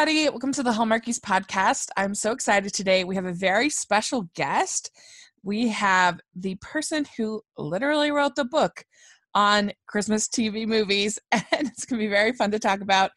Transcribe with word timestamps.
everybody. 0.00 0.30
Welcome 0.30 0.52
to 0.52 0.62
the 0.62 0.72
Hallmarkies 0.72 1.20
podcast. 1.20 1.88
I'm 1.94 2.14
so 2.14 2.32
excited 2.32 2.72
today. 2.72 3.04
We 3.04 3.16
have 3.16 3.26
a 3.26 3.34
very 3.34 3.68
special 3.68 4.30
guest. 4.34 4.90
We 5.42 5.68
have 5.68 6.20
the 6.34 6.54
person 6.62 7.04
who 7.18 7.42
literally 7.58 8.10
wrote 8.10 8.34
the 8.34 8.46
book 8.46 8.86
on 9.34 9.72
Christmas 9.86 10.26
TV 10.26 10.66
movies, 10.66 11.18
and 11.32 11.44
it's 11.52 11.84
going 11.84 12.00
to 12.00 12.06
be 12.06 12.08
very 12.08 12.32
fun 12.32 12.50
to 12.52 12.58
talk 12.58 12.80
about. 12.80 13.10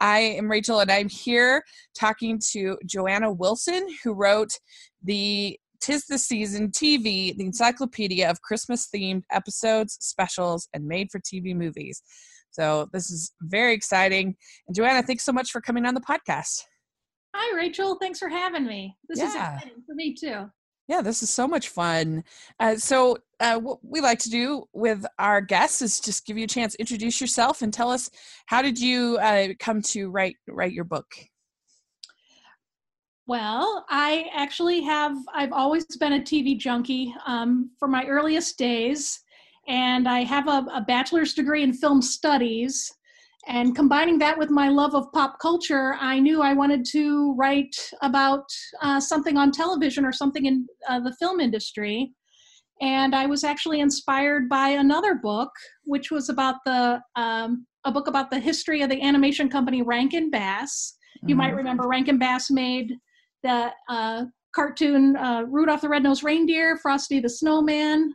I 0.00 0.20
am 0.20 0.50
Rachel, 0.50 0.80
and 0.80 0.90
I'm 0.90 1.10
here 1.10 1.62
talking 1.94 2.40
to 2.52 2.78
Joanna 2.86 3.30
Wilson, 3.30 3.86
who 4.02 4.14
wrote 4.14 4.60
the 5.02 5.60
Tis 5.82 6.06
the 6.06 6.16
Season 6.16 6.70
TV, 6.70 7.36
the 7.36 7.44
encyclopedia 7.44 8.30
of 8.30 8.40
Christmas 8.40 8.88
themed 8.88 9.24
episodes, 9.30 9.98
specials, 10.00 10.70
and 10.72 10.86
made 10.86 11.10
for 11.10 11.20
TV 11.20 11.54
movies. 11.54 12.02
So 12.50 12.88
this 12.92 13.10
is 13.10 13.32
very 13.42 13.74
exciting. 13.74 14.36
And 14.66 14.76
Joanna, 14.76 15.02
thanks 15.02 15.24
so 15.24 15.32
much 15.32 15.50
for 15.50 15.60
coming 15.60 15.86
on 15.86 15.94
the 15.94 16.00
podcast. 16.00 16.64
Hi, 17.34 17.56
Rachel. 17.56 17.96
Thanks 17.96 18.18
for 18.18 18.28
having 18.28 18.66
me. 18.66 18.96
This 19.08 19.18
yeah. 19.18 19.28
is 19.28 19.34
exciting 19.34 19.82
for 19.86 19.94
me 19.94 20.14
too. 20.14 20.50
Yeah, 20.88 21.02
this 21.02 21.22
is 21.22 21.30
so 21.30 21.46
much 21.46 21.68
fun. 21.68 22.24
Uh, 22.58 22.74
so, 22.74 23.16
uh, 23.38 23.58
what 23.60 23.78
we 23.84 24.00
like 24.00 24.18
to 24.20 24.28
do 24.28 24.64
with 24.72 25.06
our 25.20 25.40
guests 25.40 25.82
is 25.82 26.00
just 26.00 26.26
give 26.26 26.36
you 26.36 26.44
a 26.44 26.48
chance, 26.48 26.74
introduce 26.74 27.20
yourself, 27.20 27.62
and 27.62 27.72
tell 27.72 27.90
us 27.90 28.10
how 28.46 28.60
did 28.60 28.76
you 28.76 29.16
uh, 29.18 29.48
come 29.60 29.82
to 29.82 30.10
write 30.10 30.34
write 30.48 30.72
your 30.72 30.82
book. 30.82 31.06
Well, 33.28 33.86
I 33.88 34.26
actually 34.34 34.80
have. 34.80 35.16
I've 35.32 35.52
always 35.52 35.84
been 36.00 36.14
a 36.14 36.20
TV 36.20 36.58
junkie 36.58 37.14
um, 37.24 37.70
from 37.78 37.92
my 37.92 38.04
earliest 38.06 38.58
days 38.58 39.20
and 39.70 40.08
I 40.08 40.24
have 40.24 40.48
a, 40.48 40.66
a 40.74 40.84
bachelor's 40.84 41.32
degree 41.32 41.62
in 41.62 41.72
film 41.72 42.02
studies. 42.02 42.92
And 43.46 43.74
combining 43.74 44.18
that 44.18 44.36
with 44.36 44.50
my 44.50 44.68
love 44.68 44.96
of 44.96 45.10
pop 45.12 45.38
culture, 45.40 45.94
I 46.00 46.18
knew 46.18 46.42
I 46.42 46.52
wanted 46.54 46.84
to 46.86 47.34
write 47.38 47.74
about 48.02 48.44
uh, 48.82 48.98
something 48.98 49.36
on 49.36 49.52
television 49.52 50.04
or 50.04 50.12
something 50.12 50.46
in 50.46 50.66
uh, 50.88 50.98
the 50.98 51.14
film 51.20 51.38
industry. 51.38 52.12
And 52.82 53.14
I 53.14 53.26
was 53.26 53.44
actually 53.44 53.78
inspired 53.78 54.48
by 54.48 54.70
another 54.70 55.14
book, 55.14 55.50
which 55.84 56.10
was 56.10 56.30
about 56.30 56.56
the 56.66 57.00
um, 57.14 57.64
a 57.84 57.92
book 57.92 58.08
about 58.08 58.30
the 58.30 58.40
history 58.40 58.82
of 58.82 58.90
the 58.90 59.00
animation 59.00 59.48
company 59.48 59.82
Rankin 59.82 60.30
Bass. 60.30 60.96
You 61.22 61.28
mm-hmm. 61.28 61.38
might 61.38 61.54
remember 61.54 61.86
Rankin 61.86 62.18
Bass 62.18 62.50
made 62.50 62.96
the 63.44 63.70
uh, 63.88 64.24
cartoon 64.52 65.16
uh, 65.16 65.42
Rudolph 65.48 65.82
the 65.82 65.88
Red-Nosed 65.88 66.24
Reindeer, 66.24 66.76
Frosty 66.76 67.20
the 67.20 67.28
Snowman, 67.30 68.14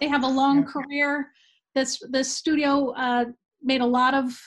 they 0.00 0.08
have 0.08 0.24
a 0.24 0.28
long 0.28 0.64
career. 0.64 1.28
This 1.74 2.00
this 2.10 2.34
studio 2.34 2.90
uh, 2.92 3.26
made 3.62 3.80
a 3.80 3.86
lot 3.86 4.14
of 4.14 4.38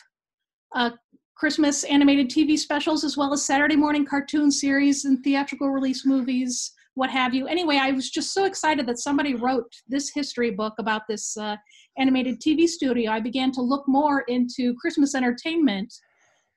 uh, 0.75 0.91
Christmas 1.35 1.83
animated 1.85 2.29
TV 2.29 2.57
specials 2.57 3.03
as 3.03 3.15
well 3.15 3.33
as 3.33 3.45
Saturday 3.45 3.75
morning 3.75 4.05
cartoon 4.05 4.51
series 4.51 5.05
and 5.05 5.23
theatrical 5.23 5.69
release 5.69 6.05
movies, 6.05 6.73
what 6.95 7.09
have 7.09 7.33
you. 7.33 7.47
Anyway, 7.47 7.77
I 7.77 7.91
was 7.91 8.09
just 8.09 8.33
so 8.33 8.45
excited 8.45 8.85
that 8.87 8.99
somebody 8.99 9.35
wrote 9.35 9.71
this 9.87 10.11
history 10.13 10.51
book 10.51 10.73
about 10.79 11.03
this 11.07 11.37
uh, 11.37 11.55
animated 11.97 12.41
TV 12.41 12.67
studio. 12.67 13.11
I 13.11 13.19
began 13.19 13.51
to 13.53 13.61
look 13.61 13.87
more 13.87 14.21
into 14.27 14.75
Christmas 14.75 15.15
entertainment. 15.15 15.93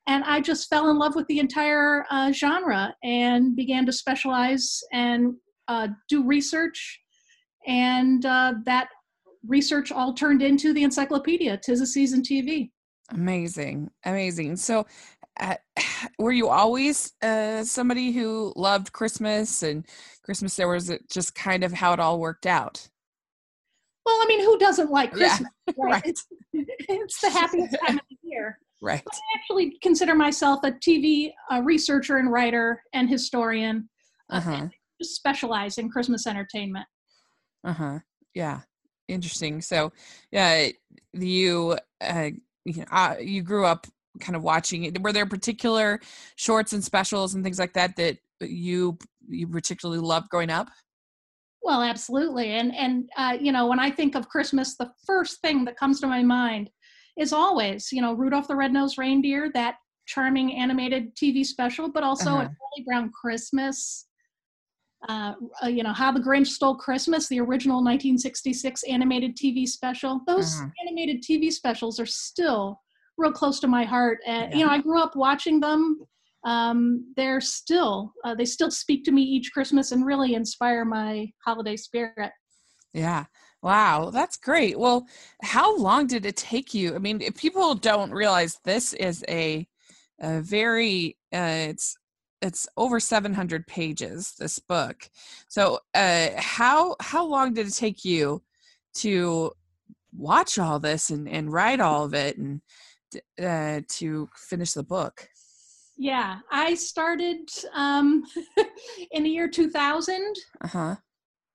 And 0.09 0.25
I 0.25 0.41
just 0.41 0.69
fell 0.69 0.91
in 0.91 0.99
love 0.99 1.15
with 1.15 1.29
the 1.29 1.39
entire 1.39 2.05
uh, 2.11 2.33
genre 2.33 2.93
and 3.05 3.55
began 3.55 3.87
to 3.87 3.93
specialize 3.93 4.81
and 4.93 5.35
uh, 5.69 5.89
do 6.09 6.27
research 6.27 7.02
and 7.67 8.27
uh, 8.27 8.55
that 8.65 8.89
research 9.47 9.91
all 9.91 10.15
turned 10.15 10.43
into 10.43 10.73
the 10.73 10.83
encyclopedia 10.83 11.59
tis 11.59 11.81
a 11.81 11.87
season 11.87 12.23
tv 12.23 12.71
amazing 13.11 13.91
amazing 14.05 14.57
so 14.57 14.87
uh, 15.41 15.55
were 16.19 16.33
you 16.33 16.49
always 16.49 17.13
uh, 17.23 17.65
somebody 17.65 18.13
who 18.13 18.53
loved 18.57 18.93
christmas 18.93 19.63
and 19.63 19.87
christmas 20.25 20.57
there 20.57 20.69
was 20.69 20.91
it 20.91 21.09
just 21.11 21.35
kind 21.35 21.65
of 21.65 21.73
how 21.73 21.93
it 21.93 22.01
all 22.01 22.19
worked 22.19 22.47
out 22.47 22.89
well 24.07 24.19
i 24.23 24.27
mean 24.27 24.41
who 24.41 24.59
doesn't 24.59 24.91
like 24.91 25.13
christmas 25.13 25.51
yeah. 25.67 25.75
right, 25.79 25.93
right. 25.93 26.03
It's, 26.05 26.27
it's, 26.53 27.21
the 27.21 27.31
happiest 27.31 27.77
time 27.87 27.97
of 27.97 28.05
the 28.09 28.17
year 28.23 28.59
right 28.81 29.03
but 29.05 29.15
i 29.15 29.39
actually 29.39 29.79
consider 29.83 30.15
myself 30.15 30.61
a 30.65 30.71
tv 30.71 31.33
uh, 31.51 31.61
researcher 31.63 32.19
and 32.19 32.31
writer 32.31 32.83
and 32.93 33.09
historian 33.09 33.89
uh, 34.31 34.37
uh-huh. 34.37 34.69
just 35.01 35.17
specialize 35.17 35.79
in 35.79 35.91
christmas 35.91 36.27
entertainment 36.27 36.87
uh-huh. 37.65 37.99
Yeah. 38.35 38.61
Interesting. 39.09 39.61
So 39.61 39.93
yeah 40.31 40.69
you 41.13 41.77
uh 42.01 42.31
you, 42.65 42.77
know, 42.77 42.85
uh, 42.93 43.17
you 43.21 43.43
grew 43.43 43.67
up 43.67 43.87
kind 44.21 44.37
of 44.37 44.43
watching 44.43 44.85
it. 44.85 45.03
Were 45.03 45.13
there 45.13 45.27
particular 45.27 46.01
shorts 46.37 46.73
and 46.73 46.85
specials 46.85 47.35
and 47.35 47.43
things 47.43 47.59
like 47.59 47.73
that 47.75 47.97
that 47.97 48.19
you 48.41 48.99
you 49.29 49.49
particularly 49.49 50.01
loved 50.01 50.29
growing 50.29 50.51
up? 50.51 50.69
Well 51.63 51.83
absolutely. 51.83 52.53
And 52.53 52.75
and 52.75 53.09
uh, 53.17 53.37
you 53.41 53.53
know 53.53 53.67
when 53.67 53.81
i 53.81 53.91
think 53.91 54.15
of 54.15 54.29
christmas 54.29 54.77
the 54.77 54.91
first 55.07 55.41
thing 55.41 55.65
that 55.65 55.77
comes 55.77 56.01
to 56.01 56.07
my 56.07 56.23
mind 56.23 56.71
is 57.19 57.33
always 57.33 57.93
you 57.93 58.01
know 58.01 58.15
rudolph 58.15 58.49
the 58.49 58.57
red-nosed 58.57 58.99
reindeer 58.99 59.51
that 59.55 59.77
charming 60.07 60.55
animated 60.55 61.15
tv 61.17 61.45
special 61.45 61.91
but 61.91 62.03
also 62.03 62.31
uh-huh. 62.31 62.41
a 62.41 62.45
charlie 62.45 62.85
brown 62.87 63.11
christmas 63.11 64.07
uh, 65.09 65.35
uh, 65.63 65.67
you 65.67 65.83
know, 65.83 65.93
How 65.93 66.13
the 66.13 66.21
Grinch 66.21 66.49
Stole 66.49 66.77
Christmas, 66.77 67.29
the 67.29 67.41
original 67.41 67.79
1966 67.79 68.85
animated 68.85 69.37
TV 69.37 69.67
special. 69.67 70.21
Those 70.27 70.55
uh-huh. 70.55 70.69
animated 70.87 71.23
TV 71.23 71.53
specials 71.53 71.99
are 71.99 72.07
still 72.07 72.81
real 73.19 73.33
close 73.33 73.61
to 73.61 73.69
my 73.69 73.85
heart. 73.85 74.19
And, 74.27 74.53
yeah. 74.53 74.59
you 74.59 74.67
know, 74.67 74.71
I 74.71 74.79
grew 74.79 75.01
up 75.01 75.17
watching 75.17 75.61
them. 75.61 76.01
Um, 76.45 77.13
they're 77.17 77.41
still, 77.41 78.13
uh, 78.25 78.35
they 78.35 78.45
still 78.45 78.71
speak 78.71 79.05
to 79.05 79.13
me 79.13 79.23
each 79.23 79.53
Christmas 79.53 79.93
and 79.93 80.05
really 80.05 80.35
inspire 80.35 80.85
my 80.85 81.31
holiday 81.45 81.77
spirit. 81.77 82.33
Yeah. 82.93 83.25
Wow, 83.63 84.11
that's 84.11 84.37
great. 84.37 84.77
Well, 84.77 85.07
how 85.43 85.77
long 85.77 86.09
did 86.09 86.27
it 86.27 86.37
take 86.37 86.75
you? 86.75 86.97
I 86.97 86.99
mean, 86.99 87.21
if 87.21 87.37
people 87.37 87.75
don't 87.77 88.11
realize 88.11 88.59
this 88.65 88.93
is 88.93 89.25
a, 89.29 89.69
a 90.21 90.41
very, 90.41 91.17
uh, 91.33 91.69
it's 91.69 91.97
it's 92.43 92.67
over 92.77 93.01
700 93.01 93.67
pages 93.67 94.35
this 94.39 94.59
book. 94.59 95.09
So 95.49 95.79
uh 95.95 96.29
how 96.37 96.97
how 97.01 97.25
long 97.25 97.55
did 97.55 97.69
it 97.69 97.75
take 97.75 98.05
you 98.05 98.43
to 98.95 99.53
watch 100.15 100.59
all 100.59 100.79
this 100.79 101.11
and 101.11 101.29
and 101.29 101.53
write 101.53 101.81
all 101.81 102.05
of 102.05 102.15
it 102.15 102.37
and 102.37 102.61
uh 103.41 103.81
to 103.89 104.29
finish 104.37 104.73
the 104.73 104.83
book? 104.83 105.29
Yeah 105.97 106.39
i 106.51 106.75
started 106.75 107.49
um 107.75 108.25
in 109.13 109.23
the 109.23 109.31
year 109.31 109.49
2000 109.49 110.35
uh-huh. 110.63 110.97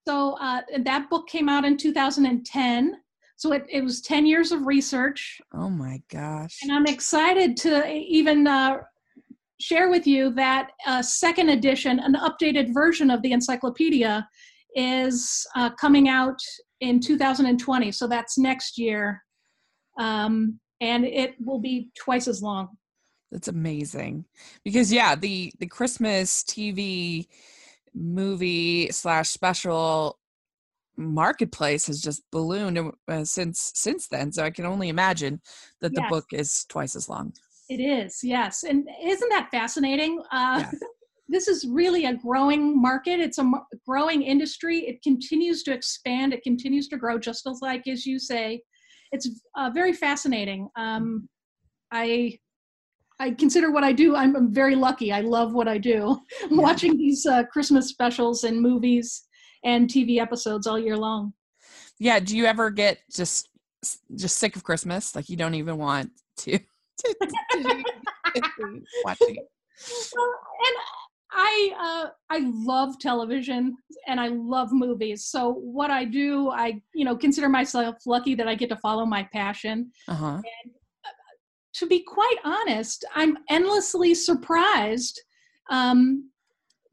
So 0.08 0.38
uh 0.40 0.62
that 0.84 1.10
book 1.10 1.28
came 1.28 1.50
out 1.50 1.66
in 1.66 1.76
2010 1.78 2.98
so 3.36 3.52
it, 3.54 3.66
it 3.70 3.84
was 3.84 4.02
10 4.02 4.26
years 4.26 4.52
of 4.52 4.66
research. 4.66 5.40
Oh 5.54 5.70
my 5.70 6.02
gosh. 6.10 6.60
And 6.64 6.72
i'm 6.72 6.86
excited 6.86 7.58
to 7.58 7.88
even 7.92 8.48
uh 8.48 8.78
share 9.60 9.90
with 9.90 10.06
you 10.06 10.32
that 10.34 10.72
a 10.86 11.04
second 11.04 11.50
edition, 11.50 12.00
an 12.00 12.16
updated 12.16 12.74
version 12.74 13.10
of 13.10 13.22
the 13.22 13.32
encyclopedia, 13.32 14.28
is 14.76 15.46
uh, 15.56 15.72
coming 15.72 16.10
out 16.10 16.40
in 16.82 17.00
2020. 17.00 17.92
So 17.92 18.08
that's 18.08 18.38
next 18.38 18.78
year. 18.78 19.24
Um, 19.98 20.60
and 20.80 21.06
it 21.06 21.36
will 21.44 21.60
be 21.60 21.90
twice 21.98 22.28
as 22.28 22.42
long. 22.42 22.70
That's 23.32 23.48
amazing. 23.48 24.26
Because, 24.64 24.94
yeah, 24.94 25.16
the, 25.16 25.52
the 25.60 25.66
Christmas 25.66 26.44
TV 26.44 27.28
movie 27.94 28.90
slash 28.92 29.30
special 29.30 30.20
marketplace 30.98 31.88
has 31.88 32.02
just 32.02 32.24
ballooned 32.32 32.92
uh, 33.08 33.24
since 33.24 33.72
since 33.76 34.08
then 34.08 34.32
so 34.32 34.44
i 34.44 34.50
can 34.50 34.66
only 34.66 34.90
imagine 34.90 35.40
that 35.80 35.94
the 35.94 36.02
yes. 36.02 36.10
book 36.10 36.26
is 36.34 36.66
twice 36.70 36.96
as 36.96 37.08
long 37.08 37.32
it 37.70 37.80
is, 37.82 38.20
yes. 38.24 38.64
And 38.64 38.88
isn't 39.04 39.30
that 39.30 39.50
fascinating? 39.52 40.22
Uh, 40.32 40.64
this 41.28 41.48
is 41.48 41.68
really 41.70 42.06
a 42.06 42.16
growing 42.16 42.82
market. 42.82 43.20
It's 43.20 43.38
a 43.38 43.52
growing 43.86 44.22
industry. 44.22 44.80
It 44.80 45.02
continues 45.02 45.64
to 45.64 45.74
expand. 45.74 46.34
It 46.34 46.44
continues 46.44 46.88
to 46.90 46.98
grow, 46.98 47.20
just 47.20 47.46
as 47.48 47.60
like 47.62 47.88
as 47.88 48.06
you 48.06 48.20
say. 48.20 48.62
It's 49.12 49.30
uh, 49.58 49.70
very 49.74 49.94
fascinating. 49.94 50.70
Um, 50.78 51.28
I 51.92 52.40
I 53.20 53.32
consider 53.32 53.72
what 53.72 53.84
I 53.84 53.94
do. 53.94 54.16
I'm 54.16 54.54
very 54.54 54.76
lucky. 54.76 55.12
I 55.12 55.22
love 55.22 55.54
what 55.54 55.68
I 55.68 55.78
do. 55.78 56.20
Yeah. 56.50 56.62
Watching 56.62 56.98
these 56.98 57.26
uh, 57.26 57.44
Christmas 57.44 57.90
specials 57.90 58.44
and 58.44 58.62
movies 58.62 59.24
and 59.64 59.90
TV 59.90 60.20
episodes 60.20 60.68
all 60.68 60.80
year 60.80 60.96
long. 60.96 61.34
Yeah. 62.00 62.20
Do 62.20 62.38
you 62.38 62.46
ever 62.46 62.70
get 62.70 63.00
just 63.12 63.50
just 64.16 64.38
sick 64.38 64.56
of 64.56 64.64
Christmas? 64.64 65.16
Like 65.16 65.30
you 65.30 65.36
don't 65.36 65.56
even 65.56 65.78
want 65.78 66.12
to 66.38 66.60
watching. 69.04 69.38
and 69.38 70.76
I 71.32 71.72
uh, 71.80 72.10
I 72.30 72.40
love 72.54 73.00
television 73.00 73.76
and 74.08 74.20
I 74.20 74.30
love 74.30 74.70
movies. 74.72 75.26
So 75.26 75.54
what 75.54 75.92
I 75.92 76.06
do, 76.06 76.50
I 76.50 76.82
you 76.94 77.06
know 77.06 77.16
consider 77.16 77.50
myself 77.50 77.96
lucky 78.06 78.36
that 78.36 78.48
I 78.48 78.56
get 78.56 78.70
to 78.70 78.78
follow 78.78 79.06
my 79.06 79.28
passion. 79.34 79.92
Uh-huh. 80.08 80.36
And 80.36 80.72
uh, 81.06 81.10
to 81.76 81.86
be 81.86 82.04
quite 82.04 82.38
honest, 82.44 83.06
I'm 83.14 83.38
endlessly 83.50 84.14
surprised 84.14 85.22
um, 85.70 86.30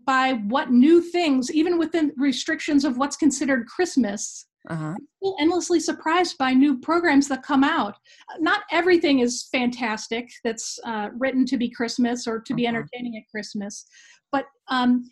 by 0.04 0.32
what 0.48 0.70
new 0.70 1.00
things, 1.00 1.50
even 1.52 1.78
within 1.78 2.12
restrictions 2.16 2.84
of 2.84 2.98
what's 2.98 3.16
considered 3.16 3.66
Christmas, 3.66 4.46
uh-huh. 4.68 4.94
I'm 4.96 5.08
still 5.18 5.36
endlessly 5.40 5.80
surprised 5.80 6.38
by 6.38 6.54
new 6.54 6.78
programs 6.78 7.28
that 7.28 7.42
come 7.42 7.64
out. 7.64 7.96
Not 8.38 8.62
everything 8.70 9.18
is 9.18 9.48
fantastic 9.52 10.30
that's 10.42 10.78
uh, 10.84 11.10
written 11.16 11.44
to 11.46 11.56
be 11.56 11.68
Christmas 11.68 12.26
or 12.26 12.40
to 12.40 12.54
be 12.54 12.66
uh-huh. 12.66 12.76
entertaining 12.76 13.16
at 13.16 13.30
Christmas, 13.30 13.86
but 14.32 14.46
um, 14.68 15.04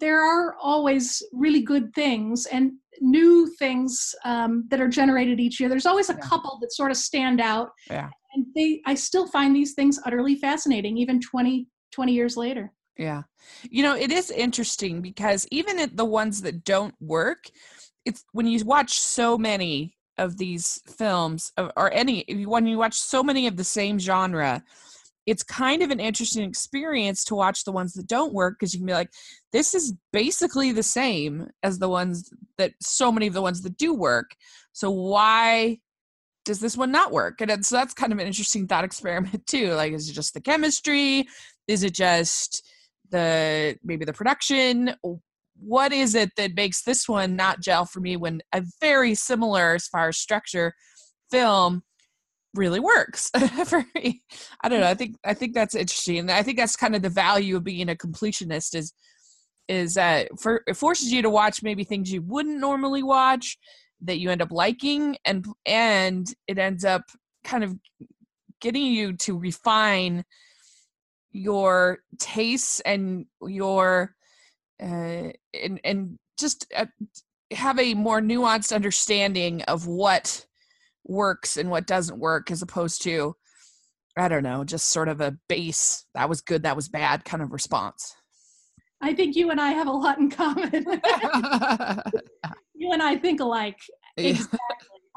there 0.00 0.20
are 0.20 0.56
always 0.60 1.22
really 1.32 1.62
good 1.62 1.92
things 1.94 2.46
and 2.46 2.72
new 3.00 3.46
things 3.58 4.14
um, 4.24 4.66
that 4.70 4.80
are 4.80 4.88
generated 4.88 5.40
each 5.40 5.60
year. 5.60 5.68
There's 5.68 5.86
always 5.86 6.10
a 6.10 6.14
yeah. 6.14 6.20
couple 6.20 6.58
that 6.60 6.72
sort 6.72 6.90
of 6.90 6.96
stand 6.96 7.40
out. 7.40 7.70
Yeah. 7.90 8.10
And 8.34 8.46
they, 8.54 8.82
I 8.86 8.94
still 8.94 9.26
find 9.28 9.54
these 9.54 9.74
things 9.74 9.98
utterly 10.04 10.36
fascinating, 10.36 10.96
even 10.98 11.20
20, 11.20 11.68
20 11.92 12.12
years 12.12 12.36
later. 12.36 12.72
Yeah. 12.98 13.22
You 13.70 13.82
know, 13.82 13.94
it 13.94 14.10
is 14.10 14.30
interesting 14.30 15.02
because 15.02 15.46
even 15.50 15.90
the 15.94 16.04
ones 16.04 16.42
that 16.42 16.64
don't 16.64 16.94
work, 17.00 17.44
it's 18.06 18.24
when 18.32 18.46
you 18.46 18.64
watch 18.64 18.98
so 18.98 19.36
many 19.36 19.94
of 20.18 20.38
these 20.38 20.80
films 20.86 21.52
uh, 21.58 21.68
or 21.76 21.92
any 21.92 22.24
when 22.46 22.66
you 22.66 22.78
watch 22.78 22.94
so 22.94 23.22
many 23.22 23.46
of 23.46 23.56
the 23.56 23.64
same 23.64 23.98
genre 23.98 24.62
it's 25.26 25.42
kind 25.42 25.82
of 25.82 25.90
an 25.90 25.98
interesting 25.98 26.48
experience 26.48 27.24
to 27.24 27.34
watch 27.34 27.64
the 27.64 27.72
ones 27.72 27.92
that 27.94 28.06
don't 28.06 28.32
work 28.32 28.54
because 28.58 28.72
you 28.72 28.78
can 28.80 28.86
be 28.86 28.92
like 28.94 29.10
this 29.52 29.74
is 29.74 29.92
basically 30.12 30.72
the 30.72 30.82
same 30.82 31.50
as 31.62 31.78
the 31.78 31.88
ones 31.88 32.30
that 32.56 32.72
so 32.80 33.12
many 33.12 33.26
of 33.26 33.34
the 33.34 33.42
ones 33.42 33.60
that 33.60 33.76
do 33.76 33.92
work 33.92 34.34
so 34.72 34.90
why 34.90 35.78
does 36.46 36.60
this 36.60 36.76
one 36.76 36.92
not 36.92 37.12
work? 37.12 37.40
And 37.40 37.66
so 37.66 37.76
that's 37.76 37.92
kind 37.92 38.12
of 38.12 38.18
an 38.18 38.26
interesting 38.26 38.66
thought 38.66 38.84
experiment 38.84 39.46
too 39.48 39.72
like 39.72 39.92
is 39.92 40.08
it 40.08 40.14
just 40.14 40.32
the 40.32 40.40
chemistry? 40.40 41.26
Is 41.68 41.82
it 41.82 41.92
just 41.92 42.64
the 43.10 43.76
maybe 43.84 44.06
the 44.06 44.12
production 44.12 44.94
what 45.60 45.92
is 45.92 46.14
it 46.14 46.30
that 46.36 46.54
makes 46.54 46.82
this 46.82 47.08
one 47.08 47.36
not 47.36 47.60
gel 47.60 47.84
for 47.84 48.00
me 48.00 48.16
when 48.16 48.40
a 48.52 48.62
very 48.80 49.14
similar 49.14 49.74
as 49.74 49.86
far 49.86 50.08
as 50.08 50.18
structure 50.18 50.74
film 51.30 51.82
really 52.54 52.80
works? 52.80 53.30
For 53.66 53.84
me 53.94 54.22
i 54.62 54.68
don't 54.68 54.80
know. 54.80 54.86
I 54.86 54.94
think 54.94 55.16
i 55.24 55.34
think 55.34 55.54
that's 55.54 55.74
interesting. 55.74 56.30
I 56.30 56.42
think 56.42 56.58
that's 56.58 56.76
kind 56.76 56.94
of 56.94 57.02
the 57.02 57.08
value 57.08 57.56
of 57.56 57.64
being 57.64 57.88
a 57.88 57.94
completionist 57.94 58.74
is 58.74 58.92
is 59.68 59.96
uh 59.96 60.24
for 60.38 60.62
it 60.66 60.76
forces 60.76 61.12
you 61.12 61.22
to 61.22 61.30
watch 61.30 61.62
maybe 61.62 61.84
things 61.84 62.12
you 62.12 62.22
wouldn't 62.22 62.60
normally 62.60 63.02
watch 63.02 63.58
that 64.02 64.18
you 64.18 64.30
end 64.30 64.42
up 64.42 64.52
liking 64.52 65.16
and 65.24 65.46
and 65.64 66.32
it 66.46 66.58
ends 66.58 66.84
up 66.84 67.02
kind 67.44 67.64
of 67.64 67.74
getting 68.60 68.84
you 68.84 69.12
to 69.14 69.38
refine 69.38 70.24
your 71.32 71.98
tastes 72.18 72.80
and 72.80 73.26
your 73.46 74.14
uh, 74.82 75.30
and 75.54 75.80
and 75.84 76.18
just 76.38 76.66
uh, 76.76 76.86
have 77.52 77.78
a 77.78 77.94
more 77.94 78.20
nuanced 78.20 78.74
understanding 78.74 79.62
of 79.62 79.86
what 79.86 80.44
works 81.04 81.56
and 81.56 81.70
what 81.70 81.86
doesn't 81.86 82.18
work 82.18 82.50
as 82.50 82.62
opposed 82.62 83.00
to 83.00 83.36
i 84.18 84.26
don't 84.26 84.42
know 84.42 84.64
just 84.64 84.88
sort 84.88 85.08
of 85.08 85.20
a 85.20 85.36
base 85.48 86.04
that 86.14 86.28
was 86.28 86.40
good 86.40 86.64
that 86.64 86.74
was 86.76 86.88
bad 86.88 87.24
kind 87.24 87.42
of 87.42 87.52
response. 87.52 88.14
I 89.02 89.12
think 89.12 89.36
you 89.36 89.50
and 89.50 89.60
i 89.60 89.70
have 89.70 89.88
a 89.88 89.92
lot 89.92 90.18
in 90.18 90.30
common. 90.30 90.70
You 92.78 92.92
and 92.92 93.02
i 93.02 93.16
think 93.16 93.40
alike. 93.40 93.78
Exactly. 94.18 94.58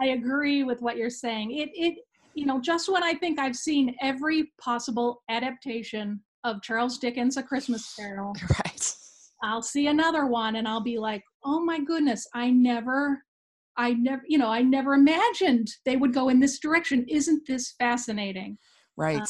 I 0.01 0.07
agree 0.07 0.63
with 0.63 0.81
what 0.81 0.95
you're 0.95 1.09
saying. 1.09 1.51
It 1.51 1.69
it 1.73 1.97
you 2.39 2.45
know 2.45 2.59
just 2.59 2.91
when 2.91 3.03
i 3.03 3.13
think 3.13 3.39
i've 3.39 3.55
seen 3.55 3.95
every 4.01 4.51
possible 4.61 5.21
adaptation 5.29 6.19
of 6.43 6.61
charles 6.61 6.97
dickens 6.97 7.37
a 7.37 7.43
christmas 7.43 7.93
carol 7.95 8.33
right 8.65 8.95
I'll 9.41 9.61
see 9.61 9.87
another 9.87 10.25
one 10.25 10.55
and 10.57 10.67
I'll 10.67 10.81
be 10.81 10.97
like, 10.97 11.23
oh 11.43 11.59
my 11.59 11.79
goodness, 11.79 12.27
I 12.33 12.51
never, 12.51 13.21
I 13.77 13.93
never, 13.93 14.23
you 14.27 14.37
know, 14.37 14.49
I 14.49 14.61
never 14.61 14.93
imagined 14.93 15.69
they 15.85 15.95
would 15.95 16.13
go 16.13 16.29
in 16.29 16.39
this 16.39 16.59
direction. 16.59 17.05
Isn't 17.07 17.47
this 17.47 17.75
fascinating? 17.79 18.57
Right. 18.97 19.21
Uh, 19.21 19.25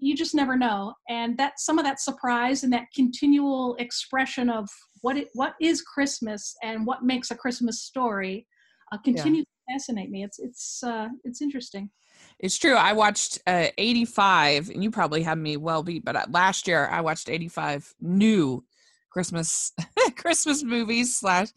you 0.00 0.14
just 0.14 0.34
never 0.34 0.56
know. 0.56 0.94
And 1.08 1.36
that 1.38 1.58
some 1.58 1.78
of 1.78 1.84
that 1.84 2.00
surprise 2.00 2.62
and 2.62 2.72
that 2.72 2.86
continual 2.94 3.74
expression 3.80 4.48
of 4.48 4.68
what 5.02 5.16
it 5.16 5.28
what 5.34 5.54
is 5.60 5.82
Christmas 5.82 6.54
and 6.62 6.86
what 6.86 7.04
makes 7.04 7.30
a 7.30 7.36
Christmas 7.36 7.82
story 7.82 8.46
uh, 8.92 8.98
continues 8.98 9.44
yeah. 9.68 9.72
to 9.72 9.78
fascinate 9.78 10.10
me. 10.10 10.22
It's 10.22 10.38
it's 10.38 10.82
uh, 10.82 11.08
it's 11.24 11.42
interesting. 11.42 11.90
It's 12.38 12.56
true. 12.56 12.74
I 12.74 12.92
watched 12.92 13.40
uh, 13.46 13.68
85, 13.78 14.70
and 14.70 14.82
you 14.82 14.90
probably 14.90 15.22
have 15.22 15.38
me 15.38 15.56
well 15.56 15.82
beat, 15.82 16.04
but 16.04 16.16
uh, 16.16 16.26
last 16.30 16.68
year 16.68 16.86
I 16.86 17.00
watched 17.00 17.28
85 17.28 17.94
new 18.00 18.64
Christmas 19.10 19.72
Christmas 20.16 20.62
movies 20.62 21.16
slash 21.16 21.48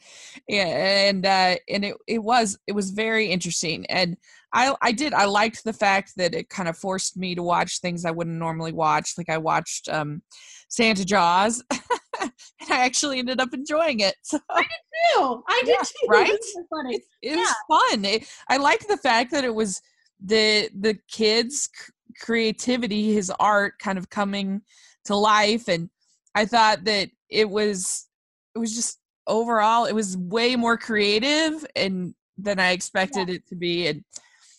and 0.50 1.25
uh 1.25 1.56
and 1.69 1.86
it 1.86 1.95
it 2.07 2.19
was 2.19 2.57
it 2.68 2.74
was 2.74 2.92
very 2.92 3.27
interesting 3.27 3.86
and 3.88 4.18
I 4.53 4.75
I 4.81 4.92
did 4.92 5.13
I 5.13 5.25
liked 5.25 5.63
the 5.63 5.74
fact 5.74 6.13
that 6.18 6.33
it 6.33 6.50
kind 6.50 6.69
of 6.69 6.77
forced 6.77 7.18
me 7.18 7.36
to 7.36 7.44
watch 7.44 7.80
things 7.80 8.06
I 8.06 8.12
wouldn't 8.12 8.38
normally 8.38 8.71
watch 8.71 9.13
like 9.18 9.30
I 9.30 9.38
watched 9.38 9.89
um 9.89 10.21
Santa 10.69 11.06
Jaws 11.06 11.63
and 12.21 12.31
I 12.69 12.86
actually 12.86 13.19
ended 13.19 13.39
up 13.39 13.53
enjoying 13.53 14.00
it. 14.00 14.15
So 14.24 14.39
I 14.50 14.62
did 14.62 15.15
too. 15.15 15.44
I 15.48 15.62
did 15.65 15.69
yeah, 15.69 15.81
too. 15.81 16.07
Right? 16.07 16.30
It, 16.30 17.01
it 17.21 17.36
yeah. 17.36 17.36
was 17.38 17.56
fun. 17.68 18.06
It, 18.06 18.27
I 18.50 18.57
liked 18.57 18.88
the 18.88 18.98
fact 18.98 19.31
that 19.31 19.44
it 19.44 19.53
was 19.53 19.81
the 20.24 20.69
the 20.80 20.98
kids 21.09 21.69
creativity, 22.21 23.13
his 23.13 23.31
art 23.39 23.80
kind 23.80 23.98
of 23.98 24.09
coming 24.09 24.62
to 25.06 25.15
life 25.15 25.68
and 25.68 25.89
I 26.36 26.45
thought 26.45 26.83
that 26.86 27.09
it 27.31 27.49
was 27.49 28.07
it 28.55 28.59
was 28.59 28.75
just 28.75 28.99
overall 29.27 29.85
it 29.85 29.93
was 29.93 30.17
way 30.17 30.55
more 30.55 30.77
creative 30.77 31.65
and 31.75 32.13
than 32.37 32.59
I 32.59 32.71
expected 32.71 33.29
yeah. 33.29 33.35
it 33.35 33.47
to 33.47 33.55
be 33.55 33.87
and 33.87 34.03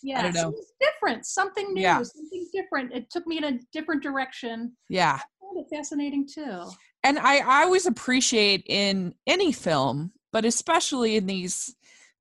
yeah, 0.03 0.19
I 0.19 0.21
don't 0.23 0.33
know. 0.33 0.53
different, 0.81 1.25
something 1.25 1.73
new, 1.73 1.81
yeah. 1.81 2.01
something 2.03 2.47
different. 2.53 2.93
It 2.93 3.09
took 3.09 3.25
me 3.25 3.37
in 3.37 3.45
a 3.45 3.59
different 3.71 4.03
direction. 4.03 4.73
Yeah. 4.89 5.19
Fascinating 5.73 6.27
too. 6.27 6.65
And 7.03 7.17
I, 7.19 7.37
I 7.37 7.63
always 7.63 7.85
appreciate 7.85 8.63
in 8.67 9.13
any 9.27 9.51
film, 9.51 10.11
but 10.33 10.45
especially 10.45 11.15
in 11.15 11.25
these 11.25 11.75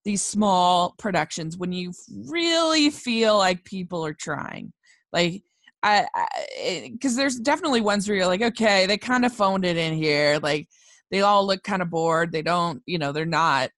these 0.04 0.22
small 0.22 0.94
productions 0.99 1.56
when 1.56 1.73
you 1.73 1.92
really 2.26 2.90
feel 2.90 3.38
like 3.38 3.64
people 3.64 4.04
are 4.04 4.14
trying. 4.14 4.73
Like 5.12 5.42
I 5.83 6.07
because 6.93 7.17
there's 7.17 7.37
definitely 7.37 7.81
ones 7.81 8.09
where 8.09 8.17
you're 8.17 8.27
like, 8.27 8.43
okay, 8.43 8.87
they 8.87 8.99
kind 8.99 9.25
of 9.25 9.33
phoned 9.33 9.65
it 9.65 9.77
in 9.77 9.95
here. 9.95 10.39
Like 10.43 10.69
they 11.11 11.23
all 11.23 11.47
look 11.47 11.62
kind 11.62 11.83
of 11.83 11.91
bored. 11.91 12.33
They 12.33 12.43
don't, 12.43 12.83
you 12.87 12.99
know, 12.99 13.12
they're 13.12 13.25
not. 13.27 13.71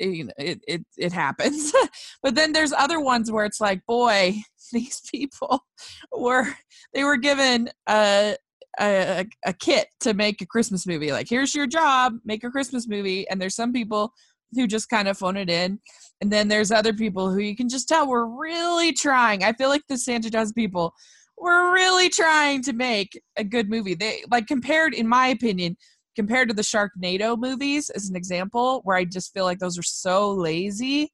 Know, 0.00 0.32
it 0.38 0.60
it 0.68 0.82
it 0.96 1.12
happens. 1.12 1.72
but 2.22 2.34
then 2.34 2.52
there's 2.52 2.72
other 2.72 3.00
ones 3.00 3.32
where 3.32 3.44
it's 3.44 3.60
like, 3.60 3.84
boy, 3.86 4.34
these 4.72 5.00
people 5.10 5.64
were 6.16 6.46
they 6.94 7.04
were 7.04 7.16
given 7.16 7.70
a 7.88 8.36
a, 8.80 9.26
a 9.44 9.52
kit 9.52 9.88
to 10.00 10.14
make 10.14 10.40
a 10.40 10.46
Christmas 10.46 10.86
movie. 10.86 11.10
Like, 11.10 11.28
here's 11.28 11.54
your 11.54 11.66
job, 11.66 12.14
make 12.24 12.44
a 12.44 12.50
Christmas 12.50 12.86
movie. 12.86 13.28
And 13.28 13.40
there's 13.40 13.56
some 13.56 13.72
people 13.72 14.12
who 14.54 14.66
just 14.66 14.88
kind 14.88 15.08
of 15.08 15.18
phone 15.18 15.36
it 15.36 15.50
in. 15.50 15.78
And 16.20 16.32
then 16.32 16.48
there's 16.48 16.72
other 16.72 16.92
people 16.92 17.30
who 17.30 17.38
you 17.38 17.54
can 17.54 17.68
just 17.68 17.88
tell 17.88 18.08
we're 18.08 18.26
really 18.26 18.92
trying. 18.92 19.44
I 19.44 19.52
feel 19.52 19.68
like 19.68 19.82
the 19.88 19.98
Santa 19.98 20.30
Jaws 20.30 20.52
people 20.52 20.94
were 21.36 21.72
really 21.72 22.08
trying 22.08 22.62
to 22.62 22.72
make 22.72 23.20
a 23.36 23.44
good 23.44 23.68
movie. 23.68 23.94
They 23.94 24.24
like 24.30 24.46
compared, 24.46 24.94
in 24.94 25.06
my 25.06 25.28
opinion, 25.28 25.76
compared 26.16 26.48
to 26.48 26.54
the 26.54 26.62
Sharknado 26.62 27.38
movies 27.38 27.90
as 27.90 28.08
an 28.08 28.16
example, 28.16 28.80
where 28.84 28.96
I 28.96 29.04
just 29.04 29.32
feel 29.32 29.44
like 29.44 29.60
those 29.60 29.78
are 29.78 29.82
so 29.82 30.32
lazy. 30.32 31.12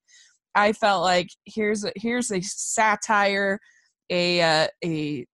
I 0.54 0.72
felt 0.72 1.02
like 1.02 1.28
here's 1.44 1.84
a, 1.84 1.92
here's 1.96 2.30
a 2.30 2.40
satire, 2.40 3.60
a 4.08 4.40
uh, 4.40 4.68
a 4.84 5.26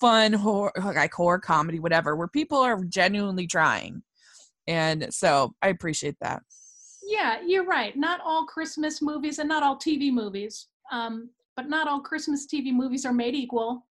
fun 0.00 0.32
horror 0.32 0.72
like 0.76 1.12
horror 1.12 1.38
comedy, 1.38 1.78
whatever, 1.78 2.16
where 2.16 2.28
people 2.28 2.58
are 2.58 2.82
genuinely 2.84 3.46
trying, 3.46 4.02
and 4.66 5.08
so 5.12 5.54
I 5.60 5.68
appreciate 5.68 6.16
that. 6.20 6.42
Yeah, 7.06 7.38
you're 7.46 7.64
right. 7.64 7.96
Not 7.96 8.20
all 8.24 8.44
Christmas 8.46 9.00
movies 9.00 9.38
and 9.38 9.48
not 9.48 9.62
all 9.62 9.76
TV 9.76 10.12
movies, 10.12 10.68
um, 10.90 11.30
but 11.54 11.68
not 11.68 11.88
all 11.88 12.00
Christmas 12.00 12.46
TV 12.46 12.72
movies 12.72 13.06
are 13.06 13.12
made 13.12 13.34
equal. 13.34 13.86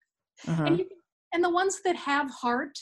Uh-huh. 0.47 0.63
And, 0.65 0.79
you, 0.79 0.85
and 1.33 1.43
the 1.43 1.49
ones 1.49 1.81
that 1.85 1.95
have 1.95 2.29
heart, 2.29 2.77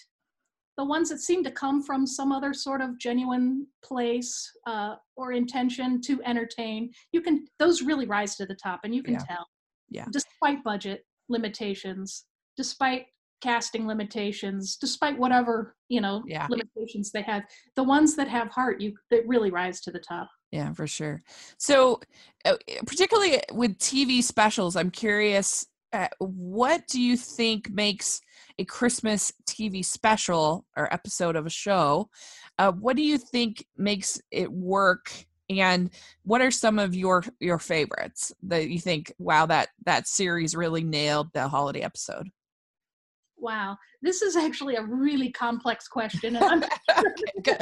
the 0.77 0.83
ones 0.83 1.09
that 1.09 1.19
seem 1.19 1.43
to 1.43 1.51
come 1.51 1.83
from 1.83 2.07
some 2.07 2.31
other 2.31 2.53
sort 2.53 2.81
of 2.81 2.97
genuine 2.97 3.67
place 3.83 4.49
uh, 4.65 4.95
or 5.15 5.33
intention 5.33 6.01
to 6.01 6.21
entertain, 6.23 6.91
you 7.11 7.21
can 7.21 7.45
those 7.59 7.83
really 7.83 8.07
rise 8.07 8.35
to 8.37 8.45
the 8.47 8.55
top, 8.55 8.81
and 8.83 8.95
you 8.95 9.03
can 9.03 9.13
yeah. 9.13 9.25
tell. 9.29 9.47
Yeah. 9.89 10.05
Despite 10.11 10.63
budget 10.63 11.05
limitations, 11.29 12.25
despite 12.57 13.05
casting 13.43 13.85
limitations 13.85 14.77
despite 14.77 15.19
whatever 15.19 15.75
you 15.89 15.99
know 15.99 16.23
yeah. 16.25 16.47
limitations 16.49 17.11
they 17.11 17.21
have 17.21 17.43
the 17.75 17.83
ones 17.83 18.15
that 18.15 18.27
have 18.29 18.47
heart 18.47 18.79
you 18.79 18.93
that 19.11 19.27
really 19.27 19.51
rise 19.51 19.81
to 19.81 19.91
the 19.91 19.99
top 19.99 20.29
yeah 20.51 20.71
for 20.71 20.87
sure 20.87 21.21
so 21.57 21.99
uh, 22.45 22.55
particularly 22.85 23.41
with 23.51 23.77
tv 23.79 24.23
specials 24.23 24.77
i'm 24.77 24.89
curious 24.89 25.67
uh, 25.91 26.07
what 26.17 26.87
do 26.87 26.99
you 26.99 27.15
think 27.15 27.69
makes 27.69 28.19
a 28.57 28.65
Christmas 28.65 29.31
TV 29.45 29.85
special 29.85 30.65
or 30.75 30.91
episode 30.91 31.35
of 31.35 31.45
a 31.45 31.51
show? 31.51 32.09
Uh, 32.57 32.71
what 32.71 32.95
do 32.95 33.03
you 33.03 33.19
think 33.19 33.63
makes 33.77 34.19
it 34.31 34.51
work? 34.51 35.11
And 35.51 35.91
what 36.23 36.41
are 36.41 36.49
some 36.49 36.79
of 36.79 36.95
your 36.95 37.23
your 37.39 37.59
favorites 37.59 38.33
that 38.41 38.69
you 38.69 38.79
think? 38.79 39.13
Wow, 39.19 39.45
that 39.45 39.69
that 39.85 40.07
series 40.07 40.55
really 40.55 40.83
nailed 40.83 41.31
the 41.33 41.47
holiday 41.47 41.81
episode. 41.81 42.29
Wow, 43.43 43.77
this 44.01 44.21
is 44.21 44.35
actually 44.35 44.75
a 44.75 44.83
really 44.83 45.31
complex 45.31 45.87
question, 45.87 46.35
and 46.37 46.45
I'm 46.45 46.59
not 46.61 46.79
sure, 47.45 47.57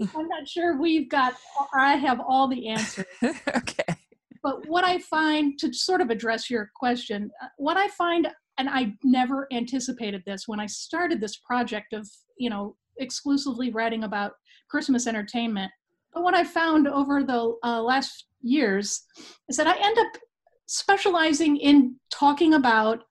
I'm 0.14 0.28
not 0.28 0.46
sure 0.46 0.80
we've 0.80 1.08
got. 1.08 1.34
I 1.74 1.96
have 1.96 2.20
all 2.20 2.48
the 2.48 2.68
answers. 2.68 3.06
okay 3.56 3.96
but 4.42 4.66
what 4.68 4.84
I 4.84 4.98
find 4.98 5.58
to 5.60 5.72
sort 5.72 6.00
of 6.00 6.10
address 6.10 6.50
your 6.50 6.70
question, 6.74 7.30
uh, 7.42 7.46
what 7.56 7.76
I 7.76 7.88
find, 7.88 8.28
and 8.58 8.68
I 8.68 8.94
never 9.04 9.46
anticipated 9.52 10.22
this 10.26 10.48
when 10.48 10.60
I 10.60 10.66
started 10.66 11.20
this 11.20 11.36
project 11.36 11.92
of, 11.92 12.08
you 12.36 12.50
know, 12.50 12.76
exclusively 12.98 13.70
writing 13.70 14.04
about 14.04 14.32
Christmas 14.68 15.06
entertainment. 15.06 15.70
But 16.12 16.24
what 16.24 16.34
I 16.34 16.44
found 16.44 16.88
over 16.88 17.22
the 17.22 17.54
uh, 17.64 17.82
last 17.82 18.26
years 18.42 19.04
is 19.48 19.56
that 19.56 19.66
I 19.66 19.76
end 19.80 19.98
up 19.98 20.20
specializing 20.66 21.56
in 21.56 21.96
talking 22.10 22.54
about 22.54 23.04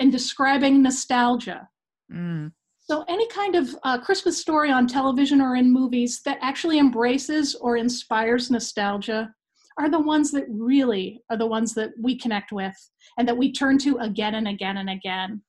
and 0.00 0.12
describing 0.12 0.82
nostalgia. 0.82 1.68
Mm. 2.12 2.52
So, 2.78 3.04
any 3.08 3.26
kind 3.28 3.56
of 3.56 3.74
uh, 3.82 3.98
Christmas 3.98 4.38
story 4.38 4.70
on 4.70 4.86
television 4.86 5.40
or 5.40 5.56
in 5.56 5.72
movies 5.72 6.20
that 6.24 6.38
actually 6.40 6.78
embraces 6.78 7.54
or 7.56 7.76
inspires 7.76 8.50
nostalgia 8.50 9.32
are 9.78 9.90
the 9.90 10.00
ones 10.00 10.30
that 10.30 10.44
really 10.48 11.20
are 11.30 11.36
the 11.36 11.46
ones 11.46 11.74
that 11.74 11.90
we 12.00 12.16
connect 12.16 12.52
with 12.52 12.74
and 13.18 13.26
that 13.28 13.36
we 13.36 13.52
turn 13.52 13.76
to 13.78 13.98
again 13.98 14.36
and 14.36 14.48
again 14.48 14.78
and 14.78 14.88
again. 14.88 15.42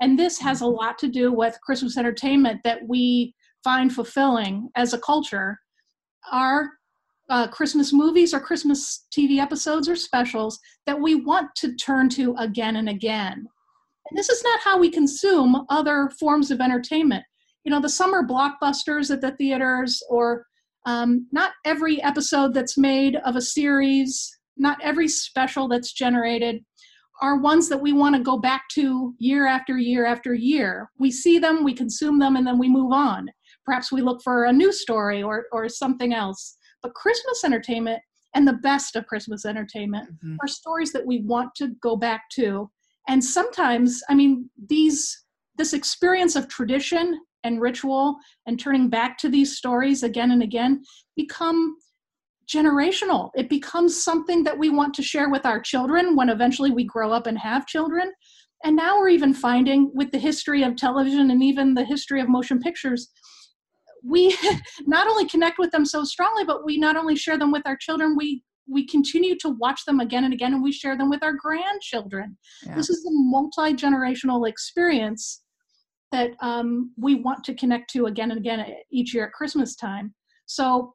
And 0.00 0.18
this 0.18 0.38
has 0.40 0.60
a 0.60 0.66
lot 0.66 0.98
to 0.98 1.08
do 1.08 1.32
with 1.32 1.58
Christmas 1.62 1.96
entertainment 1.96 2.60
that 2.64 2.86
we 2.86 3.34
find 3.62 3.92
fulfilling 3.92 4.68
as 4.76 4.92
a 4.92 4.98
culture. 4.98 5.58
Our 6.32 6.70
uh, 7.28 7.48
Christmas 7.48 7.92
movies 7.92 8.34
or 8.34 8.40
Christmas 8.40 9.06
TV 9.16 9.38
episodes 9.38 9.88
or 9.88 9.96
specials 9.96 10.58
that 10.86 11.00
we 11.00 11.14
want 11.14 11.48
to 11.56 11.74
turn 11.76 12.08
to 12.10 12.34
again 12.38 12.76
and 12.76 12.88
again. 12.88 13.46
And 14.10 14.18
this 14.18 14.28
is 14.28 14.42
not 14.42 14.60
how 14.60 14.78
we 14.78 14.90
consume 14.90 15.64
other 15.68 16.10
forms 16.18 16.50
of 16.50 16.60
entertainment. 16.60 17.24
You 17.64 17.70
know, 17.70 17.80
the 17.80 17.88
summer 17.88 18.22
blockbusters 18.22 19.10
at 19.10 19.20
the 19.20 19.32
theaters 19.32 20.02
or 20.10 20.46
um, 20.86 21.26
not 21.32 21.52
every 21.64 22.02
episode 22.02 22.52
that's 22.52 22.76
made 22.76 23.16
of 23.16 23.36
a 23.36 23.40
series, 23.40 24.38
not 24.56 24.78
every 24.82 25.08
special 25.08 25.68
that's 25.68 25.92
generated 25.92 26.62
are 27.22 27.38
ones 27.38 27.68
that 27.68 27.80
we 27.80 27.92
want 27.92 28.14
to 28.14 28.22
go 28.22 28.38
back 28.38 28.64
to 28.72 29.14
year 29.18 29.46
after 29.46 29.78
year 29.78 30.04
after 30.04 30.34
year. 30.34 30.90
We 30.98 31.10
see 31.10 31.38
them, 31.38 31.64
we 31.64 31.72
consume 31.72 32.18
them, 32.18 32.36
and 32.36 32.46
then 32.46 32.58
we 32.58 32.68
move 32.68 32.92
on. 32.92 33.28
Perhaps 33.64 33.92
we 33.92 34.02
look 34.02 34.20
for 34.22 34.44
a 34.44 34.52
new 34.52 34.72
story 34.72 35.22
or, 35.22 35.46
or 35.52 35.68
something 35.68 36.12
else. 36.12 36.56
But 36.82 36.94
Christmas 36.94 37.44
entertainment 37.44 38.02
and 38.34 38.46
the 38.46 38.54
best 38.54 38.96
of 38.96 39.06
Christmas 39.06 39.46
entertainment 39.46 40.10
mm-hmm. 40.10 40.36
are 40.42 40.48
stories 40.48 40.92
that 40.92 41.06
we 41.06 41.20
want 41.20 41.54
to 41.56 41.68
go 41.80 41.96
back 41.96 42.24
to. 42.34 42.70
And 43.08 43.22
sometimes, 43.22 44.02
I 44.08 44.14
mean, 44.14 44.50
these 44.68 45.24
this 45.56 45.72
experience 45.72 46.34
of 46.34 46.48
tradition 46.48 47.20
and 47.44 47.60
ritual 47.60 48.16
and 48.46 48.58
turning 48.58 48.88
back 48.88 49.16
to 49.18 49.28
these 49.28 49.56
stories 49.56 50.02
again 50.02 50.32
and 50.32 50.42
again 50.42 50.82
become 51.16 51.76
generational. 52.48 53.30
It 53.34 53.48
becomes 53.48 54.02
something 54.02 54.42
that 54.44 54.58
we 54.58 54.70
want 54.70 54.94
to 54.94 55.02
share 55.02 55.30
with 55.30 55.46
our 55.46 55.60
children 55.60 56.16
when 56.16 56.28
eventually 56.28 56.70
we 56.70 56.84
grow 56.84 57.12
up 57.12 57.26
and 57.26 57.38
have 57.38 57.66
children. 57.66 58.12
And 58.64 58.74
now 58.76 58.98
we're 58.98 59.10
even 59.10 59.34
finding 59.34 59.90
with 59.94 60.10
the 60.10 60.18
history 60.18 60.62
of 60.62 60.76
television 60.76 61.30
and 61.30 61.42
even 61.42 61.74
the 61.74 61.84
history 61.84 62.20
of 62.20 62.28
motion 62.28 62.58
pictures, 62.58 63.10
we 64.02 64.36
not 64.86 65.06
only 65.06 65.26
connect 65.26 65.58
with 65.58 65.70
them 65.70 65.84
so 65.84 66.04
strongly, 66.04 66.44
but 66.44 66.64
we 66.64 66.78
not 66.78 66.96
only 66.96 67.16
share 67.16 67.38
them 67.38 67.52
with 67.52 67.62
our 67.66 67.76
children, 67.76 68.16
we 68.16 68.42
we 68.68 68.86
continue 68.86 69.36
to 69.38 69.50
watch 69.50 69.84
them 69.84 70.00
again 70.00 70.24
and 70.24 70.32
again 70.32 70.54
and 70.54 70.62
we 70.62 70.72
share 70.72 70.96
them 70.96 71.10
with 71.10 71.22
our 71.22 71.32
grandchildren. 71.32 72.36
Yeah. 72.64 72.76
This 72.76 72.90
is 72.90 73.04
a 73.06 73.10
multi-generational 73.10 74.48
experience 74.48 75.42
that 76.12 76.30
um, 76.40 76.92
we 76.96 77.16
want 77.16 77.42
to 77.44 77.54
connect 77.54 77.90
to 77.90 78.06
again 78.06 78.30
and 78.30 78.38
again 78.38 78.60
eh, 78.60 78.74
each 78.90 79.14
year 79.14 79.26
at 79.26 79.32
Christmas 79.32 79.74
time. 79.74 80.14
So, 80.46 80.94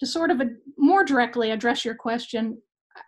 to 0.00 0.06
sort 0.06 0.30
of 0.30 0.42
a, 0.42 0.48
more 0.76 1.04
directly 1.04 1.52
address 1.52 1.84
your 1.84 1.94
question, 1.94 2.60
uh, 2.96 3.00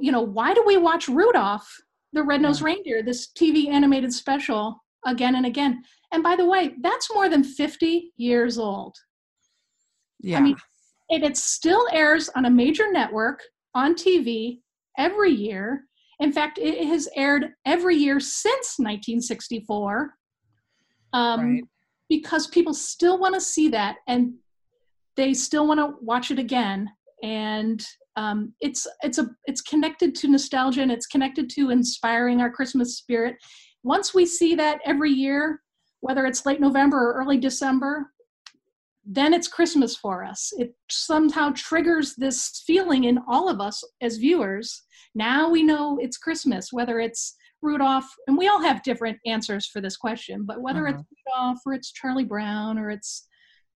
you 0.00 0.10
know, 0.10 0.22
why 0.22 0.54
do 0.54 0.64
we 0.66 0.78
watch 0.78 1.08
Rudolph 1.08 1.68
the 2.14 2.22
Red-Nosed 2.22 2.60
yeah. 2.60 2.66
Reindeer, 2.66 3.02
this 3.02 3.32
TV 3.38 3.68
animated 3.68 4.12
special, 4.12 4.82
again 5.04 5.34
and 5.34 5.44
again? 5.44 5.82
And 6.10 6.22
by 6.22 6.36
the 6.36 6.46
way, 6.46 6.74
that's 6.80 7.12
more 7.12 7.28
than 7.28 7.44
50 7.44 8.12
years 8.16 8.56
old. 8.56 8.96
Yeah. 10.20 10.38
I 10.38 10.40
mean, 10.40 10.56
and 11.10 11.22
it 11.24 11.36
still 11.36 11.86
airs 11.92 12.28
on 12.34 12.46
a 12.46 12.50
major 12.50 12.90
network 12.90 13.42
on 13.74 13.94
TV 13.94 14.60
every 14.98 15.30
year 15.30 15.84
in 16.20 16.32
fact, 16.32 16.58
it 16.58 16.86
has 16.86 17.08
aired 17.16 17.50
every 17.66 17.96
year 17.96 18.20
since 18.20 18.78
1964 18.78 20.14
um, 21.12 21.40
right. 21.40 21.64
because 22.08 22.46
people 22.46 22.74
still 22.74 23.18
want 23.18 23.34
to 23.34 23.40
see 23.40 23.68
that 23.68 23.96
and 24.06 24.34
they 25.16 25.34
still 25.34 25.66
want 25.66 25.80
to 25.80 25.94
watch 26.00 26.30
it 26.30 26.38
again. 26.38 26.88
And 27.22 27.84
um, 28.16 28.54
it's 28.60 28.86
it's 29.02 29.18
a 29.18 29.28
it's 29.46 29.60
connected 29.60 30.14
to 30.16 30.28
nostalgia 30.28 30.82
and 30.82 30.92
it's 30.92 31.06
connected 31.06 31.50
to 31.50 31.70
inspiring 31.70 32.40
our 32.40 32.50
Christmas 32.50 32.96
spirit. 32.96 33.36
Once 33.82 34.14
we 34.14 34.24
see 34.24 34.54
that 34.54 34.80
every 34.84 35.10
year, 35.10 35.62
whether 36.00 36.26
it's 36.26 36.46
late 36.46 36.60
November 36.60 37.10
or 37.10 37.14
early 37.14 37.38
December, 37.38 38.12
then 39.06 39.34
it's 39.34 39.48
Christmas 39.48 39.96
for 39.96 40.24
us. 40.24 40.52
It 40.58 40.74
somehow 40.90 41.52
triggers 41.54 42.14
this 42.14 42.62
feeling 42.66 43.04
in 43.04 43.18
all 43.28 43.48
of 43.48 43.60
us 43.60 43.82
as 44.00 44.16
viewers. 44.16 44.82
Now 45.14 45.50
we 45.50 45.62
know 45.62 45.98
it's 46.00 46.16
Christmas, 46.16 46.72
whether 46.72 47.00
it's 47.00 47.36
Rudolph, 47.62 48.08
and 48.26 48.36
we 48.36 48.48
all 48.48 48.62
have 48.62 48.82
different 48.82 49.18
answers 49.26 49.66
for 49.66 49.80
this 49.80 49.96
question, 49.96 50.44
but 50.44 50.60
whether 50.60 50.86
it's 50.86 51.02
Rudolph 51.26 51.60
or 51.64 51.72
it's 51.72 51.92
Charlie 51.92 52.24
Brown 52.24 52.78
or 52.78 52.90
it's 52.90 53.26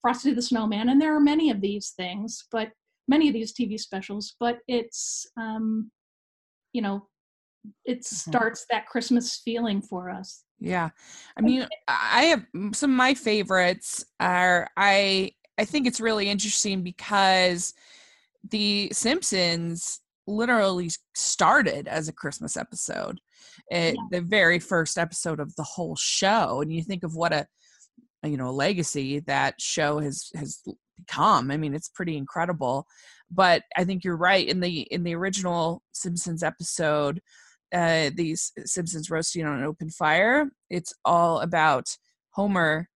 Frosty 0.02 0.32
the 0.32 0.42
Snowman, 0.42 0.90
and 0.90 1.00
there 1.00 1.16
are 1.16 1.20
many 1.20 1.50
of 1.50 1.60
these 1.60 1.94
things, 1.96 2.44
but 2.52 2.70
many 3.08 3.28
of 3.28 3.34
these 3.34 3.52
TV 3.52 3.78
specials, 3.78 4.34
but 4.38 4.58
it's, 4.68 5.26
um, 5.36 5.90
you 6.72 6.82
know, 6.82 7.08
it 7.84 8.00
mm-hmm. 8.00 8.30
starts 8.30 8.66
that 8.70 8.86
Christmas 8.86 9.40
feeling 9.44 9.82
for 9.82 10.10
us. 10.10 10.44
Yeah. 10.60 10.90
I 11.36 11.40
mean, 11.40 11.66
I 11.86 12.24
have 12.24 12.46
some 12.74 12.90
of 12.90 12.96
my 12.96 13.14
favorites 13.14 14.04
are 14.18 14.68
I 14.76 15.32
I 15.56 15.64
think 15.64 15.86
it's 15.86 16.00
really 16.00 16.28
interesting 16.28 16.82
because 16.82 17.74
the 18.48 18.90
Simpsons 18.92 20.00
literally 20.26 20.90
started 21.14 21.88
as 21.88 22.08
a 22.08 22.12
Christmas 22.12 22.56
episode. 22.56 23.20
It, 23.70 23.96
yeah. 23.96 24.02
The 24.10 24.20
very 24.20 24.58
first 24.58 24.98
episode 24.98 25.40
of 25.40 25.54
the 25.56 25.62
whole 25.62 25.96
show 25.96 26.60
and 26.60 26.72
you 26.72 26.82
think 26.82 27.04
of 27.04 27.14
what 27.14 27.32
a 27.32 27.46
you 28.24 28.36
know, 28.36 28.48
a 28.48 28.50
legacy 28.50 29.20
that 29.20 29.60
show 29.60 30.00
has 30.00 30.30
has 30.34 30.60
become. 30.96 31.50
I 31.50 31.56
mean, 31.56 31.74
it's 31.74 31.88
pretty 31.88 32.16
incredible. 32.16 32.86
But 33.30 33.62
I 33.76 33.84
think 33.84 34.04
you're 34.04 34.16
right 34.16 34.46
in 34.46 34.60
the 34.60 34.80
in 34.80 35.04
the 35.04 35.14
original 35.14 35.82
Simpsons 35.92 36.42
episode 36.42 37.20
uh, 37.72 38.10
these 38.14 38.52
Simpsons 38.64 39.10
roasting 39.10 39.44
on 39.44 39.58
an 39.58 39.64
open 39.64 39.90
fire. 39.90 40.50
It's 40.70 40.94
all 41.04 41.40
about 41.40 41.86
Homer 42.30 42.88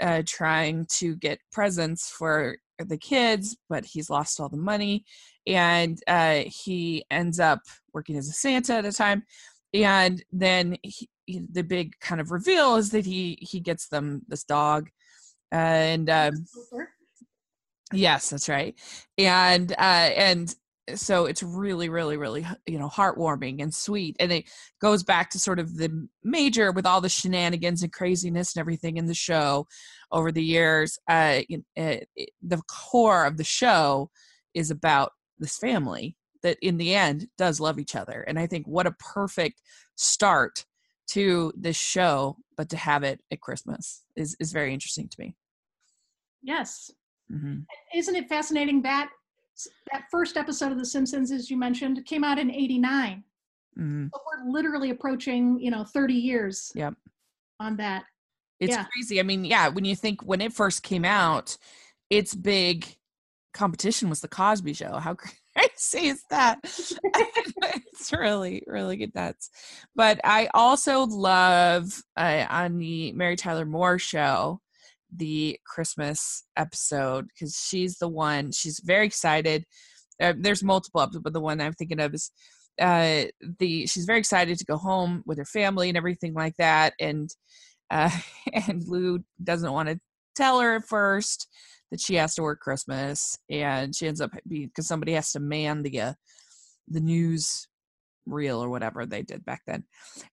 uh, 0.00 0.22
trying 0.26 0.86
to 0.98 1.16
get 1.16 1.38
presents 1.52 2.10
for 2.10 2.56
the 2.78 2.98
kids, 2.98 3.56
but 3.68 3.84
he's 3.84 4.10
lost 4.10 4.40
all 4.40 4.48
the 4.48 4.56
money, 4.56 5.04
and 5.46 5.98
uh, 6.06 6.42
he 6.46 7.04
ends 7.10 7.38
up 7.38 7.60
working 7.92 8.16
as 8.16 8.28
a 8.28 8.32
Santa 8.32 8.74
at 8.74 8.84
a 8.84 8.92
time. 8.92 9.24
And 9.72 10.22
then 10.32 10.76
he, 10.82 11.08
the 11.26 11.62
big 11.62 11.98
kind 12.00 12.20
of 12.20 12.30
reveal 12.30 12.76
is 12.76 12.90
that 12.90 13.06
he 13.06 13.38
he 13.40 13.60
gets 13.60 13.88
them 13.88 14.22
this 14.28 14.44
dog, 14.44 14.88
and 15.50 16.08
um, 16.10 16.44
yes, 17.92 18.30
that's 18.30 18.48
right, 18.48 18.78
and 19.18 19.72
uh, 19.72 20.10
and 20.16 20.54
so 20.94 21.24
it's 21.24 21.42
really 21.42 21.88
really 21.88 22.16
really 22.16 22.46
you 22.66 22.78
know 22.78 22.88
heartwarming 22.88 23.62
and 23.62 23.74
sweet 23.74 24.16
and 24.20 24.30
it 24.30 24.44
goes 24.80 25.02
back 25.02 25.30
to 25.30 25.38
sort 25.38 25.58
of 25.58 25.76
the 25.76 26.08
major 26.22 26.72
with 26.72 26.84
all 26.84 27.00
the 27.00 27.08
shenanigans 27.08 27.82
and 27.82 27.92
craziness 27.92 28.54
and 28.54 28.60
everything 28.60 28.96
in 28.96 29.06
the 29.06 29.14
show 29.14 29.66
over 30.12 30.30
the 30.30 30.42
years 30.42 30.98
uh, 31.08 31.40
uh 31.78 31.96
the 32.42 32.62
core 32.68 33.24
of 33.24 33.36
the 33.36 33.44
show 33.44 34.10
is 34.52 34.70
about 34.70 35.12
this 35.38 35.56
family 35.56 36.16
that 36.42 36.58
in 36.60 36.76
the 36.76 36.94
end 36.94 37.28
does 37.38 37.60
love 37.60 37.78
each 37.78 37.96
other 37.96 38.20
and 38.22 38.38
i 38.38 38.46
think 38.46 38.66
what 38.66 38.86
a 38.86 38.92
perfect 38.92 39.62
start 39.96 40.66
to 41.06 41.52
this 41.56 41.76
show 41.76 42.36
but 42.56 42.68
to 42.68 42.76
have 42.76 43.02
it 43.02 43.20
at 43.30 43.40
christmas 43.40 44.02
is 44.16 44.36
is 44.38 44.52
very 44.52 44.74
interesting 44.74 45.08
to 45.08 45.16
me 45.18 45.34
yes 46.42 46.90
mm-hmm. 47.32 47.60
isn't 47.94 48.16
it 48.16 48.28
fascinating 48.28 48.82
that 48.82 49.08
that 49.92 50.04
first 50.10 50.36
episode 50.36 50.72
of 50.72 50.78
The 50.78 50.84
Simpsons, 50.86 51.30
as 51.30 51.50
you 51.50 51.56
mentioned, 51.56 52.04
came 52.06 52.24
out 52.24 52.38
in 52.38 52.50
'89. 52.50 53.24
Mhm. 53.78 54.10
But 54.10 54.20
we're 54.26 54.50
literally 54.50 54.90
approaching, 54.90 55.58
you 55.60 55.70
know, 55.70 55.84
30 55.84 56.14
years 56.14 56.70
Yep. 56.74 56.94
on 57.60 57.76
that. 57.76 58.04
It's 58.60 58.72
Yeah. 58.74 58.84
crazy. 58.92 59.18
I 59.18 59.24
mean, 59.24 59.44
yeah, 59.44 59.68
when 59.68 59.84
you 59.84 59.96
think 59.96 60.22
when 60.22 60.40
it 60.40 60.52
first 60.52 60.82
came 60.82 61.04
out, 61.04 61.56
its 62.10 62.34
big 62.34 62.86
competition 63.52 64.08
was 64.08 64.20
the 64.20 64.28
Cosby 64.28 64.72
Show. 64.74 64.98
How 64.98 65.14
crazy 65.54 66.06
is 66.08 66.22
that? 66.30 66.58
it's 66.64 68.12
really, 68.12 68.62
really 68.66 68.96
good 68.96 69.14
nuts. 69.14 69.50
But 69.94 70.20
I 70.24 70.48
also 70.54 71.04
love 71.06 72.02
uh, 72.16 72.46
on 72.48 72.78
the 72.78 73.12
Mary 73.12 73.36
Tyler 73.36 73.64
Moore 73.64 73.98
show 73.98 74.60
the 75.16 75.58
Christmas 75.66 76.44
episode 76.56 77.26
because 77.28 77.56
she's 77.56 77.98
the 77.98 78.08
one. 78.08 78.52
She's 78.52 78.80
very 78.84 79.06
excited. 79.06 79.64
Uh, 80.20 80.34
there's 80.38 80.62
multiple 80.62 81.00
episodes, 81.00 81.22
but 81.22 81.32
the 81.32 81.40
one 81.40 81.60
I'm 81.60 81.72
thinking 81.72 82.00
of 82.00 82.14
is 82.14 82.30
uh 82.80 83.24
the 83.60 83.86
she's 83.86 84.04
very 84.04 84.18
excited 84.18 84.58
to 84.58 84.64
go 84.64 84.76
home 84.76 85.22
with 85.26 85.38
her 85.38 85.44
family 85.44 85.88
and 85.88 85.96
everything 85.96 86.34
like 86.34 86.56
that 86.56 86.92
and 86.98 87.30
uh 87.90 88.10
and 88.52 88.82
lou 88.88 89.20
doesn't 89.42 89.72
want 89.72 89.88
to 89.88 89.98
tell 90.34 90.60
her 90.60 90.76
at 90.76 90.84
first 90.84 91.46
that 91.90 92.00
she 92.00 92.16
has 92.16 92.34
to 92.34 92.42
work 92.42 92.60
christmas 92.60 93.38
and 93.48 93.94
she 93.94 94.08
ends 94.08 94.20
up 94.20 94.32
because 94.48 94.88
somebody 94.88 95.12
has 95.12 95.30
to 95.30 95.38
man 95.38 95.82
the 95.82 96.00
uh, 96.00 96.12
the 96.88 97.00
news 97.00 97.68
reel 98.26 98.62
or 98.62 98.68
whatever 98.68 99.06
they 99.06 99.22
did 99.22 99.44
back 99.44 99.62
then 99.66 99.84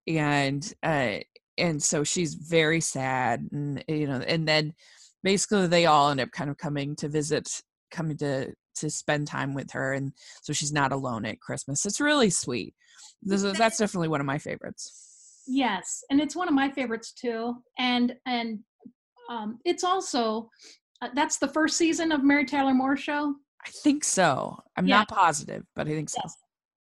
and 0.08 0.74
uh 0.82 1.18
and 1.58 1.82
so 1.82 2.04
she's 2.04 2.34
very 2.36 2.80
sad 2.82 3.48
and 3.52 3.84
you 3.88 4.08
know 4.08 4.20
and 4.28 4.48
then 4.48 4.74
basically 5.24 5.68
they 5.68 5.86
all 5.86 6.10
end 6.10 6.20
up 6.20 6.32
kind 6.32 6.50
of 6.50 6.58
coming 6.58 6.96
to 6.96 7.08
visit 7.10 7.62
coming 7.92 8.18
to 8.18 8.54
to 8.76 8.90
spend 8.90 9.28
time 9.28 9.54
with 9.54 9.72
her 9.72 9.94
and 9.94 10.14
so 10.42 10.54
she's 10.54 10.72
not 10.72 10.92
alone 10.92 11.26
at 11.26 11.40
christmas 11.42 11.86
it's 11.86 12.00
really 12.02 12.30
sweet 12.30 12.74
this 13.22 13.44
is, 13.44 13.58
that's 13.58 13.78
definitely 13.78 14.08
one 14.08 14.22
of 14.22 14.26
my 14.28 14.38
favorites 14.38 15.08
Yes, 15.48 16.04
and 16.10 16.22
it's 16.22 16.36
one 16.36 16.48
of 16.48 16.54
my 16.54 16.70
favorites 16.70 17.12
too. 17.14 17.56
And 17.80 18.16
and 18.28 18.60
um, 19.30 19.58
it's 19.66 19.84
also 19.84 20.50
uh, 21.02 21.10
that's 21.16 21.40
the 21.40 21.48
first 21.48 21.78
season 21.78 22.12
of 22.12 22.24
Mary 22.24 22.46
Tyler 22.46 22.74
Moore 22.76 22.96
show. 22.96 23.34
i 23.66 23.70
think 23.84 24.04
so 24.04 24.56
i'm 24.78 24.88
Yeah. 24.88 24.98
not 25.00 25.08
positive 25.10 25.64
but 25.76 25.88
i 25.88 25.90
think 25.92 26.10
so 26.10 26.22
Yes. 26.24 26.36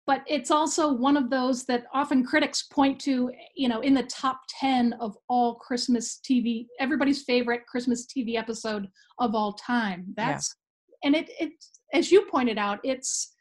But 0.07 0.21
it's 0.27 0.51
also 0.51 0.91
one 0.93 1.17
of 1.17 1.31
those 1.31 1.65
that 1.65 1.85
often 1.93 2.23
critics 2.23 2.63
point 2.63 2.99
to, 3.01 3.31
you 3.55 3.67
know, 3.67 3.81
in 3.81 3.95
the 3.95 4.03
top 4.03 4.41
10 4.59 4.93
of 4.99 5.17
all 5.29 5.55
Christmas 5.55 6.19
TV, 6.23 6.67
everybody's 6.79 7.23
favorite 7.23 7.65
Christmas 7.65 8.05
TV 8.05 8.37
episode 8.37 8.87
of 9.19 9.33
all 9.33 9.53
time. 9.53 10.05
Yeah. 10.15 10.33
That's, 10.33 10.55
and 11.03 11.15
it, 11.15 11.29
it, 11.39 11.53
as 11.93 12.11
you 12.11 12.27
pointed 12.29 12.59
out, 12.59 12.79
it's, 12.83 13.33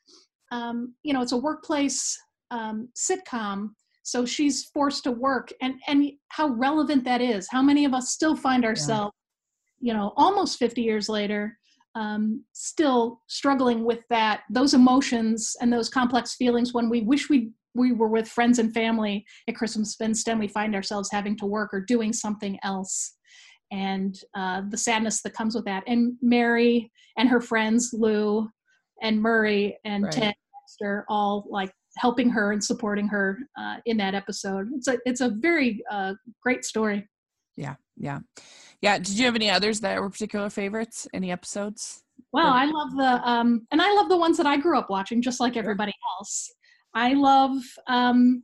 um, 0.52 0.94
you 1.02 1.12
know, 1.12 1.20
it's 1.20 1.32
a 1.32 1.36
workplace 1.36 2.18
um, 2.50 2.88
sitcom. 2.96 3.70
So 4.02 4.24
she's 4.24 4.64
forced 4.66 5.04
to 5.04 5.10
work 5.10 5.52
and, 5.60 5.74
and 5.86 6.12
how 6.28 6.48
relevant 6.48 7.04
that 7.04 7.20
is. 7.20 7.46
How 7.50 7.62
many 7.62 7.84
of 7.84 7.92
us 7.92 8.10
still 8.10 8.36
find 8.36 8.64
ourselves, 8.64 9.12
you 9.80 9.92
know, 9.92 10.12
almost 10.16 10.58
50 10.58 10.82
years 10.82 11.08
later, 11.08 11.58
um, 11.94 12.44
still 12.52 13.20
struggling 13.28 13.84
with 13.84 14.00
that 14.10 14.42
those 14.50 14.74
emotions 14.74 15.56
and 15.60 15.72
those 15.72 15.88
complex 15.88 16.34
feelings 16.34 16.74
when 16.74 16.88
we 16.88 17.02
wish 17.02 17.28
we 17.28 17.52
we 17.74 17.92
were 17.92 18.08
with 18.08 18.28
friends 18.28 18.60
and 18.60 18.72
family 18.72 19.24
at 19.48 19.56
Christmas, 19.56 19.96
but 19.98 20.04
instead 20.06 20.38
we 20.38 20.46
find 20.46 20.74
ourselves 20.74 21.10
having 21.10 21.36
to 21.38 21.46
work 21.46 21.70
or 21.72 21.80
doing 21.80 22.12
something 22.12 22.58
else, 22.62 23.16
and 23.72 24.16
uh, 24.36 24.62
the 24.68 24.76
sadness 24.76 25.22
that 25.22 25.34
comes 25.34 25.54
with 25.54 25.64
that. 25.64 25.82
And 25.86 26.14
Mary 26.22 26.92
and 27.18 27.28
her 27.28 27.40
friends 27.40 27.90
Lou 27.92 28.48
and 29.02 29.20
Murray 29.20 29.76
and 29.84 30.04
Right. 30.04 30.12
Ted 30.12 30.34
Baxter 30.52 31.04
all 31.08 31.46
like 31.48 31.72
helping 31.96 32.30
her 32.30 32.52
and 32.52 32.62
supporting 32.62 33.08
her 33.08 33.38
uh, 33.58 33.76
in 33.86 33.96
that 33.98 34.14
episode. 34.14 34.68
It's 34.74 34.88
a 34.88 34.98
it's 35.04 35.20
a 35.20 35.30
very 35.30 35.82
uh, 35.90 36.14
great 36.42 36.64
story. 36.64 37.08
Yeah 37.56 37.74
yeah 37.96 38.18
yeah 38.80 38.98
did 38.98 39.18
you 39.18 39.24
have 39.24 39.34
any 39.34 39.50
others 39.50 39.80
that 39.80 40.00
were 40.00 40.10
particular 40.10 40.50
favorites 40.50 41.06
any 41.14 41.30
episodes 41.30 42.04
Well, 42.32 42.52
I 42.52 42.64
love 42.64 42.96
the 42.96 43.28
um, 43.28 43.66
and 43.70 43.80
I 43.80 43.92
love 43.94 44.08
the 44.08 44.16
ones 44.16 44.36
that 44.38 44.46
I 44.46 44.56
grew 44.56 44.78
up 44.78 44.90
watching, 44.90 45.22
just 45.22 45.40
like 45.40 45.56
everybody 45.56 45.92
else. 46.18 46.52
I 46.94 47.14
love 47.14 47.52
um, 47.86 48.42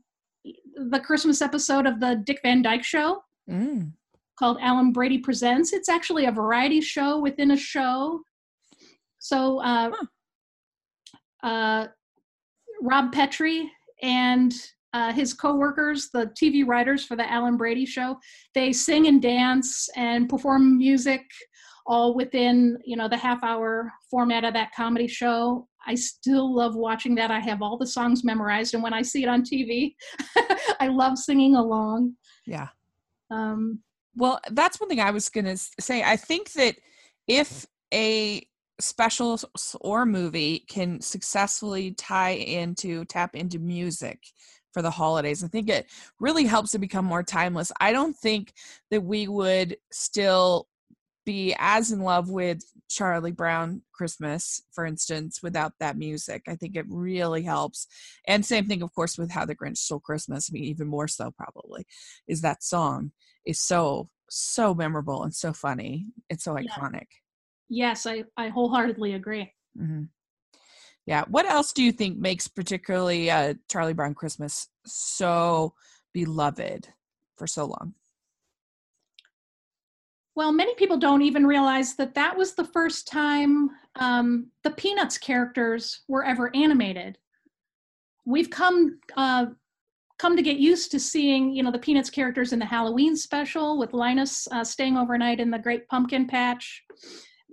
the 0.76 1.00
Christmas 1.00 1.42
episode 1.42 1.86
of 1.86 2.00
the 2.00 2.22
Dick 2.24 2.40
Van 2.42 2.62
Dyke 2.62 2.84
Show 2.84 3.22
mm. 3.50 3.90
called 4.38 4.58
Alan 4.60 4.92
Brady 4.92 5.18
Presents. 5.18 5.72
It's 5.72 5.88
actually 5.88 6.26
a 6.26 6.32
variety 6.32 6.80
show 6.80 7.18
within 7.18 7.50
a 7.52 7.56
show. 7.56 8.20
So, 9.18 9.60
uh, 9.60 9.90
uh, 11.42 11.86
Rob 12.82 13.12
Petrie 13.12 13.70
and 14.02 14.52
uh, 14.92 15.12
his 15.12 15.32
coworkers, 15.32 16.10
the 16.12 16.26
TV 16.40 16.66
writers 16.66 17.04
for 17.04 17.16
the 17.16 17.30
Alan 17.30 17.56
Brady 17.56 17.86
Show, 17.86 18.18
they 18.54 18.72
sing 18.72 19.06
and 19.06 19.22
dance 19.22 19.88
and 19.96 20.28
perform 20.28 20.78
music 20.78 21.22
all 21.86 22.14
within 22.14 22.78
you 22.84 22.96
know 22.96 23.08
the 23.08 23.16
half 23.16 23.42
hour 23.42 23.92
format 24.10 24.44
of 24.44 24.54
that 24.54 24.74
comedy 24.74 25.08
show. 25.08 25.66
I 25.86 25.94
still 25.94 26.54
love 26.54 26.76
watching 26.76 27.14
that. 27.16 27.30
I 27.30 27.40
have 27.40 27.62
all 27.62 27.78
the 27.78 27.86
songs 27.86 28.22
memorized 28.22 28.74
and 28.74 28.82
when 28.82 28.92
i 28.92 29.02
see 29.02 29.22
it 29.22 29.28
on 29.28 29.42
tv 29.42 29.94
i 30.80 30.88
love 30.88 31.18
singing 31.18 31.56
along. 31.56 32.14
Yeah. 32.46 32.68
Um, 33.30 33.80
Well, 34.16 34.40
that's 34.50 34.80
one 34.80 34.88
thing 34.88 35.00
I 35.00 35.10
was 35.10 35.28
going 35.28 35.44
to 35.46 35.56
say. 35.56 36.02
I 36.02 36.16
think 36.16 36.52
that 36.52 36.76
if 37.26 37.66
a 37.92 38.46
special 38.80 39.38
or 39.80 40.06
movie 40.06 40.64
can 40.68 41.00
successfully 41.00 41.92
tie 41.92 42.30
into 42.30 43.04
tap 43.04 43.36
into 43.36 43.58
music 43.58 44.18
for 44.72 44.82
the 44.82 44.90
holidays, 44.90 45.42
I 45.44 45.48
think 45.48 45.68
it 45.68 45.86
really 46.18 46.44
helps 46.44 46.74
it 46.74 46.78
become 46.80 47.04
more 47.04 47.22
timeless. 47.22 47.72
I 47.80 47.92
don't 47.92 48.16
think 48.16 48.52
that 48.90 49.02
we 49.02 49.28
would 49.28 49.76
still 49.92 50.68
be 51.26 51.54
as 51.58 51.92
in 51.92 52.00
love 52.00 52.30
with 52.30 52.62
Charlie 52.88 53.30
Brown 53.32 53.82
Christmas, 53.92 54.62
for 54.72 54.86
instance, 54.86 55.42
without 55.42 55.72
that 55.78 55.96
music. 55.98 56.42
I 56.48 56.56
think 56.56 56.76
it 56.76 56.86
really 56.88 57.42
helps. 57.42 57.86
And 58.26 58.44
same 58.44 58.66
thing, 58.66 58.82
of 58.82 58.94
course, 58.94 59.18
with 59.18 59.30
How 59.30 59.44
the 59.44 59.54
Grinch 59.54 59.78
Stole 59.78 60.00
Christmas. 60.00 60.50
I 60.50 60.54
mean, 60.54 60.64
even 60.64 60.88
more 60.88 61.08
so, 61.08 61.30
probably, 61.30 61.86
is 62.26 62.40
that 62.40 62.62
song 62.62 63.12
is 63.44 63.60
so 63.60 64.08
so 64.32 64.74
memorable 64.74 65.24
and 65.24 65.34
so 65.34 65.52
funny. 65.52 66.06
It's 66.28 66.44
so 66.44 66.54
Yeah. 66.54 66.62
iconic. 66.62 67.06
yes 67.68 68.06
I, 68.06 68.24
I 68.36 68.48
wholeheartedly 68.48 69.14
agree 69.14 69.52
hmm 69.76 70.04
Yeah. 71.06 71.24
What 71.28 71.46
else 71.46 71.72
do 71.72 71.82
you 71.82 71.92
think 71.92 72.18
makes 72.18 72.46
particularly 72.46 73.30
uh, 73.30 73.54
Charlie 73.68 73.94
Brown 73.94 74.14
Christmas 74.14 74.68
so 74.86 75.74
beloved 76.12 76.88
for 77.36 77.46
so 77.46 77.64
long? 77.66 77.94
well 80.40 80.52
many 80.52 80.74
people 80.74 80.96
don't 80.96 81.20
even 81.20 81.46
realize 81.46 81.96
that 81.96 82.14
that 82.14 82.36
was 82.36 82.54
the 82.54 82.64
first 82.64 83.06
time 83.06 83.68
um, 83.96 84.46
the 84.64 84.70
peanuts 84.70 85.18
characters 85.18 86.00
were 86.08 86.24
ever 86.24 86.50
animated 86.54 87.18
we've 88.24 88.50
come 88.50 88.98
uh, 89.16 89.46
come 90.18 90.36
to 90.36 90.42
get 90.42 90.56
used 90.56 90.90
to 90.90 91.00
seeing 91.00 91.52
you 91.52 91.62
know 91.62 91.70
the 91.70 91.78
peanuts 91.78 92.10
characters 92.10 92.52
in 92.52 92.58
the 92.58 92.64
halloween 92.64 93.16
special 93.16 93.78
with 93.78 93.92
linus 93.92 94.48
uh, 94.52 94.64
staying 94.64 94.96
overnight 94.96 95.40
in 95.40 95.50
the 95.50 95.58
great 95.58 95.86
pumpkin 95.88 96.26
patch 96.26 96.82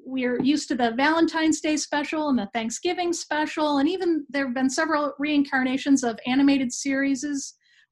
we're 0.07 0.41
used 0.41 0.69
to 0.69 0.75
the 0.75 0.91
valentine's 0.91 1.59
day 1.59 1.75
special 1.75 2.29
and 2.29 2.39
the 2.39 2.49
thanksgiving 2.53 3.11
special 3.11 3.79
and 3.79 3.89
even 3.89 4.25
there 4.29 4.45
have 4.45 4.55
been 4.55 4.69
several 4.69 5.13
reincarnations 5.19 6.03
of 6.03 6.17
animated 6.25 6.71
series 6.71 7.25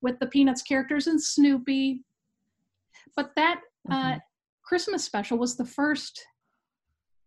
with 0.01 0.17
the 0.19 0.27
peanuts 0.27 0.61
characters 0.61 1.07
and 1.07 1.21
snoopy 1.21 2.03
but 3.15 3.31
that 3.35 3.59
uh, 3.91 4.13
Mhm. 4.13 4.21
christmas 4.63 5.03
special 5.03 5.37
was 5.37 5.57
the 5.57 5.65
first 5.65 6.25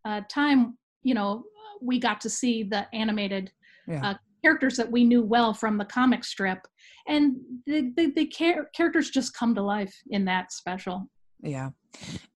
uh, 0.07 0.22
time 0.29 0.79
you 1.03 1.14
know 1.14 1.44
we 1.83 1.98
got 1.98 2.20
to 2.22 2.31
see 2.31 2.62
the 2.62 2.87
animated 2.94 3.53
Yeah. 3.87 4.11
uh, 4.11 4.14
characters 4.42 4.77
that 4.77 4.90
we 4.90 5.05
knew 5.05 5.22
well 5.22 5.53
from 5.53 5.77
the 5.79 5.85
comic 5.85 6.24
strip 6.24 6.61
and 7.07 7.37
the, 7.66 7.92
the, 7.96 8.07
the 8.12 8.27
char- 8.27 8.70
characters 8.74 9.11
just 9.11 9.35
come 9.35 9.55
to 9.55 9.62
life 9.62 9.94
in 10.11 10.24
that 10.24 10.51
special 10.53 11.11
Yeah. 11.42 11.70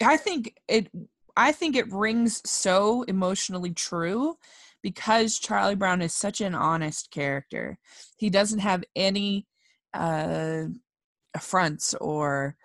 I 0.00 0.16
think 0.16 0.54
it 0.68 0.88
I 1.36 1.52
think 1.52 1.76
it 1.76 1.90
rings 1.92 2.42
so 2.48 3.02
emotionally 3.02 3.72
true 3.72 4.36
because 4.82 5.38
Charlie 5.38 5.74
Brown 5.74 6.02
is 6.02 6.14
such 6.14 6.40
an 6.40 6.54
honest 6.54 7.10
character. 7.10 7.78
He 8.16 8.30
doesn't 8.30 8.58
have 8.60 8.84
any 8.96 9.46
uh 9.94 10.64
affronts 11.34 11.94
or 11.94 12.56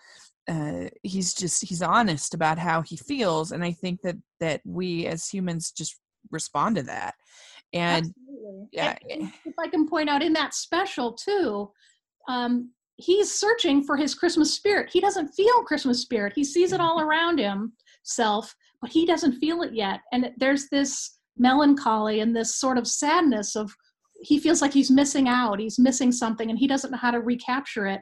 uh 0.49 0.85
he's 1.03 1.33
just 1.33 1.65
he's 1.65 1.81
honest 1.81 2.33
about 2.33 2.57
how 2.57 2.81
he 2.81 2.95
feels 2.95 3.51
and 3.51 3.63
I 3.63 3.71
think 3.71 4.01
that 4.03 4.15
that 4.39 4.61
we 4.65 5.05
as 5.05 5.27
humans 5.27 5.71
just 5.71 5.97
respond 6.31 6.75
to 6.77 6.83
that. 6.83 7.15
And 7.73 8.05
Absolutely. 8.05 8.67
yeah, 8.71 8.97
And- 9.09 9.31
if 9.45 9.53
I 9.59 9.67
can 9.67 9.87
point 9.87 10.09
out 10.09 10.23
in 10.23 10.33
that 10.33 10.53
special 10.53 11.13
too, 11.13 11.71
um, 12.27 12.71
he's 12.95 13.31
searching 13.33 13.83
for 13.83 13.95
his 13.97 14.15
Christmas 14.15 14.53
spirit. 14.53 14.89
He 14.91 14.99
doesn't 14.99 15.29
feel 15.29 15.63
Christmas 15.63 16.01
spirit. 16.01 16.33
He 16.35 16.43
sees 16.43 16.71
it 16.73 16.81
all 16.81 16.99
around 17.07 17.39
himself, 18.07 18.55
but 18.81 18.91
he 18.91 19.05
doesn't 19.05 19.39
feel 19.39 19.61
it 19.61 19.73
yet. 19.73 20.01
And 20.11 20.31
there's 20.37 20.69
this 20.69 21.17
melancholy 21.37 22.19
and 22.21 22.35
this 22.35 22.55
sort 22.55 22.77
of 22.77 22.87
sadness 22.87 23.55
of 23.55 23.71
he 24.21 24.39
feels 24.39 24.61
like 24.63 24.73
he's 24.73 24.89
missing 24.89 25.27
out 25.27 25.59
he's 25.59 25.77
missing 25.77 26.11
something 26.11 26.49
and 26.49 26.57
he 26.57 26.65
doesn't 26.65 26.89
know 26.89 26.97
how 26.97 27.11
to 27.11 27.19
recapture 27.19 27.85
it 27.85 28.01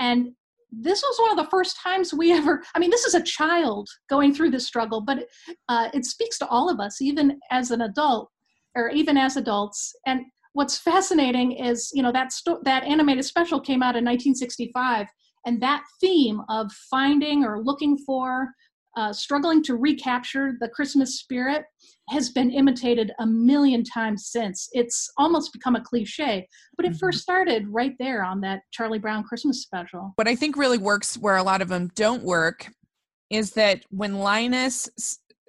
and 0.00 0.30
this 0.74 1.02
was 1.02 1.18
one 1.20 1.30
of 1.30 1.36
the 1.36 1.50
first 1.50 1.76
times 1.78 2.14
we 2.14 2.32
ever 2.32 2.62
i 2.74 2.78
mean 2.78 2.88
this 2.88 3.04
is 3.04 3.14
a 3.14 3.22
child 3.22 3.86
going 4.08 4.32
through 4.32 4.50
this 4.50 4.66
struggle 4.66 5.02
but 5.02 5.26
uh, 5.68 5.90
it 5.92 6.06
speaks 6.06 6.38
to 6.38 6.48
all 6.48 6.70
of 6.70 6.80
us 6.80 7.02
even 7.02 7.38
as 7.50 7.70
an 7.70 7.82
adult 7.82 8.30
or 8.74 8.88
even 8.88 9.18
as 9.18 9.36
adults 9.36 9.94
and 10.06 10.22
what's 10.54 10.78
fascinating 10.78 11.52
is 11.52 11.90
you 11.92 12.02
know 12.02 12.12
that 12.12 12.32
sto- 12.32 12.62
that 12.64 12.84
animated 12.84 13.26
special 13.26 13.60
came 13.60 13.82
out 13.82 13.94
in 13.96 14.04
1965 14.06 15.06
and 15.44 15.60
that 15.60 15.84
theme 16.00 16.40
of 16.48 16.72
finding 16.90 17.44
or 17.44 17.62
looking 17.62 17.98
for 17.98 18.48
uh, 18.96 19.12
struggling 19.12 19.62
to 19.64 19.76
recapture 19.76 20.54
the 20.60 20.68
Christmas 20.68 21.18
spirit 21.18 21.64
has 22.08 22.30
been 22.30 22.50
imitated 22.50 23.12
a 23.20 23.26
million 23.26 23.84
times 23.84 24.26
since. 24.26 24.68
It's 24.72 25.10
almost 25.16 25.52
become 25.52 25.76
a 25.76 25.80
cliche, 25.80 26.46
but 26.76 26.84
it 26.84 26.90
mm-hmm. 26.90 26.98
first 26.98 27.20
started 27.20 27.68
right 27.68 27.94
there 27.98 28.24
on 28.24 28.40
that 28.42 28.60
Charlie 28.70 28.98
Brown 28.98 29.24
Christmas 29.24 29.62
special. 29.62 30.12
What 30.16 30.28
I 30.28 30.36
think 30.36 30.56
really 30.56 30.78
works 30.78 31.16
where 31.16 31.36
a 31.36 31.42
lot 31.42 31.62
of 31.62 31.68
them 31.68 31.90
don't 31.94 32.22
work 32.22 32.70
is 33.30 33.52
that 33.52 33.82
when 33.90 34.18
Linus 34.18 34.90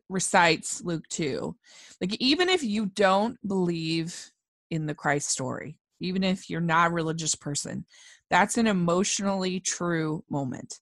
recites 0.10 0.82
Luke 0.84 1.03
2, 1.10 1.56
like 1.99 2.15
even 2.21 2.49
if 2.49 2.63
you 2.63 2.86
don't 2.86 3.38
believe 3.47 4.32
in 4.71 4.86
the 4.86 4.95
Christ 4.95 5.29
story, 5.29 5.77
even 5.99 6.23
if 6.23 6.49
you're 6.49 6.62
not 6.62 6.91
a 6.91 6.93
religious 6.93 7.36
person, 7.36 7.86
that's 8.29 8.58
an 8.58 8.67
emotionally 8.67 9.60
true 9.60 10.23
moment. 10.29 10.79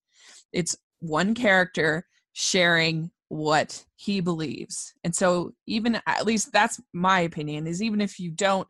It's 0.53 0.75
one 0.99 1.33
character 1.33 2.05
sharing 2.33 3.11
what 3.29 3.85
he 3.95 4.19
believes. 4.19 4.93
And 5.03 5.15
so 5.15 5.53
even 5.65 6.01
at 6.05 6.25
least 6.25 6.51
that's 6.51 6.81
my 6.93 7.21
opinion 7.21 7.65
is 7.65 7.81
even 7.81 8.01
if 8.01 8.19
you 8.19 8.31
don't 8.31 8.67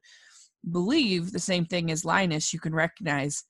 believe 0.69 1.31
the 1.31 1.39
same 1.39 1.65
thing 1.65 1.89
as 1.89 2.05
Linus, 2.05 2.53
you 2.53 2.59
can 2.59 2.75
recognize 2.75 3.43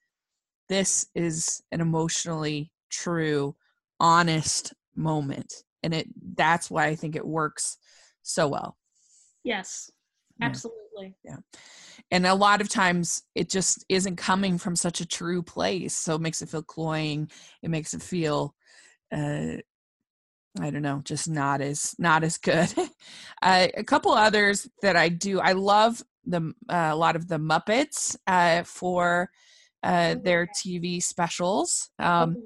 this 0.69 1.07
is 1.13 1.61
an 1.73 1.81
emotionally 1.81 2.71
true, 2.89 3.55
honest 3.99 4.73
moment. 4.95 5.53
And 5.83 5.93
it 5.93 6.07
that's 6.35 6.71
why 6.71 6.85
I 6.85 6.95
think 6.95 7.15
it 7.15 7.25
works 7.27 7.77
so 8.21 8.47
well. 8.47 8.77
Yes. 9.43 9.91
Absolutely. 10.41 11.15
Yeah. 11.23 11.35
yeah. 11.53 11.59
And 12.11 12.25
a 12.25 12.33
lot 12.33 12.61
of 12.61 12.69
times 12.69 13.23
it 13.35 13.49
just 13.49 13.83
isn't 13.89 14.15
coming 14.15 14.57
from 14.57 14.75
such 14.75 15.01
a 15.01 15.05
true 15.05 15.43
place. 15.43 15.95
So 15.95 16.15
it 16.15 16.21
makes 16.21 16.41
it 16.41 16.49
feel 16.49 16.63
cloying. 16.63 17.29
It 17.61 17.69
makes 17.69 17.93
it 17.93 18.01
feel 18.01 18.55
uh 19.11 19.57
I 20.59 20.69
don't 20.69 20.81
know, 20.81 21.01
just 21.03 21.29
not 21.29 21.61
as 21.61 21.95
not 21.97 22.23
as 22.23 22.37
good. 22.37 22.73
uh, 23.41 23.67
a 23.73 23.83
couple 23.83 24.11
others 24.11 24.67
that 24.81 24.95
I 24.95 25.09
do. 25.09 25.39
I 25.39 25.53
love 25.53 26.03
the 26.25 26.53
uh, 26.69 26.89
a 26.91 26.95
lot 26.95 27.15
of 27.15 27.27
the 27.27 27.37
Muppets 27.37 28.15
uh, 28.27 28.63
for 28.63 29.29
uh, 29.83 30.15
oh, 30.17 30.21
their 30.21 30.47
TV 30.47 31.01
specials. 31.01 31.89
Um, 31.99 32.37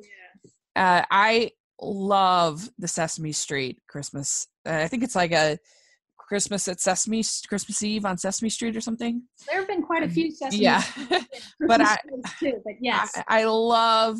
oh, 0.76 0.82
uh, 0.82 1.04
I 1.10 1.52
love 1.82 2.70
the 2.78 2.88
Sesame 2.88 3.32
Street 3.32 3.80
Christmas. 3.88 4.48
Uh, 4.66 4.74
I 4.74 4.88
think 4.88 5.04
it's 5.04 5.16
like 5.16 5.32
a 5.32 5.58
Christmas 6.18 6.68
at 6.68 6.80
Sesame 6.80 7.24
Christmas 7.48 7.82
Eve 7.84 8.06
on 8.06 8.18
Sesame 8.18 8.50
Street 8.50 8.76
or 8.76 8.82
something. 8.82 9.24
There 9.48 9.60
have 9.60 9.68
been 9.68 9.84
quite 9.84 10.04
a 10.04 10.08
um, 10.08 10.12
few 10.12 10.32
Sesame. 10.32 10.64
Yeah, 10.64 10.84
but 11.68 11.82
I, 11.82 11.98
too, 12.40 12.62
but 12.64 12.76
yes, 12.80 13.12
I, 13.28 13.42
I 13.42 13.46
love 13.46 14.20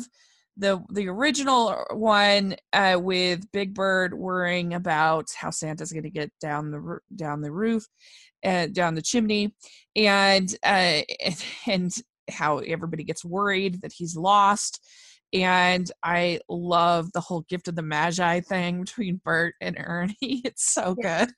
the 0.56 0.82
the 0.90 1.08
original 1.08 1.84
one 1.92 2.56
uh, 2.72 2.98
with 3.00 3.50
Big 3.52 3.74
Bird 3.74 4.14
worrying 4.14 4.74
about 4.74 5.28
how 5.36 5.50
Santa's 5.50 5.92
going 5.92 6.04
to 6.04 6.10
get 6.10 6.32
down 6.40 6.70
the 6.70 6.98
down 7.14 7.42
the 7.42 7.52
roof, 7.52 7.86
uh, 8.44 8.66
down 8.66 8.94
the 8.94 9.02
chimney, 9.02 9.54
and 9.94 10.54
uh, 10.62 11.02
and 11.66 11.94
how 12.30 12.58
everybody 12.58 13.04
gets 13.04 13.24
worried 13.24 13.82
that 13.82 13.92
he's 13.94 14.16
lost. 14.16 14.80
And 15.32 15.90
I 16.02 16.40
love 16.48 17.12
the 17.12 17.20
whole 17.20 17.44
gift 17.48 17.68
of 17.68 17.76
the 17.76 17.82
Magi 17.82 18.40
thing 18.40 18.80
between 18.84 19.20
Bert 19.24 19.54
and 19.60 19.76
Ernie. 19.78 20.16
It's 20.22 20.72
so 20.72 20.94
good, 20.94 21.30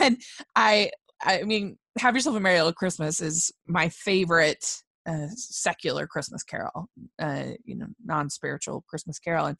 and 0.00 0.20
I 0.54 0.90
I 1.22 1.42
mean, 1.42 1.78
Have 1.98 2.14
Yourself 2.14 2.36
a 2.36 2.40
Merry 2.40 2.56
Little 2.56 2.72
Christmas 2.72 3.20
is 3.20 3.52
my 3.66 3.88
favorite 3.88 4.82
a 5.06 5.28
secular 5.34 6.06
Christmas 6.06 6.42
carol, 6.42 6.88
uh, 7.20 7.44
you 7.64 7.76
know, 7.76 7.86
non 8.04 8.30
spiritual 8.30 8.84
Christmas 8.88 9.18
carol. 9.18 9.46
And 9.46 9.56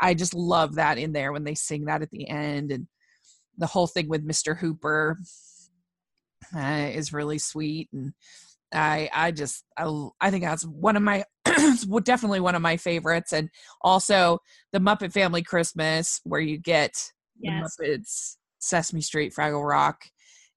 I 0.00 0.14
just 0.14 0.34
love 0.34 0.74
that 0.76 0.98
in 0.98 1.12
there 1.12 1.32
when 1.32 1.44
they 1.44 1.54
sing 1.54 1.86
that 1.86 2.02
at 2.02 2.10
the 2.10 2.28
end. 2.28 2.72
And 2.72 2.86
the 3.56 3.66
whole 3.66 3.86
thing 3.86 4.08
with 4.08 4.26
Mr. 4.26 4.56
Hooper 4.56 5.18
uh, 6.54 6.90
is 6.92 7.12
really 7.12 7.38
sweet. 7.38 7.88
And 7.92 8.12
I, 8.72 9.08
I 9.12 9.30
just, 9.30 9.64
I, 9.76 10.08
I 10.20 10.30
think 10.30 10.44
that's 10.44 10.66
one 10.66 10.96
of 10.96 11.02
my, 11.02 11.24
definitely 12.04 12.40
one 12.40 12.54
of 12.54 12.62
my 12.62 12.76
favorites. 12.76 13.32
And 13.32 13.50
also 13.80 14.38
the 14.72 14.78
Muppet 14.78 15.12
Family 15.12 15.42
Christmas, 15.42 16.20
where 16.24 16.40
you 16.40 16.58
get 16.58 17.10
yes. 17.40 17.76
the 17.76 17.84
Muppets, 17.84 18.36
Sesame 18.58 19.00
Street, 19.00 19.34
Fraggle 19.34 19.66
Rock, 19.66 20.04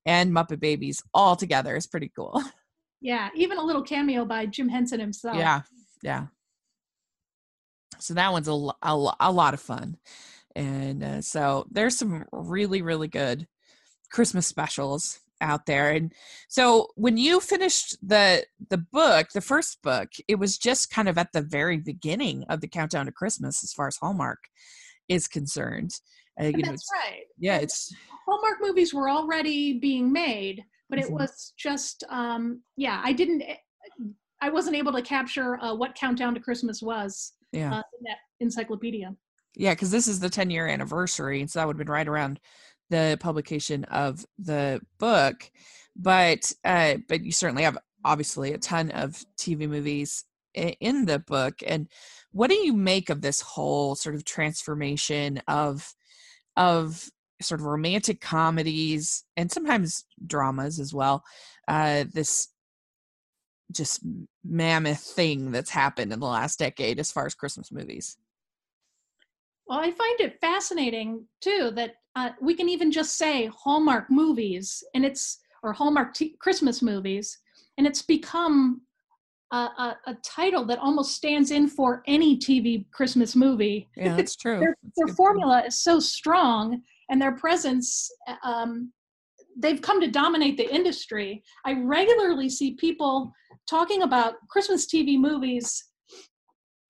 and 0.06 0.32
Muppet 0.32 0.60
Babies 0.60 1.02
all 1.14 1.36
together 1.36 1.76
is 1.76 1.88
pretty 1.88 2.12
cool. 2.16 2.42
Yeah, 3.06 3.30
even 3.36 3.60
a 3.60 3.64
little 3.64 3.84
cameo 3.84 4.26
by 4.26 4.48
Jim 4.48 4.68
Henson 4.68 5.00
himself. 5.00 5.38
Yeah, 5.38 5.62
yeah. 6.02 6.26
So 8.00 8.16
that 8.16 8.32
one's 8.32 8.48
a, 8.48 8.54
a, 8.82 9.14
a 9.20 9.32
lot 9.32 9.54
of 9.54 9.60
fun. 9.60 9.98
And 10.56 11.04
uh, 11.04 11.22
so 11.22 11.68
there's 11.70 11.96
some 11.96 12.26
really, 12.32 12.82
really 12.82 13.08
good 13.08 13.46
Christmas 14.12 14.48
specials 14.48 15.20
out 15.40 15.68
there. 15.68 15.92
And 15.92 16.14
so 16.50 16.88
when 16.96 17.18
you 17.18 17.40
finished 17.42 17.96
the 18.02 18.48
the 18.72 18.80
book, 18.80 19.28
the 19.36 19.40
first 19.40 19.84
book, 19.84 20.10
it 20.28 20.40
was 20.40 20.58
just 20.58 20.90
kind 20.90 21.08
of 21.08 21.20
at 21.20 21.32
the 21.32 21.44
very 21.44 21.78
beginning 21.78 22.46
of 22.50 22.60
the 22.60 22.68
countdown 22.68 23.06
to 23.06 23.12
Christmas 23.12 23.64
as 23.64 23.72
far 23.72 23.86
as 23.86 23.98
Hallmark 23.98 24.40
is 25.08 25.28
concerned. 25.28 25.92
Uh, 26.42 26.46
you 26.46 26.64
That's 26.64 26.92
know, 26.92 27.00
right. 27.00 27.26
Yeah, 27.38 27.58
it's 27.58 27.94
Hallmark 28.26 28.58
movies 28.62 28.96
were 28.96 29.12
already 29.12 29.78
being 29.78 30.12
made, 30.12 30.64
but 30.90 31.00
it 31.00 31.06
mm-hmm. 31.06 31.16
was 31.16 31.54
just 31.58 32.04
um 32.10 32.62
yeah 32.78 33.02
i 33.04 33.12
didn't 33.12 33.42
eh, 33.42 33.56
i 34.42 34.50
wasn't 34.50 34.76
able 34.76 34.92
to 34.92 35.02
capture 35.02 35.62
uh, 35.62 35.74
what 35.74 35.96
countdown 35.96 36.34
to 36.34 36.40
christmas 36.40 36.82
was 36.82 37.34
yeah 37.52 37.74
uh, 37.74 37.84
in 38.00 38.04
that 38.04 38.18
encyclopedia 38.40 39.14
yeah 39.56 39.74
because 39.74 39.92
this 39.92 40.08
is 40.08 40.20
the 40.20 40.30
10 40.30 40.50
year 40.50 40.68
anniversary 40.68 41.42
and 41.42 41.50
so 41.50 41.60
that 41.60 41.68
would 41.68 41.76
have 41.76 41.86
been 41.86 41.92
right 41.92 42.08
around 42.08 42.40
the 42.90 43.18
publication 43.20 43.84
of 43.86 44.26
the 44.38 44.80
book 45.00 45.50
but 45.96 46.52
uh 46.64 46.96
but 47.08 47.24
you 47.24 47.32
certainly 47.32 47.64
have 47.64 47.78
obviously 48.04 48.54
a 48.54 48.58
ton 48.58 48.92
of 48.92 49.24
tv 49.38 49.68
movies 49.68 50.26
in 50.54 51.06
the 51.06 51.20
book 51.20 51.56
and 51.66 51.88
what 52.32 52.50
do 52.50 52.56
you 52.56 52.74
make 52.74 53.10
of 53.10 53.22
this 53.22 53.42
whole 53.42 53.96
sort 53.96 54.16
of 54.16 54.24
transformation 54.24 55.42
of 55.48 55.94
of 56.58 57.10
sort 57.42 57.60
of 57.60 57.68
romantic 57.68 58.22
comedies 58.22 59.24
and 59.36 59.52
sometimes 59.52 60.06
dramas 60.26 60.80
as 60.80 60.94
well. 60.94 61.24
Uh, 61.68 62.06
this 62.14 62.50
just 63.72 64.02
mammoth 64.44 65.02
thing 65.02 65.52
that's 65.52 65.72
happened 65.72 66.14
in 66.14 66.20
the 66.20 66.28
last 66.28 66.60
decade 66.60 67.00
as 67.00 67.12
far 67.12 67.26
as 67.26 67.34
Christmas 67.34 67.72
movies. 67.72 68.18
Well, 69.68 69.80
I 69.80 69.92
find 69.92 70.20
it 70.20 70.40
fascinating 70.40 71.26
too 71.42 71.72
that 71.76 71.96
uh, 72.16 72.30
we 72.40 72.54
can 72.54 72.70
even 72.70 72.92
just 72.92 73.18
say 73.18 73.48
Hallmark 73.48 74.10
movies 74.10 74.84
and 74.94 75.04
it's 75.04 75.40
or 75.64 75.74
Hallmark 75.74 76.14
t- 76.14 76.38
Christmas 76.40 76.84
movies, 76.84 77.40
and 77.80 77.88
it's 77.88 78.04
become 78.04 78.82
a, 79.52 79.56
a, 79.56 79.98
a, 80.08 80.14
title 80.24 80.64
that 80.66 80.78
almost 80.78 81.16
stands 81.16 81.50
in 81.50 81.68
for 81.68 82.04
any 82.06 82.38
TV 82.38 82.86
Christmas 82.92 83.36
movie. 83.36 83.90
Yeah, 83.98 84.16
that's 84.16 84.36
true. 84.42 84.60
their, 84.60 84.76
that's 84.84 84.96
their 84.96 85.16
formula 85.16 85.56
point. 85.56 85.68
is 85.68 85.80
so 85.80 86.00
strong 86.00 86.84
and 87.10 87.22
their 87.22 87.36
presence 87.36 88.10
um, 88.44 88.92
they've 89.58 89.82
come 89.82 90.02
to 90.02 90.08
dominate 90.08 90.58
the 90.58 90.74
industry. 90.74 91.42
I 91.66 91.74
regularly 91.82 92.50
see 92.50 92.74
people 92.76 93.32
talking 93.68 94.04
about 94.04 94.36
christmas 94.50 94.86
tv 94.86 95.18
movies 95.20 95.86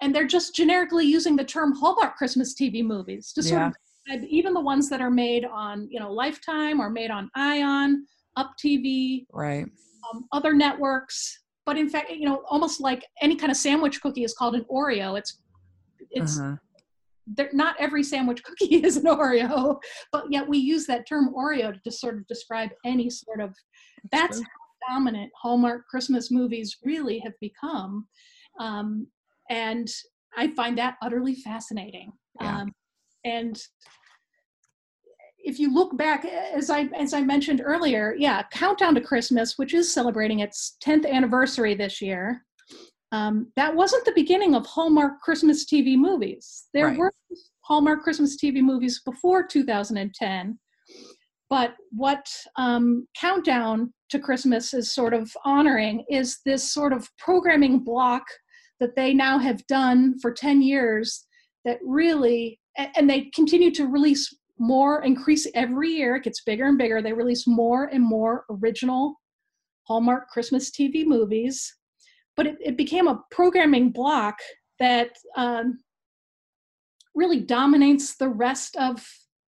and 0.02 0.14
they're 0.14 0.28
just 0.28 0.56
generically 0.56 1.06
using 1.06 1.36
the 1.36 1.44
term 1.44 1.74
hallmark 1.76 2.16
christmas 2.16 2.54
tv 2.54 2.84
movies 2.84 3.32
to 3.34 3.42
sort 3.42 3.62
yeah. 3.62 4.16
of 4.18 4.24
even 4.28 4.54
the 4.54 4.62
ones 4.62 4.90
that 4.90 5.02
are 5.02 5.12
made 5.12 5.46
on 5.46 5.88
you 5.90 6.00
know 6.00 6.12
lifetime 6.12 6.80
or 6.80 6.90
made 6.90 7.12
on 7.12 7.30
ion 7.36 8.06
up 8.36 8.52
tv 8.64 9.26
right. 9.32 9.66
um, 10.14 10.26
other 10.32 10.54
networks. 10.54 11.40
But 11.66 11.78
in 11.78 11.90
fact 11.90 12.12
you 12.12 12.28
know 12.28 12.44
almost 12.50 12.80
like 12.80 13.04
any 13.22 13.36
kind 13.36 13.52
of 13.52 13.58
sandwich 13.58 14.02
cookie 14.02 14.24
is 14.24 14.34
called 14.34 14.56
an 14.56 14.66
oreo. 14.70 15.18
It's 15.18 15.42
it's 16.12 16.40
uh-huh 16.40 16.58
not 17.54 17.76
every 17.80 18.04
sandwich 18.04 18.44
cookie 18.44 18.76
is 18.76 18.98
an 18.98 19.06
Oreo, 19.06 19.78
but 20.12 20.26
yet 20.30 20.48
we 20.48 20.58
use 20.58 20.86
that 20.88 21.08
term 21.08 21.34
Oreo 21.34 21.74
to 21.74 21.80
just 21.84 22.00
sort 22.00 22.18
of 22.18 22.28
describe 22.28 22.70
any 22.86 23.10
sort 23.10 23.42
of. 23.42 23.54
That's 24.12 24.40
how 24.40 24.94
dominant 24.96 25.32
Hallmark 25.40 25.88
Christmas 25.88 26.30
movies 26.30 26.78
really 26.84 27.20
have 27.20 27.34
become, 27.42 28.08
um, 28.60 29.08
and 29.50 29.88
I 30.38 30.48
find 30.50 30.78
that 30.78 30.96
utterly 31.02 31.36
fascinating. 31.36 32.12
Yeah. 32.40 32.60
Um, 32.60 32.72
and 33.24 33.62
if 35.40 35.60
you 35.60 35.74
look 35.74 35.96
back, 35.98 36.26
as 36.26 36.70
I 36.70 36.90
as 36.98 37.14
I 37.14 37.22
mentioned 37.22 37.62
earlier, 37.64 38.16
yeah, 38.18 38.44
Countdown 38.52 38.96
to 38.96 39.02
Christmas, 39.02 39.58
which 39.58 39.74
is 39.74 39.94
celebrating 39.94 40.40
its 40.40 40.78
10th 40.84 41.10
anniversary 41.10 41.76
this 41.76 42.02
year, 42.02 42.45
um, 43.16 43.52
that 43.56 43.74
wasn't 43.74 44.04
the 44.06 44.12
beginning 44.14 44.56
of 44.56 44.66
Hallmark 44.66 45.22
Christmas 45.22 45.66
TV 45.66 45.98
movies. 45.98 46.66
There 46.74 46.88
Right. 46.88 46.98
were 46.98 47.14
Hallmark 47.62 48.04
Christmas 48.04 48.36
TV 48.36 48.62
movies 48.62 49.02
before 49.06 49.46
2010, 49.46 50.60
but 51.50 51.76
what 51.92 52.28
um, 52.58 53.08
Countdown 53.20 53.94
to 54.10 54.20
Christmas 54.20 54.74
is 54.74 54.92
sort 54.92 55.14
of 55.14 55.32
honoring 55.46 56.06
is 56.10 56.40
this 56.46 56.64
sort 56.72 56.94
of 56.94 57.10
programming 57.18 57.80
block 57.80 58.24
that 58.80 58.96
they 58.96 59.14
now 59.14 59.40
have 59.40 59.66
done 59.68 60.20
for 60.20 60.34
10 60.34 60.62
years 60.62 61.26
that 61.64 61.80
really, 61.84 62.60
and 62.96 63.10
they 63.10 63.32
continue 63.34 63.72
to 63.72 63.88
release 63.88 64.36
more, 64.60 65.04
increase 65.04 65.48
every 65.56 65.90
year. 65.90 66.18
It 66.18 66.24
gets 66.24 66.44
bigger 66.44 66.66
and 66.66 66.78
bigger. 66.78 67.02
They 67.02 67.14
release 67.14 67.48
more 67.48 67.86
and 67.86 68.04
more 68.04 68.46
original 68.50 69.16
Hallmark 69.88 70.30
Christmas 70.30 70.70
TV 70.70 71.06
movies. 71.06 71.74
But 72.36 72.48
it, 72.48 72.58
it 72.60 72.78
became 72.78 73.08
a 73.08 73.24
programming 73.32 73.92
block 73.92 74.40
that 74.80 75.12
um, 75.38 75.80
really 77.14 77.40
dominates 77.40 78.16
the 78.16 78.30
rest 78.30 78.76
of 78.76 79.08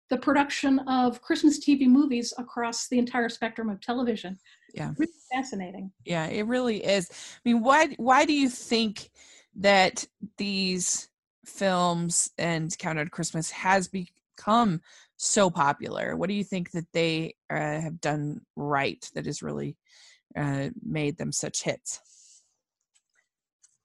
the 0.09 0.17
production 0.17 0.79
of 0.79 1.21
Christmas 1.21 1.59
TV 1.59 1.87
movies 1.87 2.33
across 2.37 2.87
the 2.87 2.99
entire 2.99 3.29
spectrum 3.29 3.69
of 3.69 3.81
television. 3.81 4.37
Yeah. 4.73 4.91
Really 4.97 5.11
fascinating. 5.31 5.91
Yeah, 6.05 6.27
it 6.27 6.45
really 6.45 6.83
is. 6.83 7.09
I 7.11 7.49
mean, 7.49 7.63
why 7.63 7.95
why 7.97 8.25
do 8.25 8.33
you 8.33 8.49
think 8.49 9.09
that 9.55 10.05
these 10.37 11.09
films 11.45 12.31
and 12.37 12.69
to 12.71 13.09
Christmas 13.09 13.49
has 13.51 13.87
become 13.87 14.81
so 15.17 15.49
popular? 15.49 16.15
What 16.15 16.29
do 16.29 16.35
you 16.35 16.43
think 16.43 16.71
that 16.71 16.87
they 16.93 17.35
uh, 17.49 17.79
have 17.79 18.01
done 18.01 18.41
right 18.55 19.09
that 19.15 19.25
has 19.25 19.41
really 19.41 19.77
uh, 20.35 20.69
made 20.83 21.17
them 21.17 21.31
such 21.31 21.63
hits? 21.63 21.99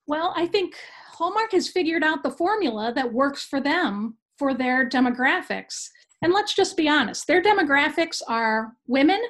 Well, 0.09 0.33
I 0.35 0.47
think 0.47 0.75
Hallmark 1.13 1.53
has 1.53 1.69
figured 1.69 2.03
out 2.03 2.23
the 2.23 2.31
formula 2.31 2.93
that 2.97 3.13
works 3.13 3.45
for 3.45 3.61
them 3.61 4.17
for 4.39 4.55
their 4.55 4.89
demographics. 4.89 5.89
And 6.23 6.33
let's 6.33 6.55
just 6.55 6.77
be 6.77 6.89
honest, 6.89 7.27
their 7.27 7.43
demographics 7.43 8.23
are 8.27 8.73
women 8.87 9.21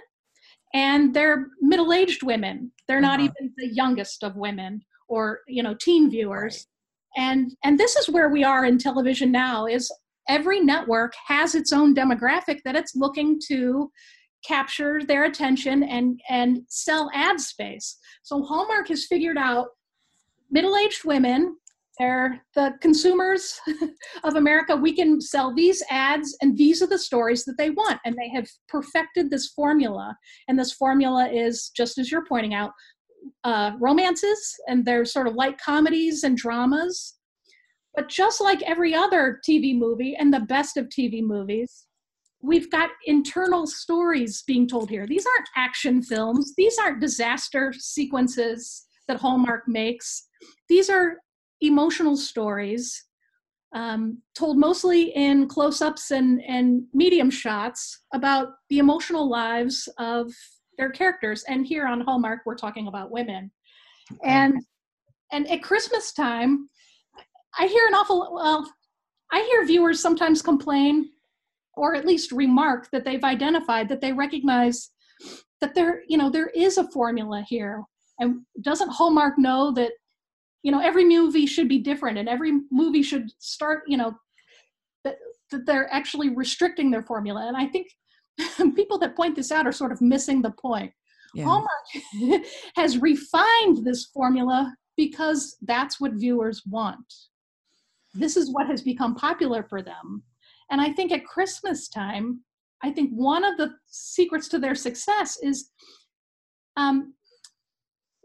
and 0.72 1.12
they're 1.12 1.48
middle-aged 1.60 2.22
women. 2.22 2.72
They're 2.86 3.00
not 3.00 3.18
Uh-huh. 3.20 3.30
even 3.40 3.52
the 3.56 3.74
youngest 3.74 4.22
of 4.22 4.36
women 4.36 4.82
or, 5.08 5.40
you 5.48 5.62
know, 5.62 5.74
teen 5.74 6.10
viewers. 6.10 6.66
And 7.16 7.56
and 7.64 7.78
this 7.78 7.96
is 7.96 8.08
where 8.08 8.28
we 8.28 8.44
are 8.44 8.64
in 8.64 8.78
television 8.78 9.32
now 9.32 9.66
is 9.66 9.90
every 10.28 10.60
network 10.60 11.14
has 11.26 11.54
its 11.54 11.72
own 11.72 11.94
demographic 11.94 12.62
that 12.64 12.76
it's 12.76 12.94
looking 12.94 13.40
to 13.48 13.90
capture 14.46 15.02
their 15.02 15.24
attention 15.24 15.82
and 15.82 16.20
and 16.28 16.62
sell 16.68 17.10
ad 17.14 17.40
space. 17.40 17.98
So 18.22 18.42
Hallmark 18.42 18.88
has 18.88 19.06
figured 19.06 19.38
out 19.38 19.68
middle-aged 20.50 21.04
women 21.04 21.56
they're 21.98 22.44
the 22.54 22.74
consumers 22.80 23.58
of 24.24 24.36
america. 24.36 24.76
We 24.76 24.92
can 24.92 25.20
sell 25.20 25.54
these 25.54 25.82
ads 25.90 26.36
and 26.40 26.56
these 26.56 26.82
are 26.82 26.86
the 26.86 26.98
stories 26.98 27.44
that 27.44 27.58
they 27.58 27.70
want 27.70 27.98
and 28.04 28.16
they 28.16 28.28
have 28.30 28.46
perfected 28.68 29.30
this 29.30 29.48
formula. 29.48 30.16
And 30.46 30.58
this 30.58 30.72
formula 30.72 31.28
is 31.28 31.70
just 31.76 31.98
as 31.98 32.10
you're 32.10 32.26
pointing 32.26 32.54
out 32.54 32.70
uh, 33.44 33.72
romances 33.80 34.54
and 34.68 34.84
they're 34.84 35.04
sort 35.04 35.26
of 35.26 35.34
light 35.34 35.58
comedies 35.58 36.22
and 36.22 36.36
dramas. 36.36 37.16
But 37.94 38.08
just 38.08 38.40
like 38.40 38.62
every 38.62 38.94
other 38.94 39.40
tv 39.48 39.76
movie 39.76 40.14
and 40.16 40.32
the 40.32 40.40
best 40.40 40.76
of 40.76 40.86
tv 40.86 41.22
movies 41.22 41.86
we've 42.40 42.70
got 42.70 42.90
internal 43.06 43.66
stories 43.66 44.44
being 44.46 44.68
told 44.68 44.88
here. 44.88 45.08
These 45.08 45.26
aren't 45.26 45.48
action 45.56 46.00
films. 46.00 46.54
These 46.56 46.78
aren't 46.78 47.00
disaster 47.00 47.72
sequences 47.76 48.86
that 49.08 49.18
hallmark 49.20 49.66
makes. 49.66 50.28
These 50.68 50.88
are 50.90 51.16
emotional 51.60 52.16
stories 52.16 53.04
um, 53.74 54.22
told 54.34 54.56
mostly 54.58 55.14
in 55.14 55.46
close-ups 55.48 56.10
and, 56.10 56.42
and 56.44 56.84
medium 56.94 57.30
shots 57.30 58.04
about 58.14 58.48
the 58.70 58.78
emotional 58.78 59.28
lives 59.28 59.88
of 59.98 60.32
their 60.78 60.90
characters. 60.90 61.44
And 61.48 61.66
here 61.66 61.86
on 61.86 62.00
hallmark 62.00 62.40
we're 62.46 62.54
talking 62.54 62.86
about 62.86 63.10
women. 63.10 63.50
And 64.24 64.62
and 65.30 65.50
at 65.50 65.62
christmas 65.62 66.12
time 66.12 66.68
i 67.58 67.66
hear 67.66 67.86
an 67.86 67.94
awful 67.94 68.30
well 68.32 68.70
i 69.32 69.40
hear 69.50 69.64
viewers 69.64 70.00
sometimes 70.00 70.42
complain 70.42 71.10
or 71.74 71.94
at 71.94 72.06
least 72.06 72.32
remark 72.32 72.88
that 72.92 73.04
they've 73.04 73.24
identified 73.24 73.88
that 73.88 74.00
they 74.00 74.12
recognize 74.12 74.90
that 75.60 75.74
there 75.74 76.02
you 76.08 76.16
know 76.16 76.30
there 76.30 76.48
is 76.48 76.78
a 76.78 76.90
formula 76.90 77.44
here 77.48 77.82
and 78.18 78.40
doesn't 78.62 78.90
hallmark 78.90 79.38
know 79.38 79.72
that 79.72 79.92
you 80.62 80.72
know 80.72 80.80
every 80.80 81.04
movie 81.04 81.46
should 81.46 81.68
be 81.68 81.78
different 81.78 82.18
and 82.18 82.28
every 82.28 82.52
movie 82.70 83.02
should 83.02 83.30
start 83.38 83.82
you 83.86 83.96
know 83.96 84.14
that, 85.04 85.16
that 85.50 85.66
they're 85.66 85.92
actually 85.92 86.34
restricting 86.34 86.90
their 86.90 87.02
formula? 87.02 87.46
And 87.46 87.56
i 87.56 87.66
think 87.66 87.88
people 88.76 88.98
that 88.98 89.16
point 89.16 89.36
this 89.36 89.52
out 89.52 89.66
are 89.66 89.72
sort 89.72 89.92
of 89.92 90.00
missing 90.00 90.42
the 90.42 90.52
point. 90.52 90.92
Yeah. 91.34 91.44
hallmark 91.44 92.46
has 92.76 92.98
refined 92.98 93.84
this 93.84 94.06
formula 94.06 94.74
because 94.96 95.56
that's 95.60 96.00
what 96.00 96.12
viewers 96.14 96.62
want. 96.64 97.12
This 98.14 98.34
is 98.36 98.50
what 98.50 98.66
has 98.66 98.80
become 98.80 99.14
popular 99.14 99.62
for 99.62 99.82
them. 99.82 100.22
And 100.70 100.80
i 100.80 100.92
think 100.92 101.12
at 101.12 101.24
christmas 101.24 101.88
time 101.88 102.40
i 102.82 102.90
think 102.90 103.10
one 103.10 103.44
of 103.44 103.56
the 103.56 103.70
secrets 103.86 104.48
to 104.48 104.58
their 104.58 104.74
success 104.74 105.38
is 105.42 105.70
um, 106.76 107.14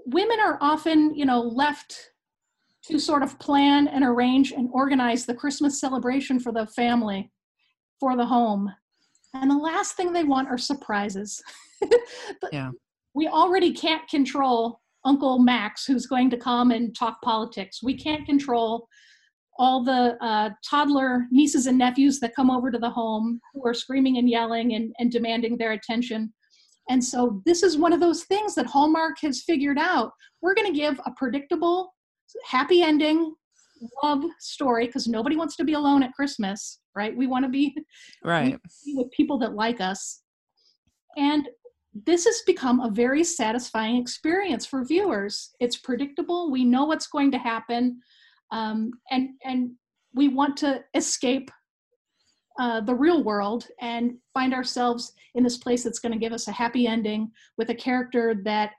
women 0.06 0.40
are 0.40 0.58
often 0.62 1.14
you 1.16 1.26
know 1.26 1.42
left 1.42 2.12
to 2.86 3.00
sort 3.00 3.24
of 3.24 3.40
plan 3.40 3.88
and 3.88 4.04
arrange 4.04 4.52
and 4.52 4.70
organize 4.74 5.26
the 5.26 5.34
christmas 5.34 5.80
celebration 5.80 6.40
for 6.40 6.52
the 6.52 6.68
family 6.68 7.32
for 8.04 8.18
the 8.18 8.26
home. 8.26 8.70
And 9.34 9.50
the 9.50 9.58
last 9.58 9.96
thing 9.96 10.12
they 10.12 10.26
want 10.26 10.50
are 10.50 10.58
surprises. 10.58 11.42
But 12.42 12.52
Yeah. 12.52 12.72
we 13.14 13.28
already 13.30 13.72
can't 13.72 14.06
control 14.10 14.82
uncle 15.06 15.40
max 15.40 15.86
who's 15.86 16.06
going 16.06 16.30
to 16.32 16.38
come 16.38 16.72
and 16.72 16.94
talk 16.94 17.22
politics. 17.22 17.82
We 17.82 17.96
can't 17.96 18.26
control 18.26 18.88
all 19.58 19.84
the 19.84 20.18
uh, 20.22 20.50
toddler 20.70 21.28
nieces 21.32 21.66
and 21.68 21.78
nephews 21.78 22.20
that 22.20 22.36
come 22.36 22.52
over 22.52 22.72
to 22.72 22.78
the 22.78 22.90
home 22.90 23.40
who 23.54 23.66
are 23.66 23.74
screaming 23.74 24.18
and 24.18 24.30
yelling 24.30 24.76
and, 24.76 24.94
and 25.00 25.10
demanding 25.10 25.58
their 25.58 25.72
attention 25.74 26.34
and 26.90 27.04
so 27.04 27.42
this 27.46 27.64
is 27.64 27.78
one 27.78 27.94
of 27.94 28.00
those 28.00 28.24
things 28.26 28.56
that 28.56 28.66
Hallmark 28.66 29.18
has 29.22 29.44
figured 29.44 29.78
out. 29.78 30.12
We're 30.42 30.56
going 30.56 30.72
to 30.72 30.78
give 30.78 31.00
a 31.06 31.12
predictable, 31.12 31.94
happy 32.46 32.82
ending 32.82 33.34
love 34.02 34.24
story 34.40 34.88
because 34.88 35.08
nobody 35.08 35.36
wants 35.36 35.56
to 35.58 35.64
be 35.64 35.74
alone 35.74 36.04
at 36.04 36.14
Christmas, 36.14 36.80
right? 36.96 37.16
We 37.16 37.28
want 37.28 37.46
to 37.46 37.50
be 37.50 37.76
Right. 38.24 38.60
be 38.86 38.96
with 38.96 39.12
people 39.12 39.38
that 39.40 39.56
like 39.56 39.82
us. 39.82 40.22
And 41.18 41.48
this 42.06 42.26
has 42.26 42.42
become 42.46 42.80
a 42.80 42.90
very 42.90 43.24
satisfying 43.24 43.98
experience 43.98 44.66
for 44.66 44.84
viewers. 44.84 45.52
It's 45.60 45.78
predictable. 45.78 46.52
We 46.52 46.64
know 46.66 46.86
what's 46.86 47.08
going 47.08 47.32
to 47.32 47.38
happen. 47.38 48.02
Um, 48.52 48.92
and, 49.12 49.30
and 49.44 49.72
we 50.14 50.28
want 50.28 50.58
to 50.58 50.84
escape 50.96 51.52
uh, 52.60 52.82
the 52.82 52.94
real 52.94 53.24
world 53.24 53.68
and 53.82 54.14
find 54.34 54.54
ourselves 54.54 55.14
in 55.36 55.44
this 55.44 55.58
place 55.58 55.84
that's 55.84 56.00
going 56.00 56.12
to 56.12 56.20
give 56.20 56.34
us 56.34 56.48
a 56.48 56.52
happy 56.52 56.88
ending 56.88 57.32
with 57.58 57.70
a 57.70 57.76
character 57.76 58.36
that 58.44 58.72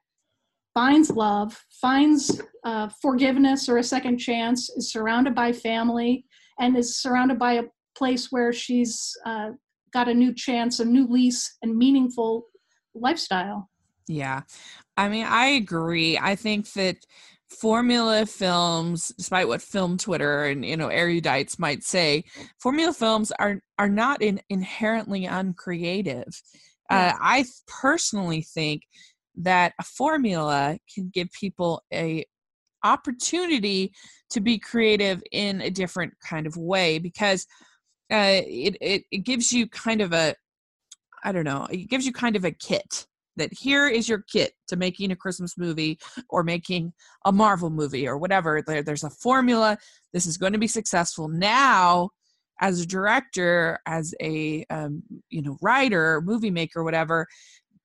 finds 0.74 1.10
love, 1.10 1.60
finds 1.80 2.40
uh, 2.64 2.88
forgiveness 3.00 3.68
or 3.68 3.78
a 3.78 3.82
second 3.82 4.18
chance, 4.18 4.70
is 4.70 4.92
surrounded 4.92 5.34
by 5.34 5.52
family, 5.52 6.24
and 6.58 6.76
is 6.76 7.00
surrounded 7.00 7.38
by 7.38 7.54
a 7.54 7.64
place 7.96 8.28
where 8.30 8.52
she's 8.52 9.12
uh, 9.24 9.50
got 9.92 10.08
a 10.08 10.14
new 10.14 10.34
chance, 10.34 10.80
a 10.80 10.84
new 10.84 11.06
lease, 11.06 11.56
and 11.62 11.76
meaningful 11.76 12.46
lifestyle. 12.94 13.70
Yeah. 14.08 14.42
I 14.96 15.08
mean, 15.08 15.24
I 15.26 15.46
agree. 15.46 16.18
I 16.18 16.36
think 16.36 16.72
that 16.74 16.98
formula 17.48 18.26
films, 18.26 19.12
despite 19.16 19.48
what 19.48 19.62
film 19.62 19.96
Twitter 19.96 20.44
and 20.44 20.64
you 20.64 20.76
know 20.76 20.88
erudites 20.88 21.58
might 21.58 21.82
say, 21.82 22.24
formula 22.60 22.92
films 22.92 23.32
are 23.38 23.60
are 23.78 23.88
not 23.88 24.22
in, 24.22 24.40
inherently 24.50 25.26
uncreative. 25.26 26.40
Uh. 26.90 27.12
I 27.18 27.44
personally 27.66 28.42
think 28.42 28.82
that 29.36 29.72
a 29.80 29.82
formula 29.82 30.78
can 30.94 31.10
give 31.12 31.28
people 31.32 31.82
a 31.92 32.24
opportunity 32.84 33.92
to 34.30 34.40
be 34.40 34.58
creative 34.58 35.22
in 35.32 35.60
a 35.62 35.70
different 35.70 36.12
kind 36.20 36.46
of 36.46 36.56
way 36.56 36.98
because 36.98 37.46
uh, 38.12 38.42
it, 38.46 38.76
it 38.80 39.02
it 39.10 39.18
gives 39.18 39.52
you 39.52 39.66
kind 39.66 40.00
of 40.02 40.12
a 40.12 40.34
I 41.24 41.32
don't 41.32 41.44
know 41.44 41.66
it 41.70 41.88
gives 41.88 42.04
you 42.04 42.12
kind 42.12 42.36
of 42.36 42.44
a 42.44 42.50
kit 42.50 43.06
that 43.36 43.52
here 43.52 43.86
is 43.88 44.08
your 44.08 44.24
kit 44.30 44.52
to 44.68 44.76
making 44.76 45.10
a 45.10 45.16
Christmas 45.16 45.58
movie 45.58 45.98
or 46.28 46.42
making 46.42 46.92
a 47.24 47.32
Marvel 47.32 47.70
movie 47.70 48.06
or 48.06 48.18
whatever. 48.18 48.62
There, 48.66 48.82
there's 48.82 49.04
a 49.04 49.10
formula. 49.10 49.78
This 50.12 50.26
is 50.26 50.36
going 50.36 50.52
to 50.52 50.58
be 50.58 50.68
successful. 50.68 51.28
Now 51.28 52.10
as 52.60 52.80
a 52.80 52.86
director, 52.86 53.78
as 53.86 54.14
a 54.20 54.64
um, 54.70 55.02
you 55.28 55.42
know 55.42 55.56
writer, 55.60 56.20
movie 56.22 56.50
maker, 56.50 56.84
whatever, 56.84 57.26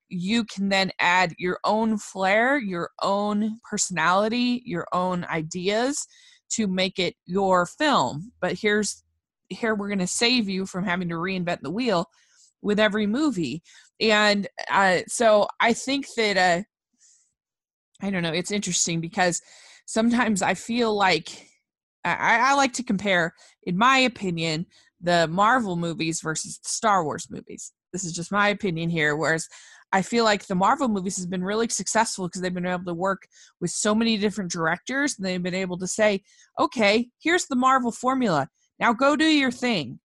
you 0.10 0.44
can 0.44 0.70
then 0.70 0.92
add 1.00 1.34
your 1.38 1.60
own 1.64 1.98
flair, 1.98 2.58
your 2.58 2.90
own 3.02 3.60
personality, 3.70 4.62
your 4.66 4.88
own 4.92 5.26
ideas 5.26 6.08
to 6.52 6.68
make 6.68 7.00
it 7.00 7.16
your 7.26 7.66
film. 7.66 8.32
But 8.42 8.58
here's 8.60 9.04
here 9.50 9.74
we're 9.76 9.88
going 9.88 10.00
to 10.00 10.08
save 10.08 10.48
you 10.48 10.66
from 10.66 10.84
having 10.84 11.10
to 11.10 11.16
reinvent 11.16 11.62
the 11.62 11.72
wheel 11.72 12.08
with 12.62 12.80
every 12.80 13.08
movie. 13.08 13.63
And 14.00 14.48
uh, 14.69 15.00
so 15.08 15.48
I 15.60 15.74
think 15.74 16.08
that 16.15 16.38
uh, 16.38 16.63
I 18.02 18.10
don't 18.10 18.24
know, 18.24 18.34
it's 18.34 18.52
interesting 18.52 19.02
because 19.02 19.41
sometimes 19.86 20.41
I 20.41 20.54
feel 20.54 20.95
like 20.95 21.48
I, 22.06 22.52
I 22.52 22.54
like 22.54 22.74
to 22.74 22.84
compare, 22.84 23.34
in 23.63 23.78
my 23.78 23.98
opinion, 24.00 24.65
the 25.02 25.28
Marvel 25.28 25.76
movies 25.76 26.22
versus 26.22 26.60
the 26.60 26.69
Star 26.69 27.04
Wars 27.04 27.28
movies. 27.30 27.74
This 27.91 28.04
is 28.04 28.13
just 28.13 28.32
my 28.32 28.50
opinion 28.50 28.89
here. 28.89 29.15
Whereas 29.15 29.48
I 29.91 30.02
feel 30.02 30.24
like 30.24 30.45
the 30.45 30.56
Marvel 30.56 30.88
movies 30.88 31.17
has 31.17 31.26
been 31.26 31.43
really 31.43 31.67
successful 31.67 32.28
because 32.28 32.41
they've 32.41 32.54
been 32.54 32.65
able 32.65 32.86
to 32.86 32.93
work 32.93 33.28
with 33.60 33.72
so 33.72 33.95
many 33.95 34.17
different 34.17 34.52
directors 34.52 35.17
and 35.17 35.26
they've 35.26 35.41
been 35.41 35.56
able 35.56 35.78
to 35.80 35.88
say, 35.88 36.22
okay, 36.60 37.10
here's 37.19 37.45
the 37.45 37.56
Marvel 37.56 37.91
formula. 37.91 38.48
Now 38.80 38.93
go 38.93 39.15
do 39.15 39.26
your 39.26 39.52
thing. 39.52 40.00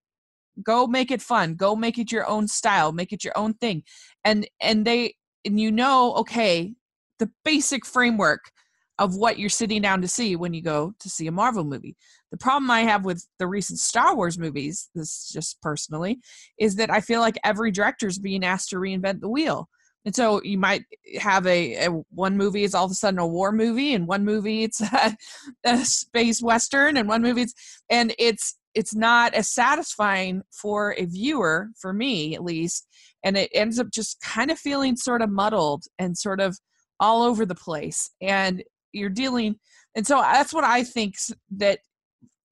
Go 0.62 0.86
make 0.86 1.10
it 1.10 1.22
fun. 1.22 1.54
Go 1.54 1.74
make 1.74 1.98
it 1.98 2.12
your 2.12 2.26
own 2.26 2.48
style. 2.48 2.92
Make 2.92 3.12
it 3.12 3.24
your 3.24 3.36
own 3.36 3.54
thing. 3.54 3.82
And 4.24 4.46
and 4.60 4.84
they 4.84 5.14
and 5.44 5.58
you 5.60 5.70
know, 5.70 6.14
okay, 6.14 6.74
the 7.18 7.30
basic 7.44 7.84
framework 7.84 8.50
of 8.98 9.16
what 9.16 9.38
you're 9.38 9.50
sitting 9.50 9.82
down 9.82 10.00
to 10.00 10.08
see 10.08 10.36
when 10.36 10.54
you 10.54 10.62
go 10.62 10.94
to 11.00 11.08
see 11.08 11.26
a 11.26 11.32
Marvel 11.32 11.64
movie. 11.64 11.96
The 12.30 12.36
problem 12.36 12.70
I 12.70 12.82
have 12.82 13.04
with 13.04 13.26
the 13.38 13.46
recent 13.46 13.80
Star 13.80 14.14
Wars 14.14 14.38
movies, 14.38 14.88
this 14.94 15.30
just 15.32 15.60
personally, 15.60 16.20
is 16.58 16.76
that 16.76 16.90
I 16.90 17.00
feel 17.00 17.20
like 17.20 17.38
every 17.44 17.72
director 17.72 18.06
is 18.06 18.18
being 18.18 18.44
asked 18.44 18.70
to 18.70 18.76
reinvent 18.76 19.20
the 19.20 19.28
wheel. 19.28 19.68
And 20.04 20.14
so 20.14 20.42
you 20.42 20.58
might 20.58 20.84
have 21.18 21.46
a, 21.46 21.86
a, 21.86 21.88
one 22.10 22.36
movie 22.36 22.62
is 22.62 22.74
all 22.74 22.84
of 22.84 22.90
a 22.90 22.94
sudden 22.94 23.18
a 23.18 23.26
war 23.26 23.52
movie, 23.52 23.94
and 23.94 24.06
one 24.06 24.24
movie 24.24 24.62
it's 24.62 24.80
a, 24.92 25.16
a 25.64 25.84
space 25.84 26.42
western, 26.42 26.96
and 26.96 27.08
one 27.08 27.22
movie 27.22 27.42
it's 27.42 27.54
and 27.88 28.14
it's 28.18 28.56
it's 28.74 28.94
not 28.94 29.34
as 29.34 29.48
satisfying 29.48 30.42
for 30.50 30.94
a 30.98 31.04
viewer, 31.04 31.68
for 31.80 31.92
me 31.92 32.34
at 32.34 32.42
least, 32.42 32.86
and 33.24 33.36
it 33.36 33.50
ends 33.54 33.78
up 33.78 33.88
just 33.92 34.20
kind 34.20 34.50
of 34.50 34.58
feeling 34.58 34.96
sort 34.96 35.22
of 35.22 35.30
muddled 35.30 35.84
and 35.98 36.16
sort 36.16 36.40
of 36.40 36.58
all 37.00 37.22
over 37.22 37.44
the 37.46 37.54
place. 37.54 38.10
And 38.20 38.62
you're 38.94 39.10
dealing 39.10 39.56
and 39.94 40.06
so 40.06 40.20
that's 40.20 40.54
what 40.54 40.64
i 40.64 40.82
think 40.82 41.16
that 41.50 41.80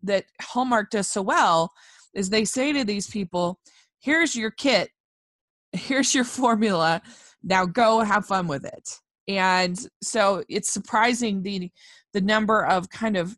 that 0.03 0.25
hallmark 0.41 0.91
does 0.91 1.09
so 1.09 1.23
well 1.23 1.73
is 2.15 2.29
they 2.29 2.45
say 2.45 2.73
to 2.73 2.85
these 2.85 3.07
people 3.07 3.59
here's 4.01 4.35
your 4.35 4.51
kit 4.51 4.91
here's 5.73 6.15
your 6.15 6.25
formula 6.25 7.01
now 7.43 7.65
go 7.65 8.01
have 8.01 8.27
fun 8.27 8.47
with 8.47 8.65
it 8.65 8.99
and 9.29 9.87
so 10.03 10.43
it's 10.49 10.73
surprising 10.73 11.43
the 11.43 11.71
the 12.13 12.21
number 12.21 12.67
of 12.67 12.91
kind 12.91 13.17
of 13.17 13.37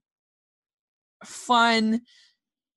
fun 1.25 2.01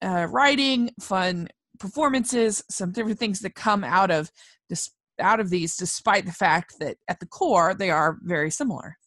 uh, 0.02 0.28
writing 0.30 0.92
fun 1.00 1.48
performances 1.80 2.64
some 2.70 2.92
different 2.92 3.20
things 3.20 3.40
that 3.40 3.56
come 3.56 3.84
out 3.84 4.12
of 4.12 4.32
this 4.70 4.92
out 5.20 5.40
of 5.40 5.50
these 5.50 5.76
despite 5.78 6.26
the 6.26 6.32
fact 6.32 6.76
that 6.80 6.98
at 7.08 7.20
the 7.20 7.26
core 7.26 7.74
they 7.74 7.90
are 7.90 8.18
very 8.24 8.50
similar 8.50 8.98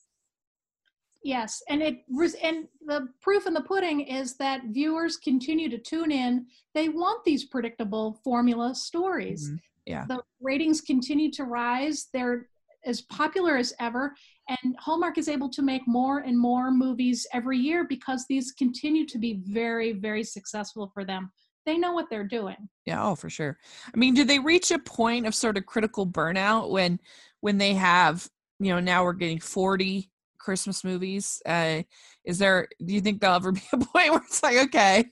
Yes, 1.23 1.63
and 1.69 1.83
it 1.83 2.05
and 2.43 2.67
the 2.87 3.09
proof 3.21 3.47
in 3.47 3.53
the 3.53 3.61
pudding 3.61 4.01
is 4.01 4.37
that 4.37 4.63
viewers 4.71 5.19
continue 5.19 5.69
to 5.69 5.77
tune 5.77 6.11
in. 6.11 6.47
They 6.75 6.89
want 6.89 7.25
these 7.25 7.45
predictable 7.45 8.19
formula 8.25 8.75
stories. 8.75 9.49
Mm-hmm. 9.49 9.57
Yeah. 9.87 10.05
The 10.09 10.23
ratings 10.41 10.81
continue 10.81 11.31
to 11.33 11.45
rise. 11.45 12.09
They're 12.13 12.49
as 12.85 13.03
popular 13.03 13.57
as 13.57 13.73
ever 13.81 14.15
and 14.49 14.77
Hallmark 14.79 15.17
is 15.19 15.29
able 15.29 15.49
to 15.51 15.63
make 15.63 15.83
more 15.87 16.19
and 16.19 16.39
more 16.39 16.71
movies 16.71 17.27
every 17.33 17.59
year 17.59 17.85
because 17.85 18.27
these 18.29 18.53
continue 18.53 19.07
to 19.07 19.19
be 19.19 19.41
very 19.47 19.93
very 19.93 20.25
successful 20.25 20.91
for 20.93 21.05
them. 21.05 21.31
They 21.67 21.77
know 21.79 21.93
what 21.93 22.07
they're 22.11 22.27
doing. 22.27 22.57
Yeah, 22.87 23.07
oh 23.07 23.15
for 23.15 23.31
sure. 23.31 23.59
I 23.93 23.97
mean, 23.97 24.15
do 24.15 24.25
they 24.25 24.39
reach 24.39 24.71
a 24.71 24.79
point 24.79 25.27
of 25.27 25.35
sort 25.35 25.57
of 25.57 25.67
critical 25.67 26.07
burnout 26.07 26.71
when 26.71 26.99
when 27.41 27.59
they 27.59 27.75
have, 27.75 28.29
you 28.59 28.73
know, 28.73 28.81
now 28.81 29.05
we're 29.05 29.13
getting 29.13 29.41
40 29.41 30.11
Christmas 30.39 30.83
movies? 30.83 31.41
Uh, 31.47 31.83
is 32.25 32.39
there? 32.39 32.69
Do 32.85 32.93
you 32.93 33.01
think 33.01 33.21
there'll 33.21 33.37
ever 33.37 33.53
be 33.53 33.63
a 33.73 33.77
point 33.93 34.11
where 34.11 34.23
it's 34.27 34.43
like, 34.43 34.57
okay? 34.57 35.05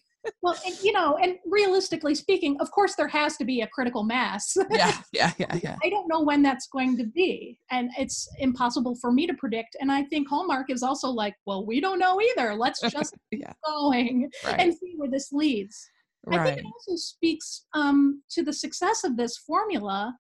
Well, 0.42 0.56
and, 0.66 0.76
you 0.82 0.92
know, 0.92 1.16
and 1.16 1.36
realistically 1.46 2.14
speaking, 2.14 2.56
of 2.60 2.70
course, 2.70 2.94
there 2.96 3.08
has 3.08 3.36
to 3.38 3.44
be 3.44 3.62
a 3.62 3.66
critical 3.68 4.04
mass. 4.04 4.56
yeah, 4.70 4.96
yeah, 5.12 5.32
yeah, 5.38 5.58
yeah. 5.62 5.76
I 5.82 5.90
don't 5.90 6.08
know 6.08 6.22
when 6.22 6.42
that's 6.42 6.68
going 6.68 6.96
to 6.98 7.04
be, 7.04 7.58
and 7.70 7.90
it's 7.98 8.28
impossible 8.38 8.96
for 9.00 9.12
me 9.12 9.26
to 9.26 9.34
predict. 9.34 9.76
And 9.80 9.90
I 9.90 10.04
think 10.04 10.28
Hallmark 10.28 10.70
is 10.70 10.82
also 10.82 11.08
like, 11.08 11.34
well, 11.46 11.64
we 11.66 11.80
don't 11.80 11.98
know 11.98 12.20
either. 12.20 12.54
Let's 12.54 12.80
just 12.90 13.14
yeah. 13.30 13.52
going 13.66 14.30
right. 14.44 14.60
and 14.60 14.74
see 14.74 14.94
where 14.96 15.10
this 15.10 15.32
leads. 15.32 15.88
Right. 16.26 16.40
I 16.40 16.44
think 16.44 16.58
it 16.58 16.64
also 16.66 16.96
speaks 16.96 17.66
um, 17.74 18.22
to 18.30 18.42
the 18.42 18.52
success 18.52 19.04
of 19.04 19.16
this 19.16 19.38
formula 19.38 20.14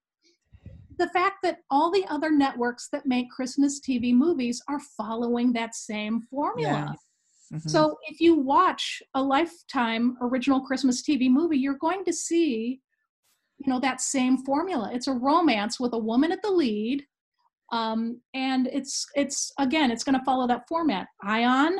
the 0.98 1.08
fact 1.10 1.36
that 1.44 1.58
all 1.70 1.90
the 1.90 2.04
other 2.08 2.30
networks 2.30 2.88
that 2.90 3.06
make 3.06 3.30
Christmas 3.30 3.80
TV 3.80 4.12
movies 4.12 4.60
are 4.68 4.80
following 4.96 5.52
that 5.52 5.74
same 5.74 6.22
formula. 6.22 6.94
Mm-hmm. 7.52 7.68
So 7.68 7.96
if 8.08 8.20
you 8.20 8.34
watch 8.38 9.02
a 9.14 9.22
lifetime 9.22 10.16
original 10.20 10.60
Christmas 10.60 11.02
TV 11.02 11.30
movie, 11.30 11.58
you're 11.58 11.78
going 11.78 12.04
to 12.04 12.12
see, 12.12 12.80
you 13.58 13.72
know, 13.72 13.80
that 13.80 14.00
same 14.00 14.38
formula. 14.44 14.90
It's 14.92 15.08
a 15.08 15.12
romance 15.12 15.80
with 15.80 15.94
a 15.94 15.98
woman 15.98 16.32
at 16.32 16.42
the 16.42 16.50
lead. 16.50 17.04
Um, 17.70 18.20
and 18.34 18.66
it's 18.72 19.06
it's 19.14 19.52
again, 19.58 19.90
it's 19.90 20.04
going 20.04 20.18
to 20.18 20.24
follow 20.24 20.46
that 20.46 20.62
format. 20.68 21.06
Ion, 21.24 21.78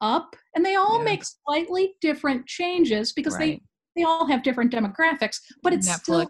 up, 0.00 0.34
and 0.54 0.64
they 0.64 0.74
all 0.76 0.98
yeah. 0.98 1.04
make 1.04 1.22
slightly 1.24 1.94
different 2.00 2.46
changes 2.46 3.12
because 3.12 3.34
right. 3.34 3.60
they 3.60 3.62
they 3.96 4.02
all 4.04 4.26
have 4.26 4.42
different 4.42 4.72
demographics, 4.72 5.38
but 5.62 5.72
it's 5.72 5.88
Netflix. 5.88 5.98
still 6.02 6.26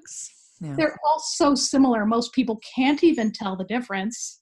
yeah. 0.61 0.75
They're 0.77 0.99
all 1.07 1.19
so 1.19 1.55
similar. 1.55 2.05
Most 2.05 2.33
people 2.33 2.61
can't 2.75 3.03
even 3.03 3.33
tell 3.33 3.57
the 3.57 3.65
difference. 3.65 4.40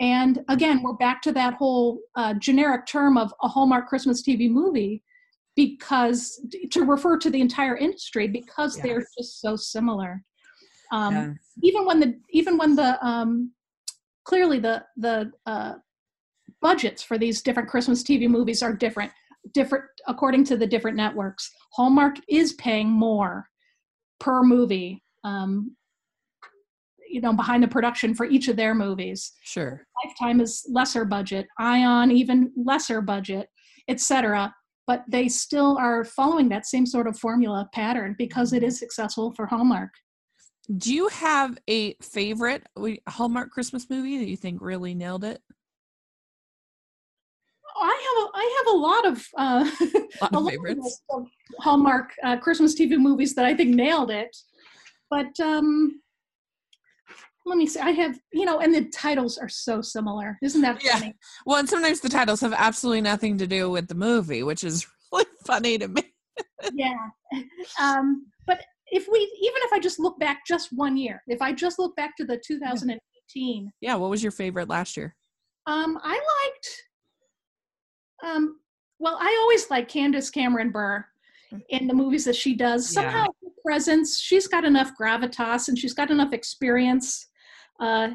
And 0.00 0.42
again, 0.48 0.82
we're 0.82 0.94
back 0.94 1.20
to 1.22 1.32
that 1.32 1.54
whole 1.54 2.00
uh, 2.16 2.34
generic 2.34 2.86
term 2.86 3.18
of 3.18 3.32
a 3.42 3.48
Hallmark 3.48 3.86
Christmas 3.86 4.22
TV 4.22 4.50
movie 4.50 5.02
because 5.56 6.40
to 6.70 6.84
refer 6.84 7.18
to 7.18 7.28
the 7.28 7.40
entire 7.40 7.76
industry 7.76 8.26
because 8.26 8.76
yes. 8.76 8.84
they're 8.84 9.06
just 9.18 9.40
so 9.40 9.56
similar. 9.56 10.22
Um, 10.90 11.14
yeah. 11.14 11.32
Even 11.62 11.84
when 11.84 12.00
the 12.00 12.18
even 12.30 12.56
when 12.56 12.74
the 12.74 13.04
um, 13.06 13.52
clearly 14.24 14.58
the 14.58 14.84
the 14.96 15.30
uh, 15.44 15.74
budgets 16.62 17.02
for 17.02 17.18
these 17.18 17.42
different 17.42 17.68
Christmas 17.68 18.02
TV 18.02 18.28
movies 18.28 18.62
are 18.62 18.72
different, 18.72 19.12
different 19.52 19.84
according 20.08 20.44
to 20.44 20.56
the 20.56 20.66
different 20.66 20.96
networks. 20.96 21.50
Hallmark 21.72 22.16
is 22.28 22.54
paying 22.54 22.88
more 22.88 23.48
per 24.18 24.42
movie 24.42 25.02
um, 25.24 25.76
you 27.10 27.20
know 27.20 27.32
behind 27.32 27.62
the 27.62 27.68
production 27.68 28.14
for 28.14 28.26
each 28.26 28.48
of 28.48 28.56
their 28.56 28.74
movies. 28.74 29.32
Sure. 29.42 29.82
Lifetime 30.04 30.40
is 30.40 30.64
lesser 30.68 31.04
budget 31.04 31.46
ion 31.58 32.10
even 32.10 32.52
lesser 32.56 33.00
budget 33.00 33.48
etc 33.88 34.54
but 34.90 35.04
they 35.08 35.28
still 35.28 35.78
are 35.78 36.04
following 36.04 36.48
that 36.48 36.66
same 36.66 36.84
sort 36.84 37.06
of 37.06 37.16
formula 37.16 37.68
pattern 37.72 38.12
because 38.18 38.52
it 38.52 38.64
is 38.64 38.76
successful 38.76 39.32
for 39.32 39.46
hallmark. 39.46 39.90
Do 40.78 40.92
you 40.92 41.06
have 41.06 41.58
a 41.68 41.94
favorite 42.02 42.66
hallmark 43.08 43.52
christmas 43.52 43.88
movie 43.88 44.18
that 44.18 44.26
you 44.26 44.36
think 44.36 44.60
really 44.60 44.94
nailed 44.94 45.22
it? 45.22 45.40
I 47.80 48.02
have 48.08 48.24
a, 48.24 48.30
I 48.34 48.56
have 48.58 48.74
a 48.74 48.78
lot 48.78 49.06
of 49.06 49.26
uh, 49.38 49.70
a 50.22 50.40
lot 50.40 50.42
of 50.42 50.50
favorites. 50.50 51.02
Of 51.10 51.26
Hallmark 51.60 52.10
uh, 52.24 52.36
Christmas 52.38 52.74
TV 52.74 52.98
movies 52.98 53.34
that 53.36 53.44
I 53.44 53.54
think 53.54 53.76
nailed 53.76 54.10
it. 54.10 54.36
But 55.08 55.38
um, 55.38 56.00
let 57.50 57.58
me 57.58 57.66
see. 57.66 57.80
I 57.80 57.90
have, 57.90 58.16
you 58.32 58.44
know, 58.44 58.60
and 58.60 58.72
the 58.72 58.84
titles 58.84 59.36
are 59.36 59.48
so 59.48 59.82
similar. 59.82 60.38
Isn't 60.40 60.62
that 60.62 60.80
funny? 60.80 61.06
Yeah. 61.06 61.12
Well, 61.44 61.58
and 61.58 61.68
sometimes 61.68 62.00
the 62.00 62.08
titles 62.08 62.40
have 62.42 62.52
absolutely 62.52 63.00
nothing 63.00 63.36
to 63.38 63.46
do 63.46 63.68
with 63.68 63.88
the 63.88 63.96
movie, 63.96 64.44
which 64.44 64.62
is 64.62 64.86
really 65.12 65.26
funny 65.44 65.76
to 65.76 65.88
me. 65.88 66.04
yeah. 66.72 67.08
Um, 67.80 68.26
but 68.46 68.62
if 68.86 69.08
we, 69.10 69.18
even 69.18 69.62
if 69.64 69.72
I 69.72 69.80
just 69.80 69.98
look 69.98 70.16
back 70.20 70.46
just 70.46 70.68
one 70.70 70.96
year, 70.96 71.24
if 71.26 71.42
I 71.42 71.52
just 71.52 71.80
look 71.80 71.96
back 71.96 72.16
to 72.18 72.24
the 72.24 72.40
2018. 72.46 73.72
Yeah. 73.80 73.96
What 73.96 74.10
was 74.10 74.22
your 74.22 74.32
favorite 74.32 74.68
last 74.68 74.96
year? 74.96 75.16
Um, 75.66 75.98
I 76.04 76.12
liked, 76.44 76.82
um, 78.22 78.60
well, 79.00 79.18
I 79.20 79.36
always 79.42 79.68
like 79.70 79.88
Candace 79.88 80.30
Cameron 80.30 80.70
Bure 80.70 81.04
in 81.70 81.88
the 81.88 81.94
movies 81.94 82.24
that 82.26 82.36
she 82.36 82.54
does. 82.54 82.88
Somehow, 82.88 83.26
yeah. 83.42 83.48
her 83.48 83.54
presence, 83.66 84.20
she's 84.20 84.46
got 84.46 84.64
enough 84.64 84.92
gravitas 85.00 85.66
and 85.66 85.76
she's 85.76 85.94
got 85.94 86.12
enough 86.12 86.32
experience 86.32 87.26
uh, 87.80 88.10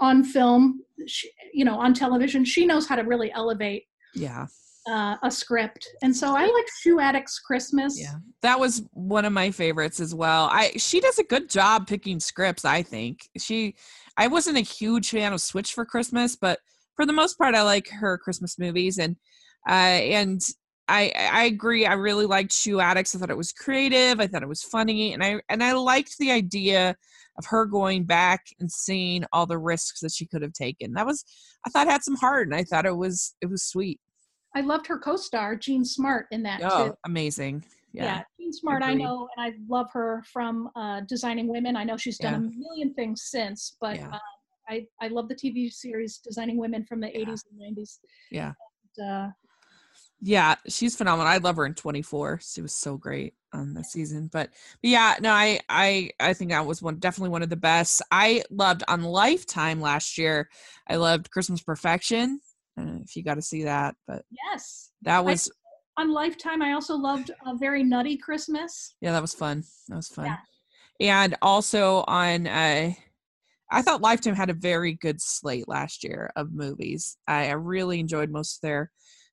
on 0.00 0.22
film, 0.24 0.80
she, 1.06 1.30
you 1.52 1.64
know, 1.64 1.78
on 1.78 1.94
television. 1.94 2.44
She 2.44 2.66
knows 2.66 2.86
how 2.86 2.96
to 2.96 3.02
really 3.02 3.32
elevate. 3.32 3.84
Yeah. 4.14 4.46
uh, 4.88 5.16
a 5.22 5.30
script, 5.30 5.86
and 6.02 6.14
so 6.16 6.34
I 6.34 6.46
like 6.46 6.66
Shoe 6.80 6.98
Addict's 7.00 7.38
Christmas. 7.38 8.00
Yeah, 8.00 8.14
that 8.42 8.58
was 8.58 8.82
one 8.92 9.24
of 9.24 9.32
my 9.32 9.50
favorites 9.50 10.00
as 10.00 10.14
well. 10.14 10.48
I 10.50 10.72
she 10.78 11.00
does 11.00 11.18
a 11.18 11.24
good 11.24 11.48
job 11.50 11.86
picking 11.86 12.18
scripts. 12.18 12.64
I 12.64 12.82
think 12.82 13.28
she. 13.38 13.74
I 14.16 14.26
wasn't 14.26 14.56
a 14.58 14.62
huge 14.62 15.10
fan 15.10 15.32
of 15.32 15.40
Switch 15.40 15.72
for 15.74 15.84
Christmas, 15.84 16.34
but 16.34 16.58
for 16.96 17.06
the 17.06 17.12
most 17.12 17.38
part, 17.38 17.54
I 17.54 17.62
like 17.62 17.88
her 17.90 18.18
Christmas 18.18 18.58
movies, 18.58 18.98
and 18.98 19.16
uh, 19.68 19.72
and 19.72 20.40
I 20.90 21.12
I 21.32 21.44
agree. 21.44 21.86
I 21.86 21.92
really 21.94 22.26
liked 22.26 22.52
Shoe 22.52 22.80
Addicts. 22.80 23.14
I 23.14 23.18
thought 23.18 23.30
it 23.30 23.36
was 23.36 23.52
creative. 23.52 24.18
I 24.20 24.26
thought 24.26 24.42
it 24.42 24.48
was 24.48 24.62
funny, 24.62 25.14
and 25.14 25.22
I 25.22 25.40
and 25.48 25.62
I 25.62 25.72
liked 25.72 26.18
the 26.18 26.32
idea 26.32 26.96
of 27.38 27.46
her 27.46 27.64
going 27.64 28.04
back 28.04 28.46
and 28.58 28.70
seeing 28.70 29.24
all 29.32 29.46
the 29.46 29.58
risks 29.58 30.00
that 30.00 30.12
she 30.12 30.26
could 30.26 30.42
have 30.42 30.52
taken. 30.52 30.92
That 30.94 31.06
was 31.06 31.24
I 31.66 31.70
thought 31.70 31.86
had 31.86 32.02
some 32.02 32.16
heart, 32.16 32.48
and 32.48 32.56
I 32.56 32.64
thought 32.64 32.86
it 32.86 32.96
was 32.96 33.34
it 33.40 33.46
was 33.46 33.62
sweet. 33.62 34.00
I 34.56 34.62
loved 34.62 34.88
her 34.88 34.98
co-star 34.98 35.54
Jean 35.54 35.84
Smart 35.84 36.26
in 36.32 36.42
that 36.42 36.60
Oh, 36.62 36.86
too. 36.88 36.94
amazing! 37.06 37.62
Yeah, 37.92 38.04
Yeah, 38.04 38.22
Jean 38.38 38.52
Smart, 38.52 38.82
I 38.82 38.94
know, 38.94 39.28
and 39.36 39.46
I 39.46 39.56
love 39.68 39.86
her 39.92 40.24
from 40.32 40.70
uh, 40.74 41.02
Designing 41.08 41.46
Women. 41.46 41.76
I 41.76 41.84
know 41.84 41.96
she's 41.96 42.18
done 42.18 42.32
Yeah. 42.32 42.38
a 42.38 42.58
million 42.58 42.94
things 42.94 43.22
since, 43.30 43.76
but 43.80 43.96
Yeah. 43.98 44.10
uh, 44.12 44.18
I 44.68 44.86
I 45.00 45.08
love 45.08 45.28
the 45.28 45.36
TV 45.36 45.70
series 45.72 46.18
Designing 46.18 46.56
Women 46.56 46.84
from 46.84 47.00
the 47.00 47.08
Yeah. 47.16 47.26
80s 47.26 47.44
and 47.48 47.60
90s. 47.60 48.00
yeah, 48.32 48.52
And, 48.98 49.06
uh, 49.08 49.28
yeah. 50.20 50.56
She's 50.68 50.96
phenomenal. 50.96 51.30
I 51.30 51.38
love 51.38 51.56
her 51.56 51.66
in 51.66 51.74
Twenty 51.74 52.02
Four. 52.02 52.40
She 52.42 52.62
was 52.62 52.74
so 52.74 52.96
great 52.96 53.34
on 53.52 53.74
the 53.74 53.82
season. 53.82 54.28
But, 54.32 54.50
but 54.82 54.90
yeah, 54.90 55.16
no, 55.20 55.32
I 55.32 55.60
I 55.68 56.10
I 56.20 56.32
think 56.34 56.50
that 56.50 56.66
was 56.66 56.82
one 56.82 56.96
definitely 56.96 57.30
one 57.30 57.42
of 57.42 57.50
the 57.50 57.56
best. 57.56 58.02
I 58.10 58.42
loved 58.50 58.82
on 58.88 59.02
Lifetime 59.02 59.80
last 59.80 60.18
year. 60.18 60.48
I 60.88 60.96
loved 60.96 61.30
Christmas 61.30 61.62
Perfection. 61.62 62.40
I 62.76 62.82
don't 62.82 62.94
know 62.96 63.02
if 63.04 63.16
you 63.16 63.22
got 63.22 63.34
to 63.34 63.42
see 63.42 63.64
that, 63.64 63.94
but 64.06 64.24
yes, 64.30 64.90
that 65.02 65.24
was 65.24 65.50
on 65.96 66.12
Lifetime, 66.12 66.62
I 66.62 66.72
also 66.72 66.96
loved 66.96 67.30
a 67.46 67.56
very 67.56 67.82
nutty 67.82 68.16
Christmas. 68.16 68.94
yeah, 69.00 69.12
that 69.12 69.20
was 69.20 69.34
fun. 69.34 69.64
That 69.88 69.96
was 69.96 70.08
fun. 70.08 70.26
Yeah. 70.98 71.22
And 71.22 71.36
also 71.42 72.04
on 72.06 72.46
uh 72.46 72.92
I 73.72 73.82
thought 73.82 74.00
Lifetime 74.00 74.34
had 74.34 74.50
a 74.50 74.54
very 74.54 74.94
good 74.94 75.20
slate 75.20 75.68
last 75.68 76.02
year 76.02 76.32
of 76.34 76.52
movies. 76.52 77.16
I, 77.28 77.48
I 77.48 77.52
really 77.52 78.00
enjoyed 78.00 78.30
most 78.30 78.56
of 78.56 78.60
their 78.62 78.90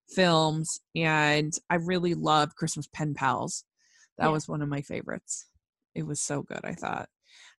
films 0.08 0.80
and 0.95 1.58
I 1.70 1.76
really 1.76 2.14
loved 2.14 2.55
Christmas 2.55 2.88
Pen 2.93 3.14
Pals. 3.14 3.64
That 4.18 4.26
Yeah. 4.28 4.32
was 4.32 4.47
one 4.47 4.62
of 4.62 4.70
my 4.70 4.82
favorites. 4.82 5.47
It 5.95 6.05
was 6.05 6.22
so 6.22 6.41
good, 6.41 6.62
I 6.64 6.74
thought. 6.74 7.10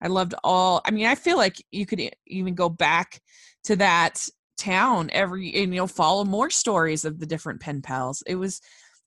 I 0.01 0.07
loved 0.07 0.33
all 0.43 0.81
I 0.85 0.91
mean, 0.91 1.05
I 1.05 1.15
feel 1.15 1.37
like 1.37 1.63
you 1.71 1.85
could 1.85 2.01
even 2.27 2.55
go 2.55 2.69
back 2.69 3.21
to 3.65 3.75
that 3.77 4.27
town 4.57 5.09
every 5.13 5.53
and 5.55 5.73
you 5.73 5.79
know 5.79 5.87
follow 5.87 6.25
more 6.25 6.49
stories 6.49 7.05
of 7.05 7.19
the 7.19 7.25
different 7.25 7.61
pen 7.61 7.81
pals. 7.81 8.23
It 8.27 8.35
was 8.35 8.61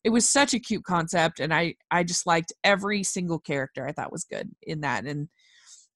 it 0.05 0.11
was 0.11 0.29
such 0.29 0.55
a 0.55 0.59
cute 0.59 0.85
concept 0.85 1.41
and 1.41 1.55
i 1.55 1.75
i 1.91 2.03
just 2.03 2.27
liked 2.27 2.53
every 2.65 3.03
single 3.03 3.39
character 3.39 3.87
i 3.87 3.93
thought 3.93 4.11
was 4.13 4.25
good 4.25 4.51
in 4.63 4.81
that 4.81 5.05
and 5.05 5.29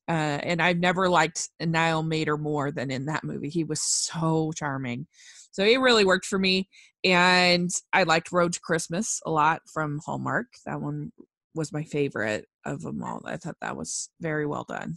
uh 0.09 0.39
and 0.43 0.61
i've 0.63 0.79
never 0.79 1.09
liked 1.09 1.49
niall 1.61 2.03
matter 2.03 2.37
more 2.37 2.71
than 2.71 2.91
in 2.91 3.07
that 3.07 3.25
movie 3.25 3.49
he 3.51 3.65
was 3.65 3.83
so 3.83 4.53
charming 4.55 5.07
so 5.51 5.65
it 5.65 5.81
really 5.81 6.05
worked 6.05 6.27
for 6.27 6.39
me 6.39 6.69
and 7.05 7.71
i 7.93 8.03
liked 8.03 8.33
road 8.33 8.53
to 8.53 8.61
christmas 8.61 9.21
a 9.27 9.31
lot 9.31 9.63
from 9.73 10.01
hallmark 10.07 10.47
that 10.65 10.81
one 10.81 11.11
was 11.55 11.73
my 11.73 11.83
favorite 11.85 12.47
of 12.65 12.83
them 12.83 13.03
all 13.03 13.21
i 13.27 13.37
thought 13.37 13.57
that 13.61 13.77
was 13.77 14.11
very 14.21 14.47
well 14.47 14.65
done 14.69 14.95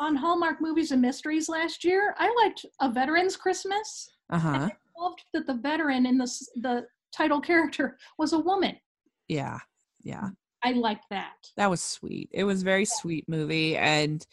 On 0.00 0.16
Hallmark 0.16 0.60
Movies 0.60 0.90
and 0.90 1.00
Mysteries 1.00 1.48
last 1.48 1.84
year, 1.84 2.14
I 2.18 2.26
liked 2.42 2.66
A 2.80 2.90
Veteran's 2.90 3.36
Christmas. 3.36 4.08
uh-huh 4.30 4.68
I 4.70 5.00
loved 5.00 5.22
that 5.32 5.46
the 5.46 5.54
veteran 5.62 6.06
in 6.06 6.18
the 6.18 6.28
the 6.56 6.86
title 7.16 7.40
character 7.40 7.96
was 8.18 8.32
a 8.32 8.38
woman. 8.38 8.74
yeah 9.28 9.58
yeah 10.02 10.30
I 10.64 10.72
like 10.72 11.00
that. 11.10 11.34
that 11.56 11.70
was 11.70 11.82
sweet. 11.82 12.28
It 12.32 12.44
was 12.44 12.62
a 12.62 12.64
very 12.64 12.84
sweet 12.84 13.28
movie, 13.28 13.76
and 13.76 14.24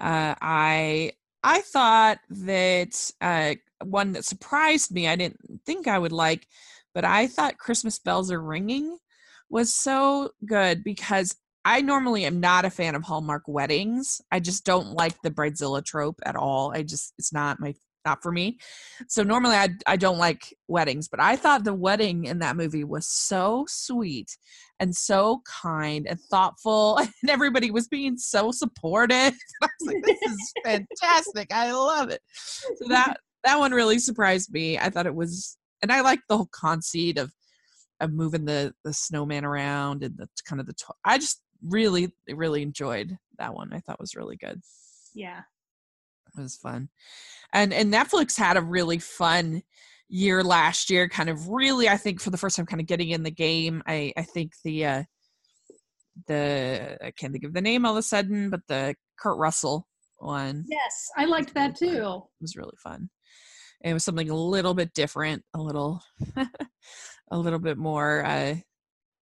uh, 0.00 0.34
I 0.40 1.12
I 1.42 1.60
thought 1.60 2.18
that 2.28 3.12
uh, 3.20 3.54
one 3.84 4.12
that 4.12 4.24
surprised 4.24 4.90
me. 4.92 5.08
I 5.08 5.16
didn't 5.16 5.38
think 5.64 5.86
I 5.86 5.98
would 5.98 6.12
like, 6.12 6.48
but 6.94 7.04
I 7.04 7.26
thought 7.28 7.58
Christmas 7.58 7.98
Bells 7.98 8.30
Are 8.32 8.40
Ringing 8.42 8.98
was 9.48 9.72
so 9.74 10.30
good 10.44 10.82
because 10.82 11.36
I 11.64 11.80
normally 11.82 12.24
am 12.24 12.40
not 12.40 12.64
a 12.64 12.70
fan 12.70 12.94
of 12.94 13.02
Hallmark 13.02 13.42
weddings. 13.46 14.20
I 14.30 14.40
just 14.40 14.64
don't 14.64 14.92
like 14.92 15.20
the 15.22 15.30
bridezilla 15.30 15.84
trope 15.84 16.20
at 16.24 16.36
all. 16.36 16.72
I 16.72 16.82
just 16.82 17.14
it's 17.18 17.32
not 17.32 17.60
my 17.60 17.74
not 18.06 18.22
for 18.22 18.32
me. 18.32 18.58
So 19.08 19.22
normally 19.22 19.56
I 19.56 19.68
I 19.86 19.96
don't 19.96 20.16
like 20.16 20.56
weddings, 20.68 21.08
but 21.08 21.20
I 21.20 21.36
thought 21.36 21.64
the 21.64 21.74
wedding 21.74 22.24
in 22.24 22.38
that 22.38 22.56
movie 22.56 22.84
was 22.84 23.06
so 23.06 23.66
sweet 23.68 24.38
and 24.80 24.94
so 24.94 25.42
kind 25.44 26.06
and 26.06 26.18
thoughtful 26.18 26.98
and 26.98 27.28
everybody 27.28 27.70
was 27.70 27.88
being 27.88 28.16
so 28.16 28.52
supportive. 28.52 29.34
I 29.62 29.68
was 29.80 29.86
like 29.86 30.04
this 30.04 30.22
is 30.22 30.52
fantastic. 30.64 31.52
I 31.52 31.72
love 31.72 32.08
it. 32.08 32.22
So 32.32 32.88
that 32.88 33.18
that 33.44 33.58
one 33.58 33.72
really 33.72 33.98
surprised 33.98 34.52
me. 34.52 34.78
I 34.78 34.88
thought 34.88 35.06
it 35.06 35.14
was 35.14 35.58
and 35.82 35.92
I 35.92 36.00
liked 36.00 36.22
the 36.28 36.38
whole 36.38 36.48
conceit 36.52 37.18
of 37.18 37.32
of 38.00 38.12
moving 38.12 38.44
the 38.44 38.72
the 38.84 38.94
snowman 38.94 39.44
around 39.44 40.04
and 40.04 40.16
the 40.16 40.28
kind 40.48 40.60
of 40.60 40.66
the 40.66 40.74
I 41.04 41.18
just 41.18 41.42
really 41.62 42.12
really 42.30 42.62
enjoyed 42.62 43.18
that 43.38 43.54
one. 43.54 43.72
I 43.72 43.80
thought 43.80 44.00
was 44.00 44.14
really 44.14 44.36
good. 44.36 44.60
Yeah. 45.14 45.42
It 46.36 46.42
was 46.42 46.56
fun. 46.56 46.88
And 47.52 47.72
and 47.72 47.92
Netflix 47.92 48.36
had 48.36 48.56
a 48.56 48.62
really 48.62 48.98
fun 48.98 49.62
year 50.08 50.44
last 50.44 50.90
year, 50.90 51.08
kind 51.08 51.28
of 51.28 51.48
really, 51.48 51.88
I 51.88 51.96
think 51.96 52.20
for 52.20 52.30
the 52.30 52.36
first 52.38 52.56
time 52.56 52.66
kind 52.66 52.80
of 52.80 52.86
getting 52.86 53.10
in 53.10 53.22
the 53.22 53.30
game. 53.30 53.82
I 53.86 54.12
I 54.16 54.22
think 54.22 54.52
the 54.64 54.86
uh 54.86 55.02
the 56.26 56.98
I 57.04 57.10
can't 57.10 57.32
think 57.32 57.44
of 57.44 57.52
the 57.52 57.60
name 57.60 57.84
all 57.84 57.92
of 57.92 57.98
a 57.98 58.02
sudden, 58.02 58.50
but 58.50 58.60
the 58.68 58.94
Kurt 59.18 59.38
Russell 59.38 59.86
one 60.18 60.64
Yes, 60.68 61.10
I 61.16 61.26
liked 61.26 61.54
that 61.54 61.76
too. 61.76 61.86
It 61.88 62.42
was 62.42 62.56
really 62.56 62.76
fun. 62.82 63.10
It 63.84 63.92
was 63.92 64.04
something 64.04 64.30
a 64.30 64.36
little 64.36 64.74
bit 64.74 64.94
different, 64.94 65.42
a 65.54 65.60
little 65.60 66.02
a 67.30 67.38
little 67.38 67.58
bit 67.58 67.78
more 67.78 68.24
uh 68.24 68.56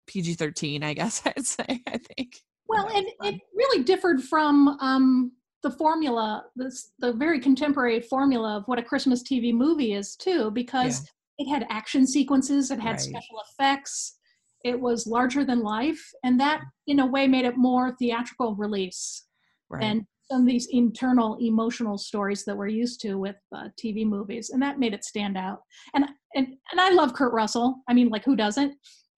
PG 0.08 0.36
thirteen, 0.36 0.84
I 0.84 0.94
guess 0.94 1.22
I'd 1.26 1.46
say, 1.46 1.82
I 1.88 1.98
think. 1.98 2.42
Well, 2.68 2.88
and 2.88 3.06
fun. 3.20 3.34
it 3.34 3.42
really 3.54 3.84
differed 3.84 4.22
from 4.24 4.70
um, 4.80 5.34
the 5.64 5.72
formula, 5.72 6.46
this 6.56 6.92
the 7.00 7.14
very 7.14 7.40
contemporary 7.40 8.02
formula 8.02 8.58
of 8.58 8.64
what 8.66 8.80
a 8.80 8.84
Christmas 8.84 9.24
TV 9.24 9.54
movie 9.54 9.94
is 9.94 10.16
too, 10.16 10.52
because 10.52 11.06
it 11.38 11.50
had 11.50 11.66
action 11.70 12.06
sequences, 12.06 12.72
it 12.72 12.80
had 12.80 12.92
Right. 12.94 13.00
special 13.00 13.42
effects, 13.50 14.18
it 14.64 14.80
was 14.80 15.08
larger 15.08 15.44
than 15.44 15.62
life, 15.62 16.02
and 16.24 16.40
that 16.40 16.62
in 16.88 17.00
a 17.00 17.06
way 17.06 17.28
made 17.28 17.46
it 17.46 17.58
more 17.58 17.96
theatrical 17.98 18.56
release 18.56 19.28
right. 19.70 19.82
than 19.82 20.08
some 20.32 20.42
of 20.42 20.48
these 20.48 20.68
internal 20.72 21.38
emotional 21.42 21.98
stories 21.98 22.46
that 22.46 22.56
we're 22.56 22.68
used 22.68 23.02
to 23.02 23.16
with 23.16 23.36
uh, 23.56 23.70
TV 23.82 24.06
movies, 24.06 24.52
and 24.52 24.62
that 24.62 24.80
made 24.80 24.94
it 24.94 25.04
stand 25.04 25.38
out. 25.38 25.60
And 25.94 26.06
and 26.36 26.48
and 26.72 26.80
I 26.80 26.92
love 26.92 27.14
Kurt 27.14 27.34
Russell. 27.34 27.82
I 27.88 27.94
mean, 27.94 28.10
like 28.10 28.24
who 28.24 28.36
doesn't? 28.36 28.76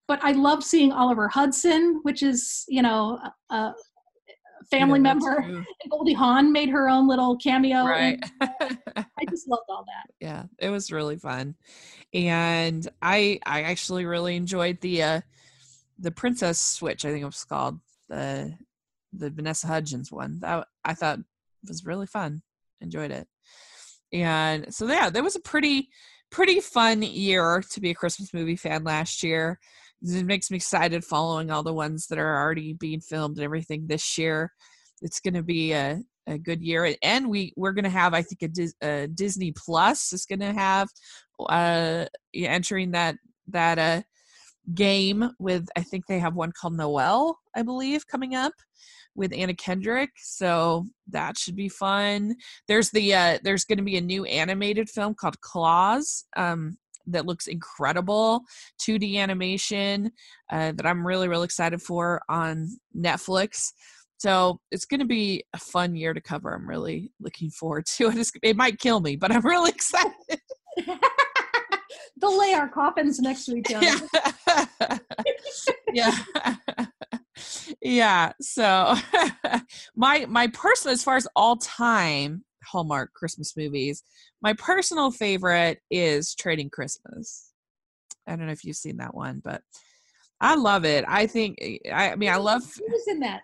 But 0.08 0.20
I 0.24 0.34
love 0.34 0.64
seeing 0.64 0.92
Oliver 0.92 1.28
Hudson, 1.28 2.00
which 2.04 2.24
is 2.24 2.66
you 2.68 2.82
know 2.82 3.20
a 3.50 3.74
family 4.70 5.00
Yeah, 5.00 5.04
member. 5.04 5.42
true. 5.42 5.56
And 5.84 5.92
Goldie 5.92 6.14
Hawn 6.14 6.52
made 6.52 6.70
her 6.70 6.90
own 6.90 7.08
little 7.08 7.36
cameo. 7.38 7.86
Right. 7.86 8.20
I 8.42 9.26
just 9.30 9.48
loved 9.48 9.64
all 9.70 9.86
that. 9.86 10.14
yeah 10.20 10.44
it 10.60 10.70
was 10.70 10.92
really 10.92 11.18
fun 11.18 11.56
and 12.14 12.88
i 13.02 13.40
i 13.46 13.64
actually 13.64 14.06
really 14.06 14.36
enjoyed 14.36 14.80
the 14.82 15.02
uh 15.04 15.22
the 16.00 16.12
princess 16.12 16.60
switch 16.60 17.06
i 17.06 17.10
think 17.12 17.22
it 17.22 17.26
was 17.26 17.44
called 17.46 17.80
the 18.10 18.54
the 19.14 19.30
vanessa 19.30 19.68
hudgens 19.68 20.12
one 20.12 20.40
that 20.42 20.68
i 20.84 20.94
thought 20.94 21.20
was 21.68 21.86
really 21.86 22.06
fun 22.08 22.42
enjoyed 22.82 23.12
it 23.12 23.28
and 24.12 24.74
so 24.74 24.86
yeah 24.88 25.10
that 25.10 25.24
was 25.24 25.36
a 25.36 25.40
pretty 25.42 25.90
pretty 26.30 26.60
fun 26.60 27.02
year 27.02 27.64
to 27.72 27.80
be 27.80 27.92
a 27.92 27.96
christmas 27.96 28.34
movie 28.34 28.56
fan 28.58 28.84
last 28.84 29.24
year 29.24 29.60
it 30.04 30.26
makes 30.26 30.52
me 30.52 30.58
excited 30.58 31.04
following 31.04 31.50
all 31.50 31.64
the 31.64 31.74
ones 31.74 32.08
that 32.08 32.20
are 32.20 32.42
already 32.42 32.74
being 32.74 33.00
filmed 33.00 33.38
and 33.38 33.46
everything 33.46 33.88
this 33.88 34.18
year. 34.18 34.52
It's 35.02 35.20
going 35.20 35.34
to 35.36 35.44
be 35.44 35.74
a 35.74 36.02
a 36.28 36.38
good 36.38 36.62
year 36.62 36.96
and 37.04 37.30
we 37.30 37.52
we're 37.58 37.74
gonna 37.74 37.90
have 37.90 38.14
i 38.14 38.22
think 38.22 38.42
a, 38.44 38.88
uh 38.88 39.08
disney 39.14 39.54
plus 39.58 40.14
is 40.14 40.26
gonna 40.26 40.54
have 40.54 40.88
uh 41.50 42.06
entering 42.34 42.92
that 42.92 43.16
that 43.46 43.78
uh 43.78 44.02
game 44.74 45.30
with 45.38 45.68
i 45.76 45.82
think 45.82 46.06
they 46.08 46.20
have 46.20 46.34
one 46.34 46.54
called 46.58 46.78
Noelle 46.78 47.38
i 47.58 47.62
believe 47.62 48.08
coming 48.08 48.36
up 48.36 48.54
with 49.16 49.34
anna 49.34 49.54
kendrick. 49.54 50.12
So 50.18 50.88
that 51.10 51.38
should 51.38 51.56
be 51.56 51.70
fun. 51.70 52.36
There's 52.68 52.90
the 52.90 53.14
uh 53.14 53.40
there's 53.44 53.66
gonna 53.66 53.84
be 53.84 53.98
a 53.98 54.02
new 54.02 54.26
animated 54.26 54.90
film 54.90 55.14
called 55.14 55.40
Klaus 55.42 56.26
um 56.36 56.78
that 57.08 57.26
looks 57.26 57.48
incredible 57.48 58.42
2d 58.82 59.18
animation 59.18 60.12
uh, 60.52 60.72
that 60.72 60.86
i'm 60.86 61.06
really 61.06 61.28
really 61.28 61.46
excited 61.46 61.82
for 61.82 62.22
on 62.30 62.70
netflix 62.96 63.72
so 64.24 64.62
it's 64.72 64.86
going 64.86 65.02
to 65.02 65.06
be 65.06 65.44
a 65.54 65.58
fun 65.58 65.98
year 65.98 66.14
to 66.14 66.22
cover. 66.22 66.54
I'm 66.54 66.70
really 66.70 67.12
looking 67.20 67.50
forward 67.50 67.86
to 67.98 68.08
it. 68.10 68.32
It 68.42 68.56
might 68.56 68.80
kill 68.80 69.02
me, 69.02 69.18
but 69.18 69.32
I'm 69.32 69.42
really 69.42 69.70
excited. 69.76 70.14
they'll 72.22 72.40
lay 72.40 72.54
our 72.54 72.70
coffins 72.70 73.20
next 73.20 73.46
to 73.46 73.58
each 73.58 73.74
other. 73.74 74.08
Yeah. 75.94 76.16
yeah. 76.26 76.86
yeah. 77.82 78.32
So 78.40 78.96
my 79.96 80.26
my 80.28 80.48
personal 80.48 80.94
as 80.94 81.04
far 81.04 81.18
as 81.18 81.28
all 81.36 81.58
time 81.58 82.46
Hallmark 82.66 83.14
Christmas 83.14 83.56
movies, 83.58 84.04
my 84.42 84.54
personal 84.54 85.12
favorite 85.12 85.80
is 85.92 86.36
Trading 86.36 86.70
Christmas. 86.70 87.52
I 88.28 88.36
don't 88.36 88.46
know 88.46 88.52
if 88.54 88.64
you've 88.64 88.76
seen 88.76 88.98
that 88.98 89.16
one, 89.16 89.42
but 89.44 89.62
I 90.40 90.56
love 90.56 90.86
it. 90.86 91.06
I 91.08 91.26
think 91.28 91.58
I, 91.92 92.12
I 92.12 92.16
mean 92.16 92.30
I 92.30 92.38
love 92.38 92.64
Who 92.78 92.86
was 92.92 93.08
in 93.08 93.20
that? 93.22 93.42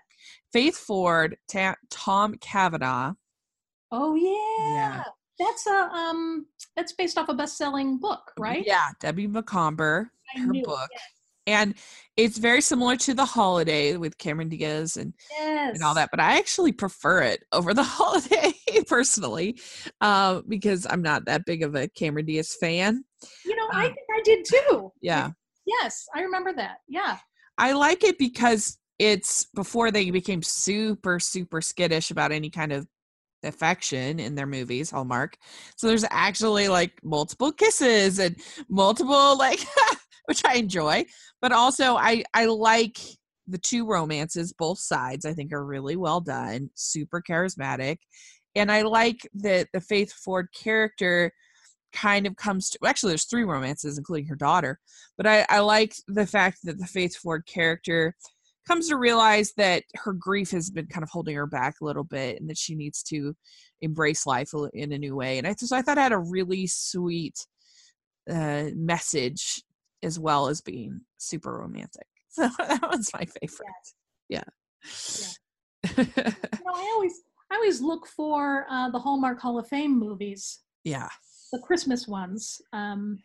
Faith 0.52 0.78
Ford, 0.78 1.38
Ta- 1.48 1.76
Tom 1.90 2.36
Cavanagh. 2.42 3.14
Oh 3.92 4.16
yeah. 4.16 4.74
Yeah. 4.74 5.04
That's 5.40 5.68
a 5.68 5.90
um 5.94 6.46
that's 6.76 6.94
based 6.94 7.18
off 7.18 7.30
a 7.30 7.34
best-selling 7.34 7.98
book, 8.00 8.32
right? 8.38 8.64
Yeah, 8.66 8.90
Debbie 9.00 9.28
Macomber, 9.28 10.12
I 10.36 10.40
her 10.40 10.52
knew 10.52 10.60
it, 10.62 10.66
book. 10.66 10.90
And 11.50 11.74
it's 12.16 12.38
very 12.38 12.62
similar 12.62 12.96
to 12.98 13.14
The 13.16 13.26
Holiday 13.26 13.98
with 13.98 14.18
Cameron 14.20 14.50
Diaz 14.50 14.98
and, 14.98 15.14
Yes. 15.32 15.74
and 15.76 15.84
all 15.84 15.96
that, 15.96 16.10
but 16.12 16.20
I 16.20 16.38
actually 16.38 16.72
prefer 16.74 17.22
it 17.24 17.44
over 17.52 17.74
The 17.74 17.84
Holiday 17.98 18.54
personally 18.88 19.60
uh, 20.00 20.42
because 20.48 20.86
I'm 20.88 21.02
not 21.02 21.26
that 21.26 21.46
big 21.46 21.64
of 21.64 21.74
a 21.76 21.88
Cameron 21.88 22.26
Diaz 22.26 22.56
fan. 22.60 23.04
You 23.46 23.56
know, 23.56 23.68
I 23.72 23.88
Um, 23.88 23.94
think 23.94 24.08
I 24.16 24.22
did 24.24 24.46
too. 24.46 24.92
Yeah. 25.02 25.32
Yes, 25.66 26.06
I 26.16 26.22
remember 26.22 26.54
that. 26.54 26.78
Yeah. 26.88 27.18
I 27.58 27.72
like 27.74 28.04
it 28.04 28.18
because 28.20 28.78
it's 29.00 29.48
before 29.56 29.90
they 29.92 30.12
became 30.12 30.44
super, 30.44 31.20
super 31.20 31.62
skittish 31.62 32.12
about 32.12 32.32
any 32.32 32.50
kind 32.50 32.72
of 32.72 32.86
affection 33.44 34.20
in 34.20 34.36
their 34.36 34.46
movies, 34.46 34.92
Hallmark. 34.92 35.38
So 35.78 35.88
there's 35.88 36.06
actually 36.12 36.68
like 36.68 36.94
multiple 37.04 37.52
kisses 37.52 38.20
and 38.20 38.36
multiple 38.70 39.38
like 39.38 39.60
which 40.30 40.46
I 40.46 40.54
enjoy. 40.54 41.06
But 41.42 41.52
also 41.52 41.96
I 41.96 42.24
I 42.34 42.46
like 42.46 42.98
the 43.48 43.58
two 43.58 43.86
romances, 43.86 44.54
both 44.54 44.78
sides 44.80 45.26
I 45.26 45.34
think 45.34 45.52
are 45.52 45.66
really 45.66 45.96
well 45.96 46.22
done, 46.22 46.70
super 46.76 47.22
charismatic. 47.22 47.98
And 48.56 48.72
I 48.72 48.84
like 48.84 49.28
that 49.34 49.68
the 49.74 49.82
Faith 49.82 50.14
Ford 50.14 50.48
character 50.56 51.32
kind 51.92 52.28
of 52.28 52.36
comes 52.36 52.70
to 52.70 52.80
actually 52.86 53.10
there's 53.10 53.26
three 53.26 53.44
romances 53.44 53.98
including 53.98 54.28
her 54.28 54.36
daughter 54.36 54.80
but 55.18 55.26
I, 55.26 55.44
I 55.50 55.62
like 55.62 55.96
the 56.08 56.28
fact 56.28 56.60
that 56.66 56.78
the 56.78 56.86
Faith 56.86 57.16
Ford 57.16 57.48
character 57.48 58.16
comes 58.68 58.88
to 58.90 58.98
realize 58.98 59.54
that 59.58 59.84
her 59.96 60.14
grief 60.14 60.52
has 60.52 60.70
been 60.70 60.86
kind 60.86 61.02
of 61.02 61.10
holding 61.10 61.36
her 61.36 61.48
back 61.48 61.82
a 61.82 61.86
little 61.86 62.04
bit 62.04 62.40
and 62.40 62.48
that 62.48 62.60
she 62.60 62.76
needs 62.76 63.02
to 63.02 63.36
embrace 63.82 64.28
life 64.28 64.52
in 64.76 64.92
a 64.92 65.00
new 65.00 65.16
way. 65.16 65.40
And 65.40 65.48
I, 65.48 65.56
so 65.58 65.76
I 65.76 65.82
thought 65.82 65.98
it 65.98 66.02
had 66.02 66.12
a 66.12 66.20
really 66.20 66.68
sweet 66.68 67.48
uh, 68.30 68.66
message 68.76 69.64
as 70.04 70.20
well 70.20 70.48
as 70.48 70.62
being 70.62 71.02
super 71.18 71.58
romantic. 71.58 72.08
So 72.32 72.48
that 72.60 72.88
was 72.88 73.10
my 73.12 73.26
favorite. 73.26 73.68
Yeah. 74.30 74.44
You 75.98 76.04
know, 76.24 76.74
I 76.76 76.92
always 76.94 77.24
I 77.52 77.56
always 77.56 77.82
look 77.82 78.06
for 78.06 78.68
uh, 78.70 78.92
the 78.92 79.00
Hallmark 79.00 79.42
Hall 79.42 79.58
of 79.58 79.68
Fame 79.68 79.98
movies, 79.98 80.60
yeah, 80.84 81.10
the 81.52 81.58
Christmas 81.58 82.08
ones. 82.08 82.62
Um, 82.72 83.18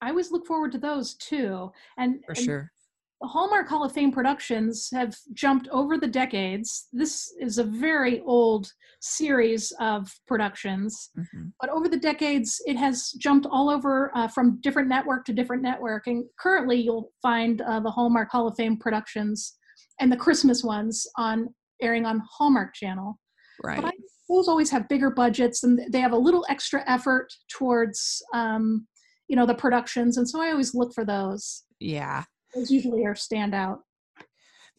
I 0.00 0.10
always 0.10 0.30
look 0.30 0.46
forward 0.46 0.72
to 0.72 0.78
those 0.78 1.14
too. 1.14 1.70
And, 1.96 2.20
for 2.24 2.32
and 2.32 2.44
sure. 2.44 2.72
The 3.20 3.26
Hallmark 3.28 3.68
Hall 3.68 3.82
of 3.84 3.92
Fame 3.92 4.12
productions 4.12 4.88
have 4.92 5.16
jumped 5.32 5.68
over 5.68 5.96
the 5.96 6.06
decades. 6.06 6.88
This 6.92 7.32
is 7.40 7.58
a 7.58 7.64
very 7.64 8.20
old 8.20 8.70
series 9.00 9.72
of 9.80 10.12
productions, 10.26 11.10
Mhm. 11.16 11.52
but 11.60 11.70
over 11.70 11.88
the 11.88 11.96
decades, 11.96 12.60
it 12.66 12.76
has 12.76 13.12
jumped 13.12 13.46
all 13.50 13.70
over 13.70 14.10
uh, 14.16 14.28
from 14.28 14.60
different 14.60 14.88
network 14.88 15.24
to 15.26 15.32
different 15.32 15.62
network. 15.62 16.06
And 16.06 16.24
currently, 16.38 16.80
you'll 16.80 17.10
find 17.22 17.60
uh, 17.62 17.80
the 17.80 17.90
Hallmark 17.90 18.30
Hall 18.30 18.48
of 18.48 18.56
Fame 18.56 18.76
productions 18.76 19.56
and 20.00 20.12
the 20.12 20.16
Christmas 20.16 20.62
ones 20.62 21.06
on 21.16 21.54
airing 21.80 22.04
on 22.04 22.20
Hallmark 22.30 22.74
Channel. 22.74 23.18
Right. 23.64 23.76
But 23.80 23.86
I, 23.86 23.92
those 24.28 24.48
always 24.48 24.70
have 24.70 24.88
bigger 24.88 25.10
budgets 25.10 25.62
and 25.62 25.80
they 25.90 26.00
have 26.00 26.12
a 26.12 26.18
little 26.18 26.44
extra 26.50 26.82
effort 26.86 27.32
towards, 27.50 28.22
um, 28.34 28.86
you 29.28 29.36
know, 29.36 29.46
the 29.46 29.54
productions. 29.54 30.18
And 30.18 30.28
so 30.28 30.40
I 30.42 30.50
always 30.50 30.74
look 30.74 30.92
for 30.94 31.04
those. 31.04 31.64
yeah. 31.80 32.24
Those 32.56 32.70
usually 32.70 33.04
are 33.04 33.14
standout. 33.14 33.80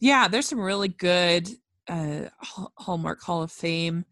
Yeah, 0.00 0.28
there's 0.28 0.48
some 0.48 0.60
really 0.60 0.88
good 0.88 1.48
uh 1.88 2.24
Hallmark 2.76 3.22
Hall 3.22 3.42
of 3.42 3.50
Fame 3.52 4.04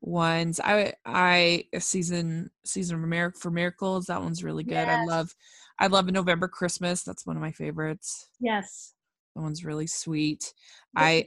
ones. 0.00 0.58
I 0.62 0.94
I 1.04 1.64
season 1.78 2.50
season 2.64 3.02
of 3.02 3.08
Mir- 3.08 3.34
for 3.38 3.50
miracles. 3.50 4.06
That 4.06 4.22
one's 4.22 4.42
really 4.42 4.64
good. 4.64 4.88
I 4.88 5.04
love 5.04 5.34
I 5.78 5.86
love 5.86 6.08
a 6.08 6.12
November 6.12 6.48
Christmas. 6.48 7.02
That's 7.02 7.26
one 7.26 7.36
of 7.36 7.42
my 7.42 7.52
favorites. 7.52 8.28
Yes. 8.40 8.94
That 9.36 9.42
one's 9.42 9.64
really 9.64 9.86
sweet. 9.86 10.52
Those- 10.96 11.02
I 11.04 11.26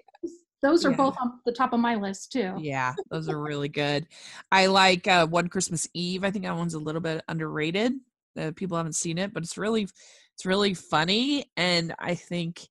Those 0.61 0.85
are 0.85 0.91
Yeah. 0.91 0.97
both 0.97 1.15
on 1.21 1.39
the 1.45 1.51
top 1.53 1.73
of 1.73 1.79
my 1.79 1.95
list 1.95 2.31
too. 2.31 2.55
yeah, 2.59 2.93
those 3.11 3.29
are 3.29 3.39
really 3.49 3.69
good. 3.69 4.07
I 4.51 4.65
like 4.65 5.07
uh 5.07 5.27
One 5.27 5.47
Christmas 5.47 5.87
Eve. 5.93 6.23
I 6.23 6.31
think 6.31 6.45
that 6.45 6.55
one's 6.55 6.73
a 6.73 6.79
little 6.79 7.01
bit 7.01 7.23
underrated. 7.27 7.93
Uh, 8.37 8.51
people 8.55 8.75
haven't 8.77 8.95
seen 8.95 9.19
it, 9.19 9.31
but 9.31 9.43
it's 9.43 9.59
really 9.59 9.87
it's 10.35 10.45
really 10.45 10.73
funny 10.73 11.45
and 11.57 11.93
I 11.99 12.15
think 12.15 12.67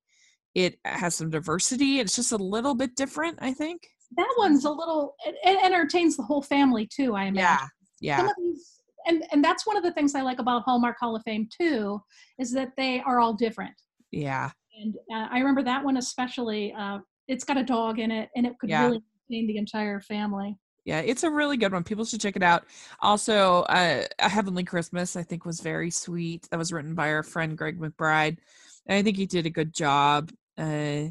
it 0.55 0.77
has 0.85 1.15
some 1.15 1.29
diversity. 1.29 1.99
It's 1.99 2.15
just 2.15 2.31
a 2.31 2.37
little 2.37 2.75
bit 2.75 2.95
different, 2.95 3.39
I 3.41 3.53
think. 3.53 3.87
That 4.15 4.31
one's 4.37 4.65
a 4.65 4.69
little, 4.71 5.15
it, 5.25 5.35
it 5.43 5.63
entertains 5.63 6.15
the 6.17 6.23
whole 6.23 6.41
family 6.41 6.87
too, 6.93 7.15
I 7.15 7.23
imagine. 7.23 7.67
Yeah. 7.99 8.17
Some 8.17 8.25
Yeah. 8.25 8.29
of 8.29 8.35
these, 8.37 8.69
and, 9.07 9.23
and 9.31 9.43
that's 9.43 9.65
one 9.65 9.75
of 9.77 9.83
the 9.83 9.91
things 9.93 10.13
I 10.13 10.21
like 10.21 10.39
about 10.39 10.63
Hallmark 10.63 10.97
Hall 10.99 11.15
of 11.15 11.23
Fame 11.23 11.47
too, 11.57 11.99
is 12.39 12.51
that 12.51 12.69
they 12.77 13.01
are 13.01 13.19
all 13.19 13.33
different. 13.33 13.73
Yeah. 14.11 14.51
And 14.79 14.95
uh, 15.11 15.27
I 15.31 15.39
remember 15.39 15.63
that 15.63 15.83
one 15.83 15.97
especially, 15.97 16.73
uh, 16.77 16.99
it's 17.27 17.43
got 17.43 17.57
a 17.57 17.63
dog 17.63 17.99
in 17.99 18.11
it 18.11 18.29
and 18.35 18.45
it 18.45 18.53
could 18.59 18.69
Yeah. 18.69 18.85
really 18.85 19.01
entertain 19.31 19.47
the 19.47 19.57
entire 19.57 20.01
family. 20.01 20.57
Yeah, 20.85 20.99
it's 20.99 21.23
a 21.23 21.31
really 21.31 21.55
good 21.55 21.71
one. 21.71 21.83
People 21.83 22.03
should 22.03 22.19
check 22.19 22.35
it 22.35 22.43
out. 22.43 22.65
Also, 22.99 23.61
uh, 23.63 24.03
A 24.19 24.29
Heavenly 24.29 24.65
Christmas, 24.65 25.15
I 25.15 25.23
think, 25.23 25.45
was 25.45 25.61
very 25.61 25.89
sweet. 25.89 26.47
That 26.51 26.57
was 26.57 26.73
written 26.73 26.93
by 26.93 27.09
our 27.11 27.23
friend 27.23 27.57
Greg 27.57 27.79
McBride. 27.79 28.37
And 28.85 28.97
I 28.97 29.01
think 29.01 29.15
he 29.15 29.25
did 29.25 29.45
a 29.45 29.49
good 29.49 29.73
job 29.73 30.31
uh, 30.57 31.03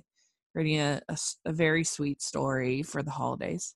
writing 0.55 0.79
a 0.79 1.01
very 1.47 1.85
sweet 1.85 2.21
story 2.21 2.83
for 2.83 3.03
the 3.03 3.11
holidays. 3.11 3.75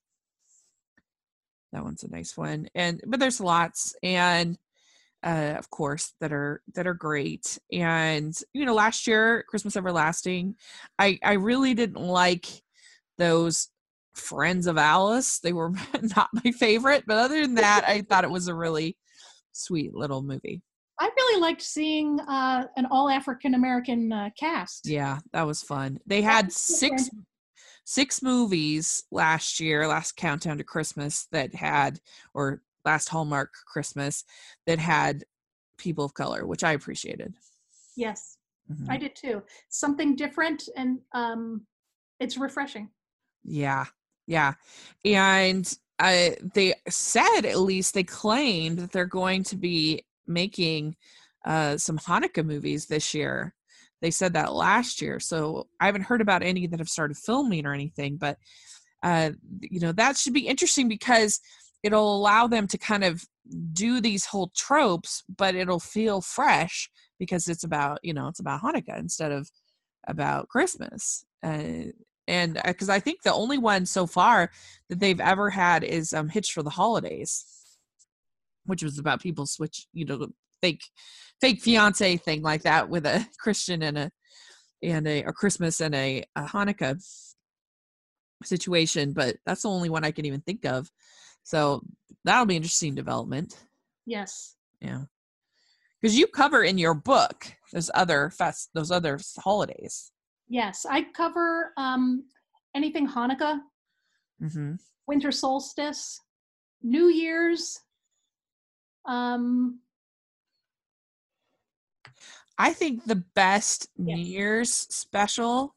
That 1.73 1.83
one's 1.83 2.03
a 2.03 2.09
nice 2.09 2.37
one. 2.37 2.67
And 2.75 3.01
but 3.05 3.19
there's 3.19 3.41
lots, 3.41 3.95
and 4.01 4.57
uh, 5.23 5.55
of 5.57 5.69
course 5.69 6.13
that 6.21 6.31
are 6.31 6.61
that 6.75 6.87
are 6.87 6.93
great. 6.93 7.59
And 7.71 8.35
you 8.53 8.65
know, 8.65 8.73
last 8.75 9.07
year 9.07 9.43
Christmas 9.49 9.75
Everlasting, 9.75 10.55
I 10.99 11.19
I 11.23 11.33
really 11.33 11.73
didn't 11.73 12.01
like 12.01 12.45
those 13.17 13.69
friends 14.17 14.67
of 14.67 14.77
Alice. 14.77 15.39
They 15.39 15.53
were 15.53 15.71
not 16.15 16.29
my 16.33 16.51
favorite, 16.51 17.03
but 17.07 17.17
other 17.17 17.41
than 17.41 17.55
that, 17.55 17.85
I 17.87 18.01
thought 18.01 18.23
it 18.23 18.31
was 18.31 18.47
a 18.47 18.55
really 18.55 18.97
sweet 19.51 19.93
little 19.93 20.21
movie. 20.21 20.61
I 20.99 21.09
really 21.15 21.41
liked 21.41 21.61
seeing 21.61 22.19
uh, 22.21 22.67
an 22.75 22.87
all 22.89 23.09
African 23.09 23.53
American 23.53 24.11
uh, 24.11 24.29
cast. 24.37 24.87
Yeah, 24.87 25.19
that 25.31 25.45
was 25.45 25.61
fun. 25.61 25.99
They 26.07 26.21
had 26.21 26.51
six 26.51 27.09
six 27.85 28.21
movies 28.21 29.03
last 29.11 29.59
year, 29.59 29.87
last 29.87 30.17
countdown 30.17 30.57
to 30.57 30.63
Christmas 30.63 31.27
that 31.31 31.53
had 31.55 31.99
or 32.33 32.61
last 32.83 33.09
Hallmark 33.09 33.53
Christmas 33.65 34.23
that 34.65 34.79
had 34.79 35.23
people 35.77 36.05
of 36.05 36.13
color, 36.13 36.45
which 36.45 36.63
I 36.63 36.73
appreciated. 36.73 37.35
Yes, 37.95 38.37
Mhm. 38.71 38.89
I 38.89 38.97
did 38.97 39.15
too. 39.15 39.43
Something 39.69 40.15
different 40.15 40.67
and 40.75 40.99
um, 41.13 41.65
it's 42.19 42.37
refreshing. 42.37 42.89
Yeah, 43.43 43.85
yeah, 44.27 44.53
and 45.03 45.73
uh, 45.99 46.29
they 46.53 46.75
said 46.89 47.41
at 47.45 47.59
least 47.59 47.93
they 47.93 48.03
claimed 48.03 48.79
that 48.79 48.91
they're 48.91 49.05
going 49.05 49.43
to 49.43 49.55
be 49.55 50.05
making 50.27 50.95
uh, 51.45 51.77
some 51.77 51.97
Hanukkah 51.97 52.45
movies 52.45 52.85
this 52.85 53.13
year. 53.13 53.55
They 54.01 54.11
said 54.11 54.33
that 54.33 54.53
last 54.53 55.01
year, 55.01 55.19
so 55.19 55.67
I 55.79 55.87
haven't 55.87 56.03
heard 56.03 56.21
about 56.21 56.43
any 56.43 56.67
that 56.67 56.79
have 56.79 56.89
started 56.89 57.17
filming 57.17 57.65
or 57.65 57.73
anything. 57.73 58.17
But 58.17 58.37
uh, 59.01 59.31
you 59.61 59.79
know 59.79 59.91
that 59.93 60.17
should 60.17 60.33
be 60.33 60.47
interesting 60.47 60.87
because 60.87 61.39
it'll 61.81 62.15
allow 62.15 62.47
them 62.47 62.67
to 62.67 62.77
kind 62.77 63.03
of 63.03 63.23
do 63.73 64.01
these 64.01 64.25
whole 64.25 64.51
tropes, 64.55 65.23
but 65.35 65.55
it'll 65.55 65.79
feel 65.79 66.21
fresh 66.21 66.89
because 67.17 67.47
it's 67.47 67.63
about 67.63 67.99
you 68.03 68.13
know 68.13 68.27
it's 68.27 68.39
about 68.39 68.61
Hanukkah 68.61 68.99
instead 68.99 69.31
of 69.31 69.49
about 70.07 70.49
Christmas. 70.49 71.25
Uh, 71.41 71.91
and 72.27 72.59
because 72.65 72.89
I 72.89 72.99
think 72.99 73.21
the 73.21 73.33
only 73.33 73.57
one 73.57 73.85
so 73.85 74.05
far 74.05 74.51
that 74.89 74.99
they've 74.99 75.19
ever 75.19 75.49
had 75.49 75.83
is 75.83 76.13
um, 76.13 76.27
Hitch 76.29 76.51
for 76.51 76.61
the 76.61 76.69
Holidays, 76.69 77.45
which 78.65 78.83
was 78.83 78.99
about 78.99 79.21
people 79.21 79.45
switch, 79.45 79.87
you 79.93 80.05
know, 80.05 80.27
fake 80.61 80.83
fake 81.39 81.61
fiance 81.61 82.17
thing 82.17 82.41
like 82.41 82.63
that 82.63 82.89
with 82.89 83.05
a 83.05 83.25
Christian 83.39 83.81
and 83.83 83.97
a 83.97 84.11
and 84.83 85.07
a, 85.07 85.23
a 85.23 85.31
Christmas 85.33 85.79
and 85.81 85.95
a, 85.95 86.23
a 86.35 86.43
Hanukkah 86.43 87.01
situation. 88.43 89.13
But 89.13 89.37
that's 89.45 89.63
the 89.63 89.69
only 89.69 89.89
one 89.89 90.03
I 90.03 90.11
can 90.11 90.25
even 90.25 90.41
think 90.41 90.65
of. 90.65 90.89
So 91.43 91.81
that'll 92.25 92.45
be 92.45 92.57
interesting 92.57 92.93
development. 92.93 93.55
Yes. 94.05 94.55
Yeah. 94.81 95.03
because 95.99 96.17
you 96.17 96.27
cover 96.27 96.63
in 96.63 96.77
your 96.77 96.93
book 96.93 97.47
those 97.73 97.89
other 97.95 98.29
fest 98.29 98.69
those 98.75 98.91
other 98.91 99.19
holidays 99.39 100.11
Yes, 100.49 100.85
I 100.89 101.03
cover 101.13 101.73
um, 101.77 102.23
anything 102.75 103.07
Hanukkah, 103.07 103.59
mm-hmm. 104.41 104.73
winter 105.07 105.31
solstice, 105.31 106.19
New 106.81 107.07
Year's. 107.07 107.79
Um, 109.05 109.79
i 112.57 112.73
think 112.73 113.05
the 113.05 113.23
best 113.35 113.87
Yeah. 113.97 114.15
new 114.15 114.21
year's 114.21 114.71
special 114.73 115.75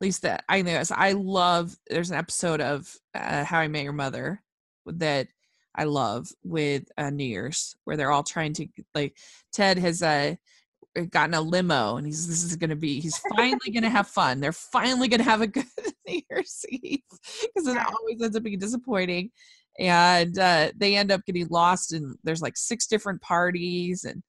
at 0.00 0.04
least 0.04 0.22
that 0.22 0.44
i 0.48 0.62
know 0.62 0.78
is 0.78 0.90
i 0.92 1.12
love 1.12 1.76
there's 1.88 2.10
an 2.10 2.18
episode 2.18 2.60
of 2.60 2.94
uh, 3.14 3.44
how 3.44 3.58
i 3.58 3.68
met 3.68 3.84
your 3.84 3.92
mother 3.92 4.42
that 4.86 5.28
i 5.74 5.84
love 5.84 6.28
with 6.44 6.84
uh, 6.98 7.10
new 7.10 7.24
year's 7.24 7.74
where 7.84 7.96
they're 7.96 8.12
all 8.12 8.22
trying 8.22 8.52
to 8.54 8.66
like 8.94 9.16
ted 9.52 9.78
has 9.78 10.02
uh 10.02 10.34
gotten 11.10 11.34
a 11.34 11.40
limo 11.40 11.96
and 11.96 12.06
he's 12.06 12.28
this 12.28 12.44
is 12.44 12.56
gonna 12.56 12.76
be 12.76 13.00
he's 13.00 13.18
finally 13.36 13.70
gonna 13.72 13.88
have 13.88 14.06
fun 14.06 14.40
they're 14.40 14.52
finally 14.52 15.08
gonna 15.08 15.22
have 15.22 15.40
a 15.40 15.46
good 15.48 15.64
new 16.06 16.20
year's 16.30 16.64
eve 16.68 17.00
because 17.10 17.66
it 17.66 17.78
always 17.78 18.22
ends 18.22 18.36
up 18.36 18.42
being 18.42 18.58
disappointing 18.58 19.30
and 19.78 20.38
uh 20.38 20.70
they 20.76 20.96
end 20.96 21.10
up 21.10 21.24
getting 21.26 21.46
lost 21.48 21.92
and 21.92 22.14
there's 22.24 22.42
like 22.42 22.56
six 22.56 22.86
different 22.86 23.20
parties 23.22 24.04
and 24.04 24.22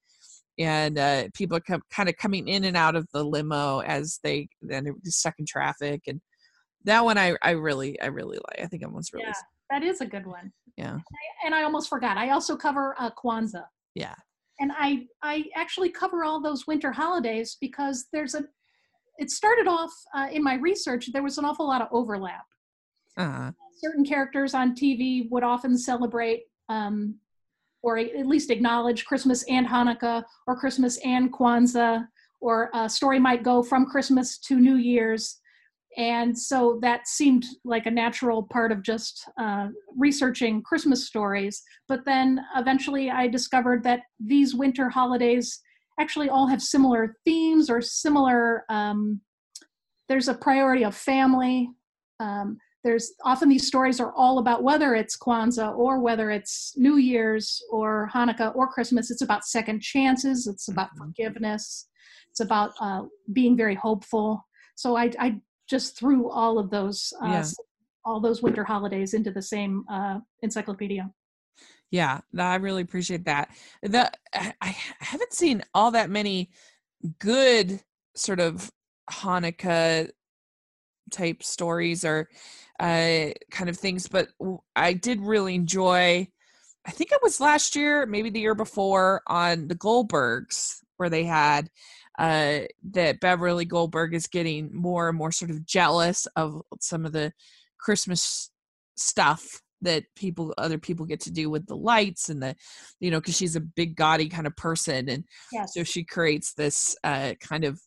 and 0.58 0.98
uh 0.98 1.24
people 1.34 1.58
come 1.60 1.82
kind 1.90 2.08
of 2.08 2.16
coming 2.16 2.48
in 2.48 2.64
and 2.64 2.76
out 2.76 2.96
of 2.96 3.06
the 3.12 3.22
limo 3.22 3.80
as 3.80 4.18
they 4.22 4.48
then 4.62 4.84
they're 4.84 4.94
stuck 5.04 5.34
in 5.38 5.44
traffic 5.44 6.00
and 6.06 6.20
that 6.84 7.04
one 7.04 7.18
i 7.18 7.36
i 7.42 7.50
really 7.50 8.00
i 8.00 8.06
really 8.06 8.38
like 8.48 8.64
i 8.64 8.66
think 8.66 8.82
that 8.82 8.92
one's 8.92 9.12
really 9.12 9.26
yeah, 9.26 9.32
that 9.70 9.82
is 9.82 10.00
a 10.00 10.06
good 10.06 10.26
one. 10.26 10.52
yeah 10.76 10.98
And 11.44 11.54
I 11.54 11.62
almost 11.64 11.88
forgot. 11.88 12.16
I 12.16 12.30
also 12.30 12.56
cover 12.56 12.94
uh, 12.98 13.10
Kwanzaa. 13.10 13.66
yeah 13.94 14.14
and 14.60 14.72
I 14.76 15.06
I 15.22 15.44
actually 15.54 15.90
cover 15.90 16.24
all 16.24 16.40
those 16.40 16.66
winter 16.66 16.92
holidays 16.92 17.56
because 17.60 18.06
there's 18.12 18.34
a. 18.34 18.44
It 19.18 19.30
started 19.30 19.68
off 19.68 19.92
uh, 20.14 20.28
in 20.32 20.42
my 20.42 20.54
research. 20.54 21.12
There 21.12 21.22
was 21.22 21.38
an 21.38 21.44
awful 21.44 21.68
lot 21.68 21.82
of 21.82 21.88
overlap. 21.92 22.44
Uh-huh. 23.16 23.52
Certain 23.76 24.04
characters 24.04 24.54
on 24.54 24.74
TV 24.74 25.30
would 25.30 25.44
often 25.44 25.78
celebrate, 25.78 26.44
um, 26.68 27.14
or 27.82 27.96
at 27.96 28.26
least 28.26 28.50
acknowledge 28.50 29.04
Christmas 29.04 29.44
and 29.44 29.66
Hanukkah, 29.66 30.24
or 30.48 30.58
Christmas 30.58 30.98
and 31.04 31.32
Kwanzaa, 31.32 32.08
or 32.40 32.70
a 32.74 32.88
story 32.88 33.20
might 33.20 33.44
go 33.44 33.62
from 33.62 33.86
Christmas 33.86 34.38
to 34.38 34.58
New 34.58 34.76
Year's, 34.76 35.40
and 35.96 36.36
so 36.36 36.78
that 36.82 37.06
seemed 37.06 37.44
like 37.64 37.86
a 37.86 37.90
natural 37.90 38.42
part 38.42 38.72
of 38.72 38.82
just 38.82 39.28
uh, 39.38 39.68
researching 39.96 40.62
Christmas 40.62 41.06
stories. 41.06 41.62
But 41.88 42.04
then 42.04 42.40
eventually 42.56 43.10
I 43.10 43.28
discovered 43.28 43.84
that 43.84 44.00
these 44.18 44.54
winter 44.54 44.88
holidays 44.88 45.60
actually 46.00 46.28
all 46.28 46.46
have 46.48 46.60
similar 46.60 47.16
themes 47.24 47.70
or 47.70 47.80
similar, 47.80 48.64
um, 48.68 49.20
there's 50.08 50.28
a 50.28 50.34
priority 50.34 50.84
of 50.84 50.96
family. 50.96 51.70
Um, 52.18 52.58
there's 52.82 53.12
often 53.24 53.48
these 53.48 53.66
stories 53.66 54.00
are 54.00 54.12
all 54.14 54.38
about 54.38 54.62
whether 54.62 54.94
it's 54.94 55.16
Kwanzaa 55.16 55.76
or 55.76 56.00
whether 56.00 56.30
it's 56.30 56.74
New 56.76 56.96
Year's 56.96 57.62
or 57.70 58.10
Hanukkah 58.12 58.54
or 58.54 58.68
Christmas. 58.68 59.10
It's 59.10 59.22
about 59.22 59.46
second 59.46 59.80
chances. 59.80 60.46
It's 60.46 60.68
about 60.68 60.90
Mhm. 60.94 60.98
forgiveness. 60.98 61.88
It's 62.30 62.40
about 62.40 62.72
uh, 62.80 63.04
being 63.32 63.56
very 63.56 63.74
hopeful. 63.76 64.46
So 64.74 64.96
I, 64.96 65.12
I 65.18 65.40
just 65.68 65.98
threw 65.98 66.30
all 66.30 66.58
of 66.58 66.70
those 66.70 67.12
uh, 67.22 67.28
Yeah. 67.28 67.44
all 68.04 68.20
those 68.20 68.42
winter 68.42 68.64
holidays 68.64 69.14
into 69.14 69.30
the 69.30 69.42
same 69.42 69.84
uh, 69.90 70.18
encyclopedia. 70.42 71.10
Yeah, 71.90 72.20
I 72.36 72.56
really 72.56 72.82
appreciate 72.82 73.24
that. 73.26 73.50
The 73.82 74.10
I 74.34 74.52
I 74.60 74.76
haven't 74.98 75.32
seen 75.32 75.62
all 75.74 75.92
that 75.92 76.10
many 76.10 76.50
good 77.18 77.80
sort 78.16 78.40
of 78.40 78.70
Hanukkah 79.10 80.10
type 81.10 81.42
stories 81.42 82.04
or 82.04 82.28
uh 82.80 83.28
kind 83.50 83.68
of 83.68 83.76
things, 83.76 84.08
but 84.08 84.28
I 84.74 84.94
did 84.94 85.20
really 85.20 85.54
enjoy 85.54 86.28
I 86.86 86.90
think 86.90 87.12
it 87.12 87.20
was 87.22 87.40
last 87.40 87.76
year, 87.76 88.04
maybe 88.04 88.28
the 88.28 88.40
year 88.40 88.54
before 88.54 89.22
on 89.26 89.68
the 89.68 89.74
Goldbergs 89.74 90.80
where 90.96 91.08
they 91.08 91.24
had 91.24 91.70
uh 92.18 92.60
that 92.92 93.20
Beverly 93.20 93.64
Goldberg 93.64 94.14
is 94.14 94.26
getting 94.26 94.70
more 94.74 95.08
and 95.08 95.18
more 95.18 95.32
sort 95.32 95.50
of 95.50 95.64
jealous 95.66 96.26
of 96.36 96.62
some 96.80 97.04
of 97.04 97.12
the 97.12 97.32
Christmas 97.80 98.50
stuff 98.96 99.60
that 99.82 100.04
people 100.16 100.54
other 100.56 100.78
people 100.78 101.04
get 101.04 101.20
to 101.20 101.30
do 101.30 101.50
with 101.50 101.66
the 101.66 101.76
lights 101.76 102.28
and 102.30 102.42
the 102.42 102.54
you 103.00 103.10
know 103.10 103.20
because 103.20 103.36
she's 103.36 103.56
a 103.56 103.60
big 103.60 103.96
gaudy 103.96 104.28
kind 104.28 104.46
of 104.46 104.56
person 104.56 105.08
and 105.08 105.24
Yes. 105.52 105.74
so 105.74 105.82
she 105.82 106.04
creates 106.04 106.54
this 106.54 106.96
uh 107.04 107.34
kind 107.40 107.64
of 107.64 107.78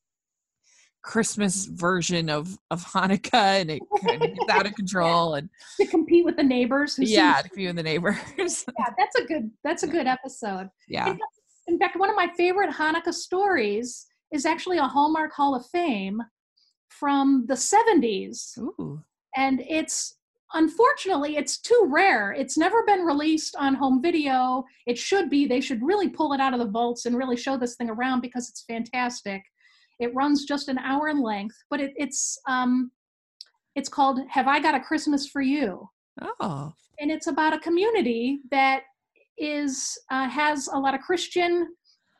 christmas 1.03 1.65
version 1.65 2.29
of 2.29 2.57
of 2.69 2.83
hanukkah 2.83 3.61
and 3.61 3.71
it 3.71 3.81
kind 4.05 4.21
of 4.21 4.35
gets 4.35 4.49
out 4.49 4.65
of 4.65 4.75
control 4.75 5.35
and 5.35 5.49
to 5.79 5.85
compete 5.87 6.25
with 6.25 6.35
the 6.35 6.43
neighbors. 6.43 6.99
Yeah 6.99 7.41
to 7.41 7.61
you 7.61 7.69
and 7.69 7.77
the 7.77 7.83
neighbors 7.83 8.17
yeah, 8.37 8.85
that's 8.97 9.15
a 9.15 9.23
good 9.25 9.49
that's 9.63 9.83
a 9.83 9.87
good 9.87 10.05
episode. 10.07 10.69
yeah 10.89 11.15
In 11.67 11.79
fact, 11.79 11.97
one 11.97 12.09
of 12.09 12.15
my 12.15 12.29
favorite 12.37 12.69
Hanukkah 12.71 13.13
stories 13.13 14.05
is 14.31 14.45
actually 14.45 14.77
a 14.77 14.87
Hallmark 14.87 15.33
Hall 15.33 15.55
of 15.55 15.65
Fame 15.67 16.21
from 16.89 17.45
the 17.47 17.53
70s. 17.53 18.57
Ooh. 18.57 19.01
And 19.35 19.61
it's 19.67 20.15
unfortunately 20.53 21.37
it's 21.37 21.59
too 21.59 21.87
rare. 21.89 22.31
It's 22.31 22.57
never 22.57 22.83
been 22.85 23.01
released 23.01 23.55
on 23.57 23.75
home 23.75 24.01
video. 24.01 24.63
It 24.85 24.97
should 24.97 25.29
be. 25.29 25.45
They 25.45 25.61
should 25.61 25.83
really 25.83 26.09
pull 26.09 26.33
it 26.33 26.39
out 26.39 26.53
of 26.53 26.59
the 26.59 26.69
vaults 26.69 27.05
and 27.05 27.17
really 27.17 27.37
show 27.37 27.57
this 27.57 27.75
thing 27.75 27.89
around 27.89 28.21
because 28.21 28.49
it's 28.49 28.63
fantastic. 28.63 29.43
It 29.99 30.13
runs 30.15 30.45
just 30.45 30.69
an 30.69 30.77
hour 30.77 31.09
in 31.09 31.21
length, 31.21 31.55
but 31.69 31.79
it, 31.81 31.93
it's 31.95 32.39
um 32.47 32.91
it's 33.75 33.89
called 33.89 34.19
Have 34.29 34.47
I 34.47 34.59
Got 34.59 34.75
a 34.75 34.79
Christmas 34.79 35.27
for 35.27 35.41
You? 35.41 35.89
oh 36.39 36.73
and 36.99 37.11
it's 37.11 37.27
about 37.27 37.53
a 37.53 37.59
community 37.59 38.39
that 38.51 38.83
is 39.37 39.97
uh, 40.11 40.27
has 40.27 40.67
a 40.73 40.79
lot 40.79 40.95
of 40.95 41.01
Christian 41.01 41.67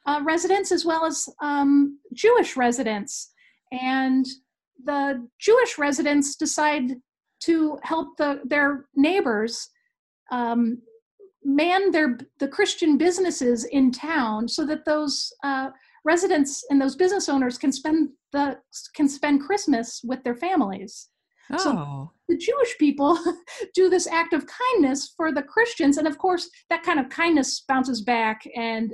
uh, 0.08 0.22
residents 0.24 0.72
as 0.72 0.86
well 0.86 1.06
as 1.06 1.28
um, 1.42 2.00
Jewish 2.14 2.56
residents, 2.58 3.32
and 3.72 4.26
the 4.84 5.28
Jewish 5.40 5.78
residents 5.78 6.36
decide 6.36 6.94
to 7.42 7.78
help 7.84 8.18
the, 8.18 8.42
their 8.46 8.86
neighbors 8.96 9.70
um, 10.32 10.82
man 11.44 11.92
their 11.92 12.18
the 12.40 12.48
Christian 12.48 12.98
businesses 12.98 13.66
in 13.66 13.92
town 13.92 14.48
so 14.48 14.66
that 14.66 14.86
those 14.86 15.32
uh, 15.44 15.70
residents 16.04 16.64
and 16.70 16.82
those 16.82 16.96
business 16.96 17.30
owners 17.30 17.58
can 17.58 17.72
spend 17.72 18.10
the 18.32 18.58
can 18.96 19.08
spend 19.08 19.42
Christmas 19.42 20.02
with 20.04 20.24
their 20.24 20.36
families. 20.36 21.10
So- 21.58 21.78
oh. 21.78 22.12
the 22.28 22.36
Jewish 22.36 22.78
people 22.78 23.18
do 23.74 23.90
this 23.90 24.06
act 24.08 24.34
of 24.34 24.46
kindness 24.46 25.14
for 25.16 25.32
the 25.32 25.44
Christians. 25.44 25.98
And 25.98 26.06
of 26.06 26.18
course, 26.18 26.50
that 26.70 26.84
kind 26.84 27.00
of 27.00 27.08
kindness 27.08 27.64
bounces 27.66 28.02
back, 28.02 28.42
and 28.54 28.94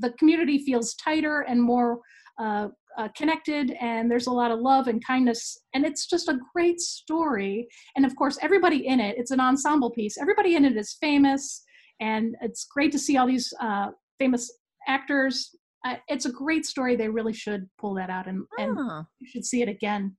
the 0.00 0.10
community 0.18 0.58
feels 0.64 0.94
tighter 0.94 1.40
and 1.42 1.62
more 1.62 2.00
uh, 2.40 2.68
uh, 2.98 3.08
connected, 3.16 3.72
and 3.80 4.10
there's 4.10 4.26
a 4.26 4.32
lot 4.32 4.50
of 4.50 4.58
love 4.60 4.88
and 4.88 5.04
kindness. 5.04 5.58
And 5.74 5.84
it's 5.84 6.06
just 6.06 6.28
a 6.28 6.38
great 6.54 6.80
story. 6.80 7.68
And 7.96 8.04
of 8.04 8.14
course, 8.16 8.38
everybody 8.42 8.86
in 8.86 9.00
it, 9.00 9.16
it's 9.18 9.30
an 9.30 9.40
ensemble 9.40 9.90
piece. 9.90 10.18
Everybody 10.18 10.56
in 10.56 10.64
it 10.64 10.76
is 10.76 10.96
famous, 11.00 11.62
and 12.00 12.34
it's 12.40 12.64
great 12.64 12.92
to 12.92 12.98
see 12.98 13.16
all 13.16 13.26
these 13.26 13.52
uh, 13.60 13.90
famous 14.18 14.50
actors. 14.88 15.54
Uh, 15.86 15.96
it's 16.08 16.26
a 16.26 16.32
great 16.32 16.66
story. 16.66 16.96
They 16.96 17.08
really 17.08 17.32
should 17.32 17.68
pull 17.78 17.94
that 17.94 18.10
out, 18.10 18.26
and, 18.26 18.44
and 18.58 18.76
Huh, 18.76 19.04
you 19.20 19.28
should 19.28 19.44
see 19.44 19.62
it 19.62 19.68
again. 19.68 20.16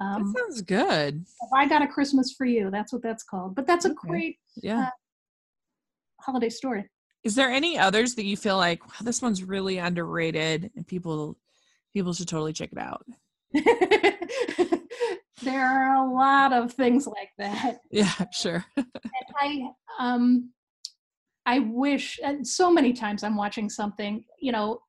that 0.00 0.06
Um, 0.16 0.34
sounds 0.36 0.62
good 0.62 1.24
if 1.42 1.50
I 1.54 1.66
got 1.66 1.82
a 1.82 1.86
Christmas 1.88 2.34
for 2.36 2.46
you, 2.46 2.70
that's 2.70 2.92
what 2.92 3.02
that's 3.02 3.24
called. 3.24 3.54
But 3.54 3.66
that's 3.66 3.84
a 3.84 3.90
Okay. 3.90 4.08
great 4.08 4.38
yeah 4.62 4.90
holiday 6.20 6.48
story. 6.48 6.88
Is 7.24 7.34
there 7.34 7.50
any 7.50 7.78
others 7.78 8.14
that 8.16 8.24
you 8.24 8.36
feel 8.36 8.56
like 8.56 8.84
wow, 8.86 8.94
this 9.02 9.22
one's 9.22 9.44
really 9.44 9.78
underrated 9.78 10.70
and 10.76 10.86
people 10.86 11.36
people 11.92 12.12
should 12.12 12.28
totally 12.28 12.52
check 12.52 12.70
it 12.72 12.78
out? 12.78 13.04
There 15.42 15.64
are 15.64 15.96
a 15.96 16.10
lot 16.10 16.52
of 16.52 16.72
things 16.72 17.06
like 17.06 17.30
that. 17.38 17.80
yeah 17.90 18.12
sure. 18.32 18.64
I 19.38 19.68
um 19.98 20.50
I 21.44 21.58
wish 21.58 22.20
and 22.22 22.46
so 22.46 22.70
many 22.70 22.92
times 22.92 23.24
I'm 23.24 23.36
watching 23.36 23.68
something, 23.68 24.24
you 24.40 24.52
know, 24.52 24.80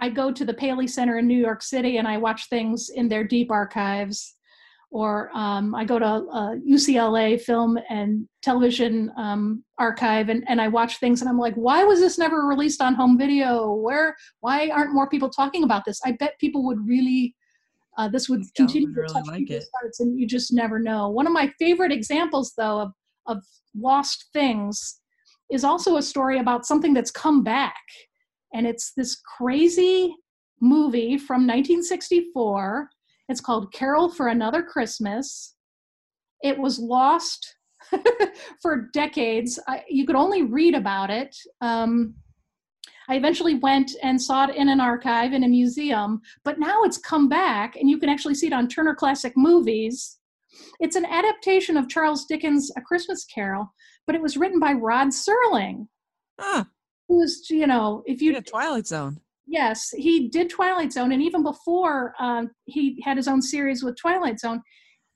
I 0.00 0.10
go 0.10 0.30
to 0.30 0.44
the 0.44 0.54
Paley 0.54 0.86
Center 0.86 1.18
in 1.18 1.26
New 1.26 1.38
York 1.38 1.62
City 1.62 1.96
and 1.96 2.06
I 2.06 2.18
watch 2.18 2.48
things 2.48 2.90
in 2.90 3.08
their 3.08 3.24
deep 3.24 3.50
archives 3.50 4.34
or 4.92 5.30
um, 5.32 5.74
I 5.74 5.86
go 5.86 5.98
to 5.98 6.04
a 6.04 6.60
UCLA 6.68 7.40
film 7.40 7.78
and 7.88 8.28
television 8.42 9.10
um, 9.16 9.64
archive 9.78 10.28
and, 10.28 10.44
and 10.48 10.60
I 10.60 10.68
watch 10.68 10.98
things 10.98 11.22
and 11.22 11.30
I'm 11.30 11.38
like, 11.38 11.54
why 11.54 11.82
was 11.82 11.98
this 11.98 12.18
never 12.18 12.46
released 12.46 12.82
on 12.82 12.94
home 12.94 13.16
video? 13.16 13.72
Where, 13.72 14.14
why 14.40 14.68
aren't 14.68 14.92
more 14.92 15.08
people 15.08 15.30
talking 15.30 15.64
about 15.64 15.86
this? 15.86 15.98
I 16.04 16.12
bet 16.12 16.38
people 16.38 16.62
would 16.66 16.86
really, 16.86 17.34
uh, 17.96 18.08
this 18.08 18.28
would 18.28 18.42
continue 18.54 18.88
would 18.88 18.94
to 18.94 19.00
really 19.00 19.14
touch 19.14 19.26
like 19.28 19.38
people's 19.38 19.64
it. 19.64 19.70
hearts 19.80 20.00
and 20.00 20.20
you 20.20 20.26
just 20.26 20.52
never 20.52 20.78
know. 20.78 21.08
One 21.08 21.26
of 21.26 21.32
my 21.32 21.50
favorite 21.58 21.90
examples 21.90 22.52
though 22.58 22.80
of, 22.80 22.92
of 23.26 23.42
lost 23.74 24.26
things 24.34 25.00
is 25.50 25.64
also 25.64 25.96
a 25.96 26.02
story 26.02 26.38
about 26.38 26.66
something 26.66 26.92
that's 26.92 27.10
come 27.10 27.42
back. 27.42 27.82
and 28.52 28.66
it's 28.66 28.92
this 28.94 29.18
crazy 29.38 30.14
movie 30.60 31.16
from 31.16 31.46
1964. 31.46 32.90
It's 33.28 33.40
called 33.40 33.72
Carol 33.72 34.10
for 34.10 34.28
Another 34.28 34.62
Christmas. 34.62 35.54
It 36.42 36.58
was 36.58 36.78
lost 36.78 37.56
for 38.62 38.88
decades. 38.92 39.58
I, 39.68 39.82
you 39.88 40.06
could 40.06 40.16
only 40.16 40.42
read 40.42 40.74
about 40.74 41.10
it. 41.10 41.36
Um, 41.60 42.14
I 43.08 43.16
eventually 43.16 43.56
went 43.56 43.92
and 44.02 44.20
saw 44.20 44.48
it 44.48 44.56
in 44.56 44.68
an 44.68 44.80
archive 44.80 45.32
in 45.32 45.44
a 45.44 45.48
museum, 45.48 46.20
but 46.44 46.58
now 46.58 46.82
it's 46.82 46.98
come 46.98 47.28
back 47.28 47.76
and 47.76 47.88
you 47.90 47.98
can 47.98 48.08
actually 48.08 48.34
see 48.34 48.46
it 48.46 48.52
on 48.52 48.68
Turner 48.68 48.94
Classic 48.94 49.32
Movies. 49.36 50.18
It's 50.80 50.96
an 50.96 51.06
adaptation 51.06 51.76
of 51.76 51.88
Charles 51.88 52.26
Dickens' 52.26 52.70
A 52.76 52.80
Christmas 52.80 53.24
Carol, 53.24 53.72
but 54.06 54.14
it 54.14 54.22
was 54.22 54.36
written 54.36 54.60
by 54.60 54.72
Rod 54.72 55.08
Serling. 55.08 55.88
Ah. 56.38 56.66
Who's, 57.08 57.48
you 57.50 57.66
know, 57.66 58.02
if 58.06 58.22
you. 58.22 58.32
Yeah, 58.32 58.40
Twilight 58.40 58.86
Zone. 58.86 59.20
Yes, 59.46 59.90
he 59.96 60.28
did 60.28 60.50
Twilight 60.50 60.92
Zone, 60.92 61.12
and 61.12 61.22
even 61.22 61.42
before 61.42 62.14
um, 62.20 62.50
he 62.64 63.02
had 63.04 63.16
his 63.16 63.28
own 63.28 63.42
series 63.42 63.82
with 63.82 63.96
Twilight 64.00 64.38
Zone, 64.38 64.62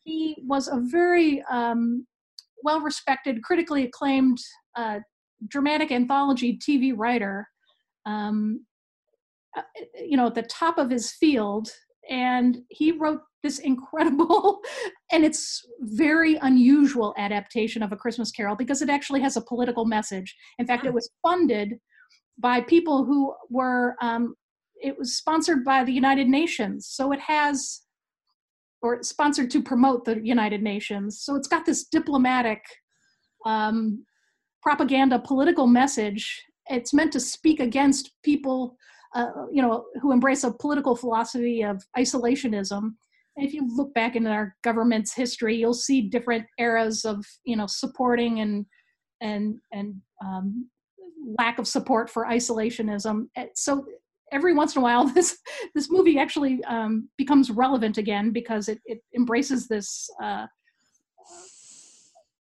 he 0.05 0.37
was 0.47 0.69
a 0.69 0.81
very 0.81 1.43
um, 1.51 2.07
well 2.63 2.81
respected, 2.81 3.43
critically 3.43 3.85
acclaimed 3.85 4.39
uh, 4.77 5.01
dramatic 5.49 5.93
anthology 5.93 6.59
TV 6.59 6.93
writer. 6.95 7.49
Um, 8.05 8.65
uh, 9.57 9.63
you 9.95 10.17
know, 10.17 10.27
at 10.27 10.35
the 10.35 10.43
top 10.43 10.77
of 10.77 10.91
his 10.91 11.13
field, 11.13 11.71
and 12.09 12.59
he 12.69 12.93
wrote 12.93 13.21
this 13.43 13.59
incredible 13.61 14.61
and 15.13 15.25
it's 15.25 15.63
very 15.81 16.37
unusual 16.37 17.15
adaptation 17.17 17.83
of 17.83 17.93
a 17.93 17.97
christmas 17.97 18.31
carol 18.31 18.57
because 18.57 18.83
it 18.83 18.91
actually 18.91 19.21
has 19.21 19.37
a 19.37 19.41
political 19.43 19.85
message 19.85 20.35
in 20.59 20.67
fact 20.67 20.85
it 20.85 20.93
was 20.93 21.11
funded 21.23 21.75
by 22.39 22.61
people 22.61 23.05
who 23.05 23.35
were 23.51 23.97
um, 24.01 24.35
it 24.83 24.99
was 24.99 25.17
sponsored 25.17 25.65
by 25.65 25.85
the 25.85 25.93
united 25.93 26.29
nations. 26.29 26.87
So 26.89 27.13
it 27.13 27.21
has 27.21 27.83
or 28.83 29.03
sponsored 29.03 29.51
to 29.51 29.63
promote 29.63 30.05
the 30.05 30.21
united 30.25 30.63
nations. 30.63 31.21
So 31.21 31.35
it's 31.35 31.49
got 31.49 31.65
this 31.65 31.85
diplomatic 31.85 32.63
um, 33.45 34.05
propaganda 34.63 35.19
political 35.19 35.67
message. 35.67 36.45
It's 36.69 36.93
meant 36.93 37.13
to 37.13 37.21
speak 37.21 37.61
against 37.61 38.13
people 38.23 38.77
uh, 39.15 39.47
you 39.51 39.63
know 39.63 39.87
who 40.03 40.13
embrace 40.13 40.45
a 40.45 40.53
political 40.53 40.95
philosophy 40.95 41.63
of 41.63 41.83
isolationism. 41.97 42.91
If 43.37 43.55
you 43.55 43.67
look 43.75 43.93
back 43.95 44.15
in 44.15 44.27
our 44.27 44.55
government's 44.63 45.15
history, 45.15 45.57
you'll 45.57 45.75
see 45.75 46.03
different 46.03 46.45
eras 46.59 47.05
of 47.05 47.25
you 47.45 47.57
know 47.57 47.67
supporting 47.67 48.41
and 48.41 48.67
and 49.21 49.57
and 49.73 49.95
um, 50.25 50.69
lack 51.39 51.59
of 51.59 51.67
support 51.67 52.09
for 52.09 52.25
isolationism. 52.27 53.27
So 53.55 53.87
every 54.33 54.55
once 54.55 54.75
in 54.77 54.81
a 54.81 54.83
while, 54.83 55.07
this 55.15 55.39
this 55.75 55.91
movie 55.91 56.19
actually 56.19 56.63
um, 56.65 57.09
becomes 57.17 57.51
relevant 57.51 57.99
again 57.99 58.31
because 58.33 58.69
it, 58.69 58.81
it 58.85 59.03
embraces 59.15 59.69
this 59.69 60.09
uh, 60.23 60.47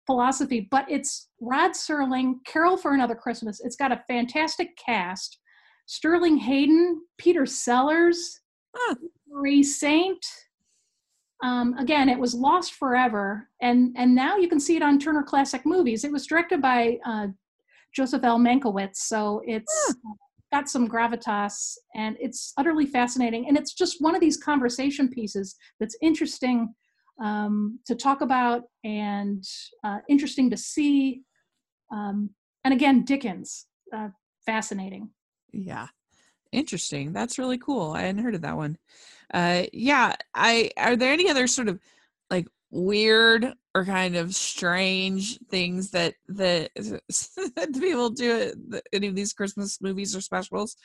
philosophy. 0.06 0.68
But 0.70 0.90
it's 0.90 1.28
Rod 1.40 1.72
Serling, 1.72 2.36
Carol 2.46 2.76
for 2.76 2.94
Another 2.94 3.14
Christmas. 3.14 3.60
It's 3.64 3.76
got 3.76 3.92
a 3.92 4.02
fantastic 4.08 4.76
cast: 4.76 5.38
Sterling 5.86 6.36
Hayden, 6.38 7.02
Peter 7.18 7.46
Sellers, 7.46 8.40
huh. 8.74 8.94
Marie 9.28 9.62
Saint. 9.62 10.24
Um, 11.44 11.74
again, 11.76 12.08
it 12.08 12.18
was 12.18 12.34
lost 12.34 12.74
forever, 12.74 13.48
and 13.60 13.94
and 13.98 14.14
now 14.14 14.36
you 14.36 14.48
can 14.48 14.58
see 14.58 14.76
it 14.76 14.82
on 14.82 14.98
Turner 14.98 15.22
Classic 15.22 15.60
Movies. 15.66 16.02
It 16.02 16.10
was 16.10 16.26
directed 16.26 16.62
by 16.62 16.98
uh, 17.04 17.26
Joseph 17.96 18.24
L. 18.24 18.38
Mankiewicz, 18.38 18.96
so 18.96 19.40
it's 19.46 19.94
yeah. 20.04 20.12
got 20.52 20.68
some 20.68 20.88
gravitas, 20.88 21.74
and 21.94 22.16
it's 22.20 22.52
utterly 22.58 22.86
fascinating. 22.86 23.48
And 23.48 23.56
it's 23.56 23.72
just 23.72 23.96
one 24.00 24.14
of 24.14 24.20
these 24.20 24.36
conversation 24.36 25.08
pieces 25.08 25.56
that's 25.80 25.96
interesting 26.02 26.74
um, 27.22 27.80
to 27.86 27.94
talk 27.94 28.20
about 28.20 28.64
and 28.84 29.42
uh, 29.82 29.98
interesting 30.08 30.50
to 30.50 30.56
see. 30.56 31.22
Um, 31.90 32.30
and 32.64 32.74
again, 32.74 33.04
Dickens, 33.04 33.66
uh, 33.96 34.08
fascinating. 34.44 35.08
Yeah, 35.52 35.86
interesting. 36.52 37.12
That's 37.12 37.38
really 37.38 37.58
cool. 37.58 37.92
I 37.92 38.02
hadn't 38.02 38.22
heard 38.22 38.34
of 38.34 38.42
that 38.42 38.56
one 38.56 38.76
uh 39.34 39.64
yeah 39.72 40.14
i 40.34 40.70
are 40.76 40.96
there 40.96 41.12
any 41.12 41.28
other 41.28 41.46
sort 41.46 41.68
of 41.68 41.80
weird 42.70 43.52
or 43.74 43.84
kind 43.84 44.16
of 44.16 44.34
strange 44.34 45.38
things 45.50 45.90
that 45.90 46.14
that, 46.28 46.70
that 46.76 47.78
people 47.78 48.10
do 48.10 48.52
at 48.72 48.82
any 48.92 49.06
of 49.06 49.14
these 49.14 49.32
christmas 49.32 49.80
movies 49.80 50.16
or 50.16 50.20
specials. 50.20 50.76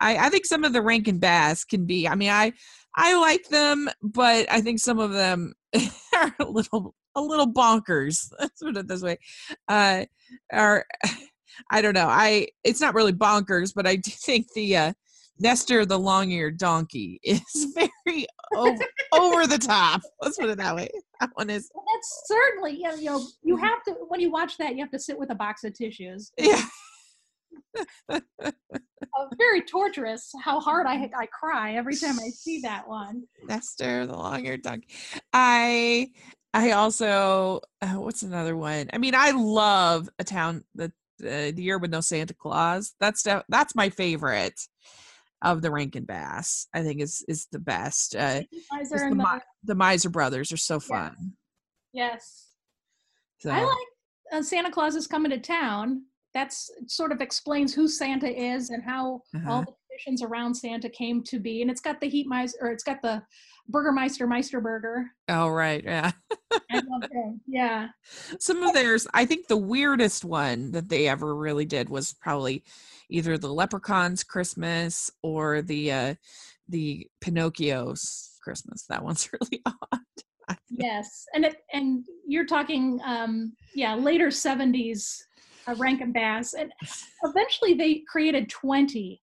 I 0.00 0.16
i 0.16 0.28
think 0.28 0.46
some 0.46 0.64
of 0.64 0.72
the 0.72 0.82
rankin 0.82 1.18
bass 1.18 1.64
can 1.64 1.84
be 1.84 2.08
i 2.08 2.14
mean 2.14 2.30
i 2.30 2.52
i 2.94 3.18
like 3.18 3.48
them 3.48 3.88
but 4.02 4.50
i 4.50 4.60
think 4.60 4.78
some 4.78 4.98
of 4.98 5.12
them 5.12 5.54
are 6.16 6.34
a 6.40 6.44
little 6.44 6.94
a 7.14 7.20
little 7.20 7.52
bonkers 7.52 8.30
let's 8.40 8.62
put 8.62 8.76
it 8.76 8.88
this 8.88 9.02
way 9.02 9.18
uh 9.68 10.04
are 10.52 10.86
i 11.70 11.82
don't 11.82 11.94
know 11.94 12.08
i 12.08 12.46
it's 12.64 12.80
not 12.80 12.94
really 12.94 13.12
bonkers 13.12 13.72
but 13.74 13.86
i 13.86 13.96
do 13.96 14.10
think 14.10 14.46
the 14.54 14.76
uh 14.76 14.92
Nestor 15.38 15.84
the 15.84 15.98
long-eared 15.98 16.56
donkey 16.56 17.20
is 17.22 17.74
very 17.74 18.26
over, 18.54 18.84
over, 19.12 19.46
the 19.46 19.58
top. 19.58 20.02
Let's 20.20 20.38
put 20.38 20.48
it 20.48 20.58
that 20.58 20.76
way. 20.76 20.88
That 21.20 21.30
one 21.34 21.50
is. 21.50 21.70
Well, 21.74 21.84
that's 21.94 22.22
certainly 22.26 22.72
you 22.76 22.82
know, 22.82 22.94
you 22.94 23.10
know 23.10 23.26
you 23.42 23.56
have 23.56 23.82
to 23.84 23.92
when 24.08 24.20
you 24.20 24.30
watch 24.30 24.56
that 24.58 24.74
you 24.74 24.82
have 24.82 24.90
to 24.92 24.98
sit 24.98 25.18
with 25.18 25.30
a 25.30 25.34
box 25.34 25.64
of 25.64 25.74
tissues. 25.74 26.32
Yeah. 26.38 26.62
uh, 28.10 28.20
very 29.38 29.62
torturous. 29.62 30.30
How 30.42 30.60
hard 30.60 30.86
I 30.86 31.10
I 31.16 31.26
cry 31.26 31.74
every 31.74 31.96
time 31.96 32.18
I 32.18 32.28
see 32.28 32.60
that 32.60 32.88
one. 32.88 33.24
Nestor 33.44 34.06
the 34.06 34.16
long-eared 34.16 34.62
donkey. 34.62 34.88
I 35.32 36.10
I 36.54 36.72
also 36.72 37.60
uh, 37.82 37.94
what's 37.94 38.22
another 38.22 38.56
one? 38.56 38.88
I 38.92 38.98
mean, 38.98 39.14
I 39.14 39.32
love 39.32 40.08
a 40.18 40.24
town 40.24 40.64
that 40.74 40.92
uh, 41.22 41.50
the 41.52 41.62
year 41.62 41.78
with 41.78 41.90
no 41.90 42.00
Santa 42.00 42.34
Claus. 42.34 42.94
That's 43.00 43.26
that's 43.48 43.74
my 43.74 43.90
favorite 43.90 44.60
of 45.46 45.62
the 45.62 45.70
Rankin 45.70 46.04
Bass. 46.04 46.66
I 46.74 46.82
think 46.82 47.00
is 47.00 47.24
is 47.28 47.46
the 47.52 47.58
best. 47.58 48.16
Uh, 48.16 48.42
the, 48.50 48.88
the, 48.90 49.40
the, 49.64 49.74
Miser 49.74 50.10
Brothers 50.10 50.52
are 50.52 50.58
so 50.58 50.80
fun. 50.80 51.32
Yes. 51.92 52.50
So. 53.38 53.50
I 53.50 53.62
like 53.62 53.76
uh, 54.32 54.42
Santa 54.42 54.70
Claus 54.70 54.96
is 54.96 55.06
coming 55.06 55.30
to 55.30 55.38
town. 55.38 56.02
That's 56.34 56.70
sort 56.88 57.12
of 57.12 57.20
explains 57.20 57.72
who 57.72 57.88
Santa 57.88 58.28
is 58.28 58.70
and 58.70 58.82
how 58.82 59.22
uh-huh. 59.34 59.50
all 59.50 59.62
the 59.62 59.72
traditions 59.96 60.22
around 60.22 60.54
Santa 60.54 60.88
came 60.88 61.22
to 61.24 61.38
be. 61.38 61.62
And 61.62 61.70
it's 61.70 61.80
got 61.80 62.00
the 62.00 62.08
Heat 62.08 62.26
Miser, 62.26 62.56
or 62.60 62.70
it's 62.70 62.84
got 62.84 63.02
the 63.02 63.22
Burgermeister 63.68 64.26
Meisterburger. 64.26 65.04
Oh 65.28 65.48
right, 65.48 65.82
yeah. 65.82 66.12
I 66.70 66.80
love 66.86 67.10
him. 67.10 67.40
Yeah. 67.46 67.88
Some 68.38 68.62
of 68.62 68.74
theirs, 68.74 69.06
I 69.12 69.24
think 69.24 69.48
the 69.48 69.56
weirdest 69.56 70.24
one 70.24 70.72
that 70.72 70.88
they 70.88 71.08
ever 71.08 71.34
really 71.34 71.64
did 71.64 71.88
was 71.88 72.14
probably 72.14 72.62
either 73.10 73.36
the 73.38 73.52
Leprechaun's 73.52 74.22
Christmas 74.22 75.10
or 75.22 75.62
the 75.62 75.92
uh, 75.92 76.14
the 76.68 77.08
Pinocchio's 77.20 78.38
Christmas. 78.42 78.84
That 78.88 79.02
one's 79.02 79.28
really 79.32 79.62
odd. 79.66 80.56
yes, 80.70 81.26
and 81.34 81.44
it, 81.44 81.56
and 81.72 82.04
you're 82.26 82.46
talking, 82.46 83.00
um, 83.04 83.52
yeah, 83.74 83.94
later 83.94 84.28
'70s 84.28 85.22
uh, 85.66 85.74
Rankin 85.74 86.12
Bass, 86.12 86.54
and 86.54 86.72
eventually 87.24 87.74
they 87.74 88.02
created 88.08 88.48
20, 88.48 89.20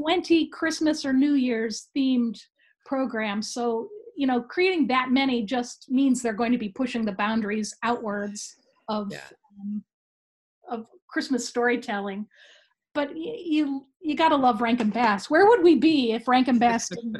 20 0.00 0.48
Christmas 0.48 1.04
or 1.04 1.12
New 1.12 1.34
Year's 1.34 1.88
themed 1.96 2.38
programs. 2.86 3.52
So 3.52 3.88
you 4.16 4.26
know, 4.26 4.42
creating 4.42 4.86
that 4.88 5.10
many 5.10 5.44
just 5.44 5.86
means 5.88 6.20
they're 6.20 6.34
going 6.34 6.52
to 6.52 6.58
be 6.58 6.68
pushing 6.68 7.04
the 7.04 7.12
boundaries 7.12 7.74
outwards 7.82 8.56
of 8.88 9.08
yeah. 9.10 9.20
um, 9.60 9.82
of 10.68 10.86
Christmas 11.08 11.48
storytelling 11.48 12.26
but 12.94 13.16
you 13.16 13.86
you 14.00 14.16
got 14.16 14.30
to 14.30 14.36
love 14.36 14.60
Rankin 14.60 14.90
Bass. 14.90 15.28
Where 15.28 15.46
would 15.46 15.62
we 15.62 15.76
be 15.76 16.12
if 16.12 16.26
Rankin 16.26 16.58
Bass 16.58 16.88
didn't 16.88 17.18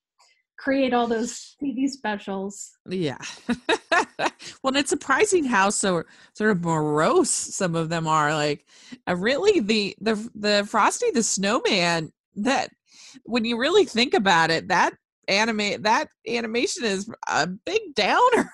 create 0.58 0.92
all 0.92 1.06
those 1.06 1.56
TV 1.62 1.88
specials? 1.88 2.72
Yeah. 2.88 3.18
well, 4.62 4.76
it's 4.76 4.90
surprising 4.90 5.44
how 5.44 5.70
so 5.70 6.02
sort 6.32 6.50
of 6.50 6.64
morose 6.64 7.30
some 7.30 7.76
of 7.76 7.88
them 7.88 8.08
are. 8.08 8.34
Like, 8.34 8.66
uh, 9.08 9.16
really, 9.16 9.60
the 9.60 9.96
the 10.00 10.30
the 10.34 10.66
Frosty 10.68 11.10
the 11.12 11.22
Snowman. 11.22 12.12
That 12.36 12.70
when 13.24 13.44
you 13.44 13.58
really 13.58 13.84
think 13.84 14.14
about 14.14 14.50
it, 14.50 14.68
that 14.68 14.94
anime 15.28 15.82
that 15.82 16.08
animation 16.28 16.84
is 16.84 17.10
a 17.28 17.46
big 17.46 17.80
downer. 17.94 18.52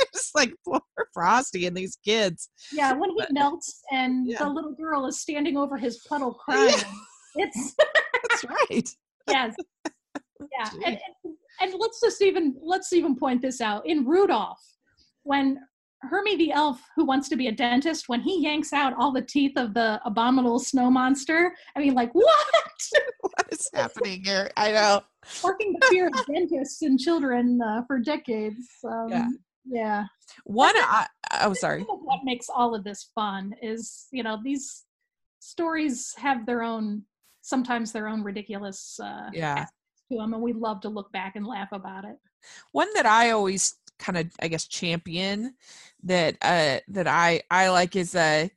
it's 0.00 0.32
like 0.34 0.52
poor 0.64 0.80
Frosty 1.12 1.66
and 1.66 1.76
these 1.76 1.96
kids. 2.04 2.50
Yeah, 2.72 2.92
when 2.92 3.10
he 3.10 3.16
but, 3.18 3.32
melts 3.32 3.82
and 3.92 4.28
yeah. 4.28 4.38
the 4.38 4.48
little 4.48 4.74
girl 4.74 5.06
is 5.06 5.20
standing 5.20 5.56
over 5.56 5.76
his 5.76 6.00
puddle 6.08 6.34
crying. 6.44 6.74
Yeah. 7.36 7.46
It's 7.46 7.74
that's 8.22 8.44
right. 8.44 8.88
yes. 9.28 9.54
Yeah, 9.86 10.70
and, 10.84 10.98
and, 11.24 11.34
and 11.60 11.74
let's 11.78 12.00
just 12.00 12.22
even 12.22 12.56
let's 12.60 12.92
even 12.92 13.16
point 13.16 13.42
this 13.42 13.60
out 13.60 13.86
in 13.86 14.04
Rudolph 14.04 14.60
when 15.22 15.58
Hermie 16.08 16.36
the 16.36 16.52
elf 16.52 16.80
who 16.96 17.04
wants 17.04 17.28
to 17.28 17.36
be 17.36 17.48
a 17.48 17.52
dentist 17.52 18.08
when 18.08 18.20
he 18.20 18.42
yanks 18.42 18.72
out 18.72 18.94
all 18.98 19.12
the 19.12 19.22
teeth 19.22 19.56
of 19.56 19.74
the 19.74 20.00
abominable 20.04 20.58
snow 20.58 20.90
monster. 20.90 21.54
I 21.76 21.80
mean, 21.80 21.94
like 21.94 22.14
what? 22.14 22.28
what 23.20 23.46
is 23.50 23.68
happening 23.74 24.22
here? 24.24 24.50
I 24.56 24.72
know. 24.72 25.02
Working 25.42 25.72
the 25.78 25.86
fear 25.88 26.08
of 26.08 26.26
dentists 26.26 26.82
and 26.82 26.98
children 26.98 27.60
uh, 27.62 27.82
for 27.86 27.98
decades. 27.98 28.66
Um, 28.84 29.08
Yeah. 29.10 29.28
Yeah. 29.66 30.04
One, 30.44 30.74
I, 30.76 31.06
oh, 31.40 31.54
sorry. 31.54 31.82
What 31.82 32.20
makes 32.24 32.48
all 32.54 32.74
of 32.74 32.84
this 32.84 33.10
fun 33.14 33.54
is, 33.62 34.06
you 34.12 34.22
know, 34.22 34.38
these 34.42 34.84
stories 35.40 36.14
have 36.18 36.44
their 36.46 36.62
own, 36.62 37.02
sometimes 37.40 37.92
their 37.92 38.08
own 38.08 38.22
ridiculous 38.22 38.98
uh, 39.02 39.30
Yeah. 39.32 39.66
to 40.10 40.18
them, 40.18 40.34
and 40.34 40.42
we 40.42 40.52
love 40.52 40.80
to 40.82 40.88
look 40.88 41.10
back 41.12 41.36
and 41.36 41.46
laugh 41.46 41.72
about 41.72 42.04
it. 42.04 42.16
One 42.72 42.88
that 42.94 43.06
I 43.06 43.30
always 43.30 43.76
kind 43.98 44.18
of, 44.18 44.26
I 44.40 44.48
guess, 44.48 44.66
champion 44.66 45.54
that 46.02 46.36
uh 46.42 46.78
that 46.88 47.06
I 47.06 47.42
I 47.50 47.68
like 47.68 47.96
is 47.96 48.14
uh 48.14 48.48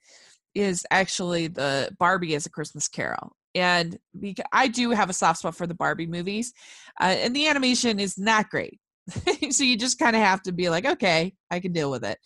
is 0.56 0.86
actually 0.92 1.48
the 1.48 1.96
Barbie 2.00 2.36
as 2.36 2.46
a 2.46 2.50
Christmas 2.50 2.88
Carol. 2.88 3.36
And 3.54 3.98
because 4.20 4.46
I 4.52 4.68
do 4.68 4.92
have 4.92 5.10
a 5.10 5.14
soft 5.14 5.40
spot 5.40 5.56
for 5.56 5.68
the 5.68 5.74
Barbie 5.74 6.08
movies, 6.08 6.54
uh, 7.00 7.16
and 7.20 7.36
the 7.36 7.48
animation 7.48 8.00
is 8.00 8.18
not 8.18 8.50
great. 8.50 8.80
so 9.52 9.64
you 9.64 9.78
just 9.78 10.00
kind 10.00 10.16
of 10.16 10.22
have 10.22 10.42
to 10.44 10.52
be 10.52 10.70
like, 10.70 10.86
okay, 10.86 11.34
I 11.50 11.60
can 11.60 11.74
deal 11.74 11.90
with 11.90 12.04
it. 12.04 12.20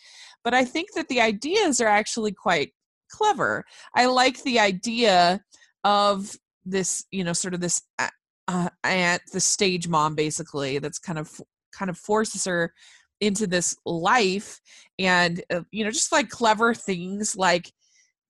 But 0.44 0.54
I 0.54 0.66
think 0.66 0.94
that 0.96 1.08
the 1.08 1.22
ideas 1.22 1.80
are 1.80 1.88
actually 1.88 2.32
quite 2.32 2.74
clever. 3.10 3.66
I 3.96 4.08
like 4.08 4.42
the 4.44 4.60
idea 4.60 5.42
of 5.84 6.36
this, 6.66 7.06
you 7.12 7.24
know, 7.24 7.34
sort 7.34 7.54
of 7.54 7.60
this 7.62 7.82
uh, 8.00 8.10
uh, 8.48 8.70
aunt, 8.84 9.22
the 9.32 9.40
stage 9.40 9.88
mom, 9.88 10.16
basically, 10.16 10.80
that's 10.80 11.00
kind 11.00 11.20
of 11.20 11.40
kind 11.72 11.90
of 11.90 11.98
forces 11.98 12.46
her 12.46 12.74
into 13.22 13.48
this 13.48 13.76
life, 13.86 14.60
and 15.00 15.42
uh, 15.50 15.62
you 15.72 15.84
know, 15.84 15.92
just 15.92 16.12
like 16.12 16.30
clever 16.30 16.74
things 16.74 17.36
like 17.36 17.72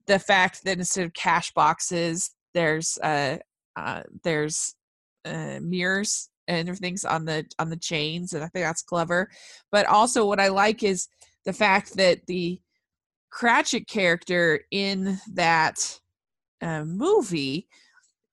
the 0.07 0.19
fact 0.19 0.63
that 0.65 0.77
instead 0.77 1.05
of 1.05 1.13
cash 1.13 1.51
boxes, 1.53 2.31
there's 2.53 2.97
uh, 2.99 3.37
uh 3.75 4.03
there's 4.23 4.75
uh, 5.25 5.59
mirrors 5.61 6.29
and 6.47 6.67
everything's 6.67 7.05
on 7.05 7.25
the 7.25 7.45
on 7.59 7.69
the 7.69 7.77
chains 7.77 8.33
and 8.33 8.43
i 8.43 8.47
think 8.47 8.65
that's 8.65 8.81
clever. 8.81 9.29
But 9.71 9.85
also 9.85 10.25
what 10.25 10.39
i 10.39 10.49
like 10.49 10.83
is 10.83 11.07
the 11.45 11.53
fact 11.53 11.95
that 11.97 12.25
the 12.27 12.59
cratchit 13.29 13.87
character 13.87 14.61
in 14.71 15.19
that 15.33 15.99
uh, 16.61 16.83
movie 16.83 17.67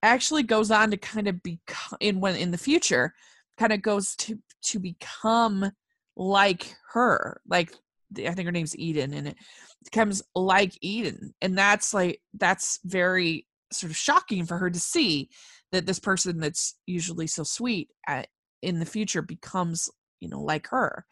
actually 0.02 0.42
goes 0.42 0.70
on 0.70 0.90
to 0.90 0.96
kind 0.96 1.28
of 1.28 1.42
become 1.42 1.96
in 2.00 2.20
when 2.20 2.36
in 2.36 2.50
the 2.50 2.58
future 2.58 3.14
kind 3.56 3.72
of 3.72 3.82
goes 3.82 4.14
to 4.16 4.38
to 4.62 4.78
become 4.78 5.70
like 6.18 6.74
her 6.92 7.40
like 7.48 7.72
i 8.18 8.34
think 8.34 8.44
her 8.44 8.52
name's 8.52 8.76
eden 8.76 9.14
and 9.14 9.28
it 9.28 9.36
becomes 9.84 10.20
like 10.34 10.76
eden 10.82 11.32
and 11.40 11.56
that's 11.56 11.94
like 11.94 12.20
that's 12.34 12.80
very 12.84 13.46
sort 13.72 13.90
of 13.90 13.96
shocking 13.96 14.44
for 14.44 14.58
her 14.58 14.68
to 14.68 14.80
see 14.80 15.28
that 15.70 15.86
this 15.86 16.00
person 16.00 16.40
that's 16.40 16.74
usually 16.86 17.26
so 17.26 17.44
sweet 17.44 17.88
at, 18.06 18.26
in 18.62 18.80
the 18.80 18.86
future 18.86 19.22
becomes 19.22 19.88
you 20.20 20.28
know 20.28 20.40
like 20.40 20.66
her 20.68 21.06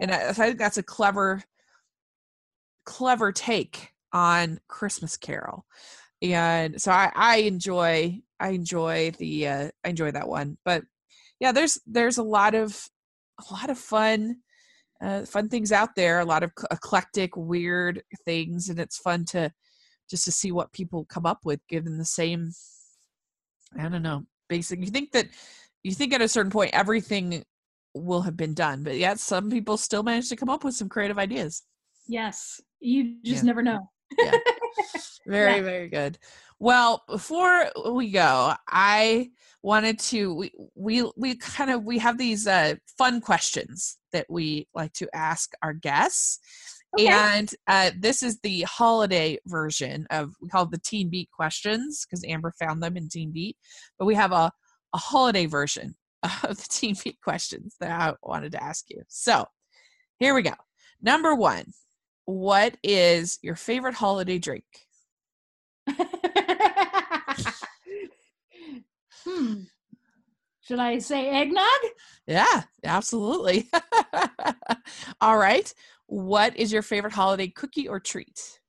and 0.00 0.12
I, 0.12 0.28
I 0.28 0.32
think 0.32 0.58
that's 0.58 0.78
a 0.78 0.82
clever 0.82 1.42
clever 2.84 3.32
take 3.32 3.90
on 4.12 4.60
christmas 4.68 5.16
carol 5.16 5.66
and 6.20 6.80
so 6.80 6.92
i 6.92 7.10
i 7.16 7.36
enjoy 7.38 8.20
i 8.38 8.50
enjoy 8.50 9.10
the 9.18 9.48
uh 9.48 9.70
i 9.84 9.88
enjoy 9.88 10.12
that 10.12 10.28
one 10.28 10.56
but 10.64 10.84
yeah 11.40 11.50
there's 11.50 11.80
there's 11.86 12.18
a 12.18 12.22
lot 12.22 12.54
of 12.54 12.88
a 13.50 13.52
lot 13.52 13.70
of 13.70 13.78
fun 13.78 14.36
uh, 15.02 15.24
fun 15.24 15.48
things 15.48 15.72
out 15.72 15.90
there 15.96 16.20
a 16.20 16.24
lot 16.24 16.42
of 16.42 16.52
eclectic 16.70 17.36
weird 17.36 18.02
things 18.24 18.68
and 18.68 18.78
it's 18.78 18.98
fun 18.98 19.24
to 19.24 19.50
just 20.08 20.24
to 20.24 20.32
see 20.32 20.52
what 20.52 20.72
people 20.72 21.04
come 21.06 21.26
up 21.26 21.40
with 21.44 21.60
given 21.68 21.98
the 21.98 22.04
same 22.04 22.52
i 23.78 23.88
don't 23.88 24.02
know 24.02 24.22
basic 24.48 24.80
you 24.80 24.86
think 24.86 25.12
that 25.12 25.26
you 25.82 25.92
think 25.92 26.12
at 26.12 26.22
a 26.22 26.28
certain 26.28 26.50
point 26.52 26.70
everything 26.72 27.42
will 27.94 28.22
have 28.22 28.36
been 28.36 28.54
done 28.54 28.82
but 28.82 28.96
yet 28.96 29.18
some 29.18 29.50
people 29.50 29.76
still 29.76 30.02
manage 30.02 30.28
to 30.28 30.36
come 30.36 30.48
up 30.50 30.64
with 30.64 30.74
some 30.74 30.88
creative 30.88 31.18
ideas 31.18 31.62
Yes, 32.08 32.60
you 32.80 33.16
just 33.24 33.42
Yeah. 33.42 33.46
never 33.46 33.62
know. 33.62 33.88
Very 35.26 35.56
Yeah. 35.56 35.62
very 35.62 35.88
good. 35.88 36.18
Well 36.58 37.02
before 37.08 37.70
we 37.92 38.10
go 38.12 38.54
i 38.68 39.30
wanted 39.64 39.98
to 39.98 40.32
we 40.34 40.52
we, 40.76 41.10
we 41.16 41.36
kind 41.36 41.70
of 41.70 41.84
we 41.84 41.98
have 41.98 42.18
these 42.18 42.46
uh 42.46 42.74
fun 42.98 43.20
questions 43.20 43.98
that 44.12 44.26
we 44.28 44.68
like 44.74 44.92
to 44.94 45.08
ask 45.14 45.50
our 45.62 45.72
guests. 45.72 46.38
Okay. 46.98 47.08
and 47.08 47.54
uh, 47.68 47.90
this 47.98 48.22
is 48.22 48.38
the 48.40 48.60
holiday 48.62 49.38
version 49.46 50.06
of 50.10 50.34
we 50.42 50.48
call 50.50 50.64
it 50.64 50.70
the 50.72 50.78
teen 50.78 51.08
beat 51.08 51.30
questions 51.30 52.04
because 52.04 52.22
amber 52.28 52.52
found 52.60 52.82
them 52.82 52.98
in 52.98 53.08
teen 53.08 53.32
beat. 53.32 53.56
But 53.98 54.04
we 54.04 54.14
have 54.14 54.32
a, 54.32 54.52
a 54.94 54.98
holiday 54.98 55.46
version 55.46 55.94
of 56.22 56.56
the 56.58 56.66
teen 56.68 56.94
beat 57.02 57.18
questions 57.24 57.76
that 57.80 57.90
i 57.98 58.14
wanted 58.22 58.52
to 58.52 58.62
ask 58.62 58.84
you. 58.90 59.02
So 59.08 59.46
here 60.18 60.34
we 60.34 60.42
go. 60.42 60.52
Number 61.00 61.34
one 61.34 61.72
what 62.24 62.76
is 62.82 63.38
your 63.42 63.56
favorite 63.56 63.94
holiday 63.94 64.38
drink 64.38 64.64
hmm. 69.24 69.62
Should 70.62 70.78
I 70.78 70.98
say 70.98 71.28
eggnog? 71.28 71.66
Yeah, 72.26 72.62
absolutely. 72.84 73.68
All 75.20 75.36
right. 75.36 75.72
What 76.06 76.56
is 76.56 76.72
your 76.72 76.82
favorite 76.82 77.12
holiday 77.12 77.48
cookie 77.48 77.88
or 77.88 77.98
treat? 77.98 78.60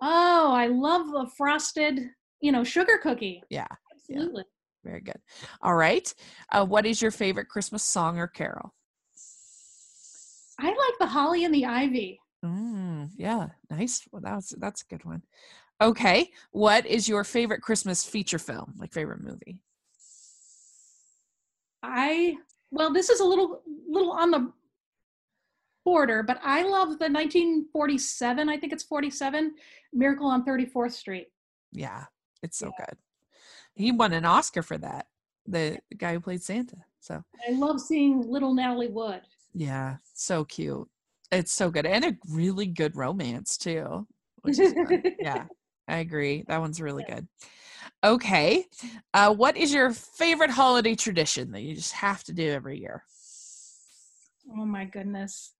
Oh, 0.00 0.52
I 0.52 0.68
love 0.68 1.06
the 1.08 1.30
frosted, 1.36 2.00
you 2.40 2.50
know, 2.50 2.64
sugar 2.64 2.98
cookie. 3.02 3.42
Yeah, 3.50 3.66
yeah. 4.08 4.16
Absolutely. 4.16 4.44
very 4.84 5.00
good. 5.00 5.20
All 5.60 5.74
right. 5.74 6.12
Uh, 6.50 6.64
what 6.64 6.86
is 6.86 7.02
your 7.02 7.10
favorite 7.10 7.48
Christmas 7.48 7.82
song 7.82 8.18
or 8.18 8.26
carol? 8.26 8.74
I 10.58 10.68
like 10.68 10.98
the 10.98 11.06
holly 11.06 11.44
and 11.44 11.54
the 11.54 11.66
ivy. 11.66 12.21
Mm, 12.44 13.10
yeah, 13.16 13.48
nice. 13.70 14.06
Well, 14.10 14.22
that's 14.22 14.50
that's 14.58 14.82
a 14.82 14.86
good 14.86 15.04
one. 15.04 15.22
Okay. 15.80 16.30
What 16.50 16.86
is 16.86 17.08
your 17.08 17.24
favorite 17.24 17.62
Christmas 17.62 18.04
feature 18.04 18.38
film, 18.38 18.74
like 18.78 18.92
favorite 18.92 19.22
movie? 19.22 19.60
I 21.82 22.36
well, 22.70 22.92
this 22.92 23.10
is 23.10 23.20
a 23.20 23.24
little 23.24 23.62
little 23.88 24.12
on 24.12 24.30
the 24.30 24.52
border, 25.84 26.22
but 26.22 26.40
I 26.42 26.62
love 26.62 26.98
the 26.98 27.08
1947. 27.08 28.48
I 28.48 28.56
think 28.56 28.72
it's 28.72 28.84
47 28.84 29.54
Miracle 29.92 30.26
on 30.26 30.44
34th 30.44 30.92
Street. 30.92 31.28
Yeah, 31.72 32.04
it's 32.42 32.58
so 32.58 32.72
good. 32.78 32.96
He 33.74 33.92
won 33.92 34.12
an 34.12 34.24
Oscar 34.24 34.62
for 34.62 34.78
that. 34.78 35.06
The, 35.46 35.78
the 35.90 35.96
guy 35.96 36.12
who 36.12 36.20
played 36.20 36.42
Santa. 36.42 36.76
So 37.00 37.24
I 37.48 37.52
love 37.52 37.80
seeing 37.80 38.22
little 38.30 38.54
Natalie 38.54 38.88
Wood. 38.88 39.22
Yeah, 39.54 39.96
so 40.14 40.44
cute. 40.44 40.88
It's 41.32 41.52
so 41.52 41.70
good. 41.70 41.86
And 41.86 42.04
a 42.04 42.16
really 42.28 42.66
good 42.66 42.94
romance 42.94 43.56
too. 43.56 44.06
Which 44.42 44.58
is 44.58 44.74
fun. 44.74 45.02
yeah, 45.18 45.46
I 45.88 45.98
agree. 45.98 46.44
That 46.46 46.60
one's 46.60 46.80
really 46.80 47.04
good. 47.08 47.26
Okay. 48.04 48.66
Uh, 49.14 49.32
what 49.34 49.56
is 49.56 49.72
your 49.72 49.92
favorite 49.92 50.50
holiday 50.50 50.94
tradition 50.94 51.50
that 51.52 51.62
you 51.62 51.74
just 51.74 51.94
have 51.94 52.22
to 52.24 52.32
do 52.32 52.50
every 52.50 52.78
year? 52.78 53.02
Oh 54.56 54.66
my 54.66 54.84
goodness. 54.84 55.54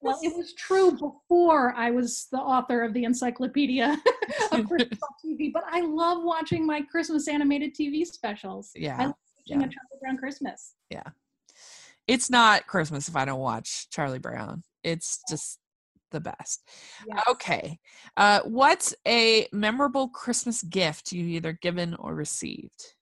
Well, 0.00 0.18
it 0.22 0.32
was 0.36 0.54
true 0.54 0.92
before 0.92 1.74
I 1.74 1.90
was 1.90 2.28
the 2.32 2.38
author 2.38 2.82
of 2.82 2.94
the 2.94 3.04
Encyclopedia 3.04 4.00
of 4.52 4.66
Christmas 4.66 4.98
TV, 5.24 5.52
but 5.52 5.64
I 5.68 5.80
love 5.82 6.22
watching 6.22 6.64
my 6.66 6.80
Christmas 6.82 7.28
animated 7.28 7.74
TV 7.74 8.06
specials. 8.06 8.70
I 8.76 8.80
Yeah. 8.80 8.96
love 9.06 9.14
watching 9.36 9.60
yeah. 9.60 9.66
a 9.66 9.68
Charlie 9.68 10.00
Brown 10.00 10.16
Christmas. 10.16 10.74
Yeah. 10.88 11.02
It's 12.06 12.30
not 12.30 12.66
Christmas 12.66 13.08
if 13.08 13.14
I 13.16 13.24
don't 13.24 13.40
watch 13.40 13.88
Charlie 13.90 14.18
Brown. 14.18 14.62
It's 14.82 15.20
just 15.28 15.58
the 16.10 16.20
best. 16.20 16.68
Yes. 17.06 17.22
Okay. 17.28 17.78
Uh, 18.16 18.40
what's 18.44 18.94
a 19.06 19.46
memorable 19.52 20.08
Christmas 20.08 20.62
gift 20.62 21.12
you 21.12 21.24
either 21.24 21.58
given 21.60 21.94
or 21.94 22.14
received? 22.14 22.94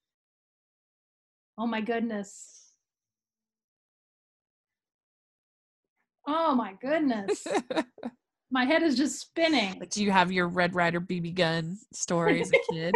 Oh 1.57 1.67
my 1.67 1.81
goodness. 1.81 2.71
Oh 6.27 6.55
my 6.55 6.73
goodness. 6.81 7.45
my 8.51 8.65
head 8.65 8.83
is 8.83 8.95
just 8.95 9.19
spinning. 9.19 9.81
Do 9.89 10.03
you 10.03 10.11
have 10.11 10.31
your 10.31 10.47
Red 10.47 10.75
Ryder 10.75 11.01
BB 11.01 11.35
gun 11.35 11.77
story 11.93 12.41
as 12.41 12.51
a 12.51 12.59
kid? 12.71 12.95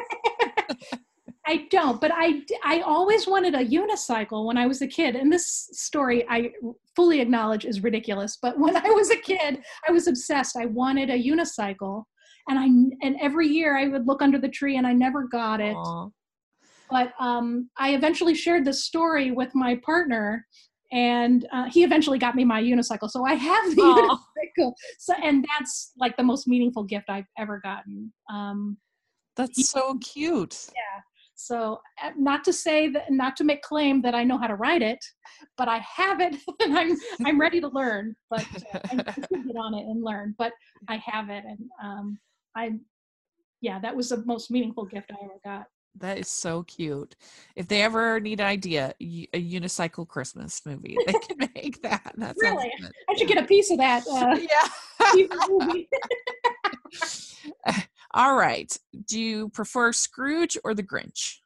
I 1.45 1.67
don't, 1.69 1.99
but 1.99 2.11
I 2.13 2.41
I 2.63 2.81
always 2.81 3.27
wanted 3.27 3.53
a 3.53 3.65
unicycle 3.65 4.45
when 4.45 4.57
I 4.57 4.65
was 4.65 4.81
a 4.81 4.87
kid. 4.87 5.15
And 5.15 5.31
this 5.31 5.69
story 5.73 6.25
I 6.29 6.51
fully 6.95 7.19
acknowledge 7.19 7.65
is 7.65 7.83
ridiculous, 7.83 8.37
but 8.41 8.57
when 8.59 8.75
I 8.77 8.89
was 8.89 9.11
a 9.11 9.17
kid, 9.17 9.61
I 9.87 9.91
was 9.91 10.07
obsessed. 10.07 10.55
I 10.57 10.65
wanted 10.65 11.09
a 11.09 11.21
unicycle. 11.21 12.03
And 12.49 12.59
I 12.59 12.65
and 13.05 13.15
every 13.21 13.47
year 13.47 13.77
I 13.77 13.87
would 13.87 14.07
look 14.07 14.21
under 14.21 14.37
the 14.37 14.49
tree 14.49 14.77
and 14.77 14.87
I 14.87 14.93
never 14.93 15.27
got 15.27 15.59
it. 15.59 15.75
Aw. 15.75 16.09
But 16.89 17.13
um, 17.19 17.69
I 17.77 17.93
eventually 17.93 18.35
shared 18.35 18.65
this 18.65 18.83
story 18.83 19.31
with 19.31 19.55
my 19.55 19.79
partner, 19.83 20.45
and 20.91 21.47
uh, 21.51 21.69
he 21.69 21.83
eventually 21.83 22.19
got 22.19 22.35
me 22.35 22.43
my 22.43 22.61
unicycle. 22.61 23.09
So 23.09 23.25
I 23.25 23.33
have 23.33 23.75
the 23.75 23.81
Aw. 23.81 24.19
cool. 24.57 24.75
So, 24.99 25.13
and 25.23 25.45
that's 25.57 25.93
like 25.97 26.15
the 26.17 26.23
most 26.23 26.47
meaningful 26.47 26.83
gift 26.83 27.09
I've 27.09 27.25
ever 27.37 27.59
gotten. 27.63 28.13
Um, 28.29 28.77
That's 29.35 29.69
so 29.69 29.97
cute. 29.99 30.67
So, 31.45 31.81
uh, 32.01 32.11
not 32.17 32.43
to 32.45 32.53
say 32.53 32.87
that, 32.89 33.11
not 33.11 33.35
to 33.37 33.43
make 33.43 33.61
claim 33.61 34.01
that 34.03 34.15
I 34.15 34.23
know 34.23 34.37
how 34.37 34.47
to 34.47 34.55
write 34.55 34.81
it, 34.81 35.03
but 35.57 35.67
I 35.67 35.79
have 35.79 36.21
it, 36.21 36.35
and 36.61 36.77
I'm 36.77 36.97
I'm 37.25 37.39
ready 37.39 37.59
to 37.59 37.67
learn. 37.67 38.15
But 38.29 38.45
uh, 38.73 38.79
I 38.91 38.95
get 38.95 39.57
on 39.57 39.73
it 39.73 39.85
and 39.85 40.03
learn. 40.03 40.35
But 40.37 40.53
I 40.87 40.97
have 41.05 41.29
it, 41.29 41.43
and 41.45 41.59
um, 41.83 42.19
I, 42.55 42.71
yeah, 43.61 43.79
that 43.79 43.95
was 43.95 44.09
the 44.09 44.23
most 44.25 44.51
meaningful 44.51 44.85
gift 44.85 45.11
I 45.11 45.23
ever 45.23 45.39
got. 45.43 45.65
That 45.99 46.17
is 46.17 46.27
so 46.27 46.63
cute. 46.63 47.15
If 47.55 47.67
they 47.67 47.83
ever 47.83 48.19
need 48.19 48.39
an 48.39 48.47
idea, 48.47 48.95
a 48.99 49.41
unicycle 49.41 50.07
Christmas 50.07 50.61
movie, 50.65 50.97
they 51.05 51.13
can 51.13 51.37
make 51.55 51.81
that. 51.83 52.13
That 52.17 52.39
sounds 52.39 52.63
Really? 52.63 52.71
I 53.09 53.17
should 53.17 53.27
get 53.27 53.43
a 53.43 53.45
piece 53.45 53.69
of 53.69 53.77
that. 53.77 54.03
Uh, 54.07 54.39
Yeah. 54.49 54.67
All 58.13 58.35
right. 58.35 58.75
Do 59.07 59.19
you 59.19 59.49
prefer 59.49 59.91
Scrooge 59.91 60.57
or 60.63 60.73
the 60.73 60.83
Grinch? 60.83 61.37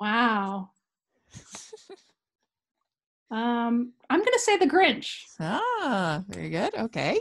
wow. 0.00 0.70
Um, 3.30 3.92
I'm 4.08 4.18
going 4.18 4.32
to 4.32 4.38
say 4.40 4.56
the 4.56 4.66
Grinch. 4.66 5.22
Ah, 5.38 6.24
very 6.28 6.50
good. 6.50 6.74
Okay. 6.74 7.20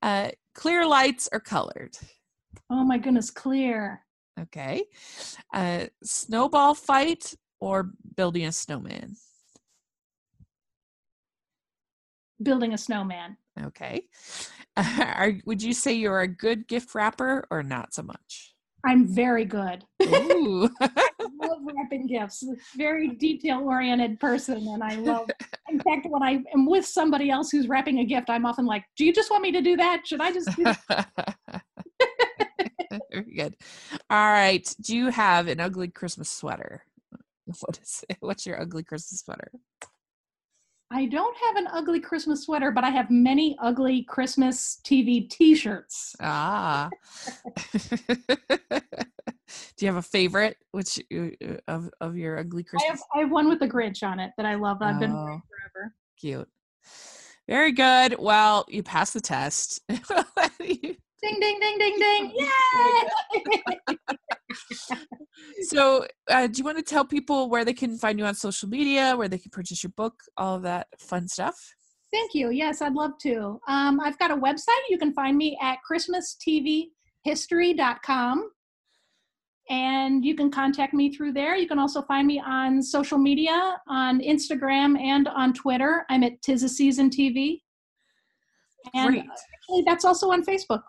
Uh, 0.00 0.30
clear 0.54 0.86
lights 0.86 1.28
or 1.30 1.40
colored? 1.40 1.98
Oh 2.70 2.84
my 2.84 2.96
goodness, 2.96 3.30
clear. 3.30 4.02
Okay. 4.40 4.84
Uh, 5.52 5.86
snowball 6.02 6.74
fight 6.74 7.34
or 7.60 7.90
building 8.16 8.46
a 8.46 8.52
snowman? 8.52 9.16
Building 12.42 12.72
a 12.72 12.78
snowman. 12.78 13.36
Okay. 13.64 14.06
Are, 14.76 15.32
would 15.46 15.62
you 15.62 15.72
say 15.72 15.94
you're 15.94 16.20
a 16.20 16.28
good 16.28 16.68
gift 16.68 16.94
wrapper 16.94 17.46
or 17.50 17.62
not 17.62 17.94
so 17.94 18.02
much? 18.02 18.54
I'm 18.84 19.06
very 19.06 19.44
good. 19.44 19.84
Ooh. 20.02 20.68
I 20.80 20.90
love 21.40 21.58
wrapping 21.62 22.06
gifts. 22.06 22.44
Very 22.76 23.08
detail 23.08 23.62
oriented 23.64 24.20
person, 24.20 24.68
and 24.68 24.82
I 24.82 24.94
love. 24.96 25.28
In 25.68 25.80
fact, 25.80 26.06
when 26.08 26.22
I 26.22 26.44
am 26.54 26.66
with 26.66 26.86
somebody 26.86 27.30
else 27.30 27.50
who's 27.50 27.66
wrapping 27.66 27.98
a 27.98 28.04
gift, 28.04 28.30
I'm 28.30 28.46
often 28.46 28.66
like, 28.66 28.84
"Do 28.96 29.04
you 29.04 29.12
just 29.12 29.30
want 29.30 29.42
me 29.42 29.50
to 29.52 29.60
do 29.60 29.76
that? 29.76 30.06
Should 30.06 30.20
I 30.20 30.30
just?" 30.30 30.54
Do 30.56 30.64
that?" 30.88 31.08
Very 33.10 33.34
good. 33.34 33.56
All 34.08 34.30
right. 34.30 34.72
Do 34.80 34.96
you 34.96 35.08
have 35.08 35.48
an 35.48 35.58
ugly 35.58 35.88
Christmas 35.88 36.30
sweater? 36.30 36.84
What 37.60 37.80
is 37.82 38.04
it? 38.08 38.18
What's 38.20 38.46
your 38.46 38.60
ugly 38.60 38.84
Christmas 38.84 39.20
sweater? 39.20 39.50
I 40.90 41.06
don't 41.06 41.36
have 41.44 41.56
an 41.56 41.66
ugly 41.72 41.98
Christmas 42.00 42.44
sweater, 42.44 42.70
but 42.70 42.84
I 42.84 42.90
have 42.90 43.10
many 43.10 43.56
ugly 43.60 44.02
Christmas 44.04 44.80
TV 44.84 45.28
T-shirts. 45.28 46.14
Ah. 46.20 46.88
Do 49.76 49.84
you 49.84 49.88
have 49.88 49.96
a 49.96 50.02
favorite? 50.02 50.56
Which 50.72 51.00
uh, 51.14 51.28
of 51.68 51.90
of 52.00 52.16
your 52.16 52.38
ugly 52.38 52.62
I 52.62 52.66
have 52.72 52.80
Christmas? 52.82 53.02
I 53.14 53.18
have 53.20 53.30
one 53.30 53.48
with 53.48 53.58
the 53.60 53.68
Grinch 53.68 54.02
on 54.06 54.20
it 54.20 54.32
that 54.36 54.46
I 54.46 54.54
love. 54.54 54.78
I've 54.80 54.98
been 55.00 55.12
Oh. 55.12 55.24
wearing 55.24 55.42
forever. 55.72 55.94
Cute. 56.20 56.48
Very 57.48 57.72
good. 57.72 58.16
Well, 58.18 58.64
you 58.68 58.82
passed 58.82 59.14
the 59.14 59.20
test. 59.20 59.80
You- 60.60 60.96
Ding 61.22 61.40
ding 61.40 61.58
ding 61.60 61.78
ding 61.78 61.96
ding! 61.98 62.32
Yay! 62.38 62.48
so, 65.68 66.06
uh, 66.28 66.46
do 66.46 66.58
you 66.58 66.64
want 66.64 66.76
to 66.76 66.82
tell 66.82 67.04
people 67.04 67.48
where 67.48 67.64
they 67.64 67.72
can 67.72 67.96
find 67.96 68.18
you 68.18 68.26
on 68.26 68.34
social 68.34 68.68
media, 68.68 69.16
where 69.16 69.28
they 69.28 69.38
can 69.38 69.50
purchase 69.50 69.82
your 69.82 69.92
book, 69.96 70.20
all 70.36 70.56
of 70.56 70.62
that 70.62 70.88
fun 70.98 71.26
stuff? 71.26 71.56
Thank 72.12 72.34
you. 72.34 72.50
Yes, 72.50 72.82
I'd 72.82 72.94
love 72.94 73.12
to. 73.22 73.58
Um, 73.66 73.98
I've 74.00 74.18
got 74.18 74.30
a 74.30 74.36
website. 74.36 74.82
You 74.88 74.98
can 74.98 75.12
find 75.12 75.36
me 75.36 75.58
at 75.60 75.78
christmastvhistory.com. 75.90 78.50
And 79.68 80.24
you 80.24 80.36
can 80.36 80.48
contact 80.48 80.94
me 80.94 81.12
through 81.12 81.32
there. 81.32 81.56
You 81.56 81.66
can 81.66 81.80
also 81.80 82.02
find 82.02 82.28
me 82.28 82.40
on 82.40 82.80
social 82.80 83.18
media, 83.18 83.80
on 83.88 84.20
Instagram 84.20 84.96
and 85.00 85.26
on 85.26 85.52
Twitter. 85.52 86.06
I'm 86.08 86.22
at 86.22 86.40
Tis 86.42 86.62
the 86.62 86.68
Season 86.68 87.10
TV. 87.10 87.62
And 88.94 89.10
Great. 89.10 89.24
actually, 89.24 89.82
that's 89.84 90.04
also 90.04 90.30
on 90.30 90.44
Facebook. 90.44 90.82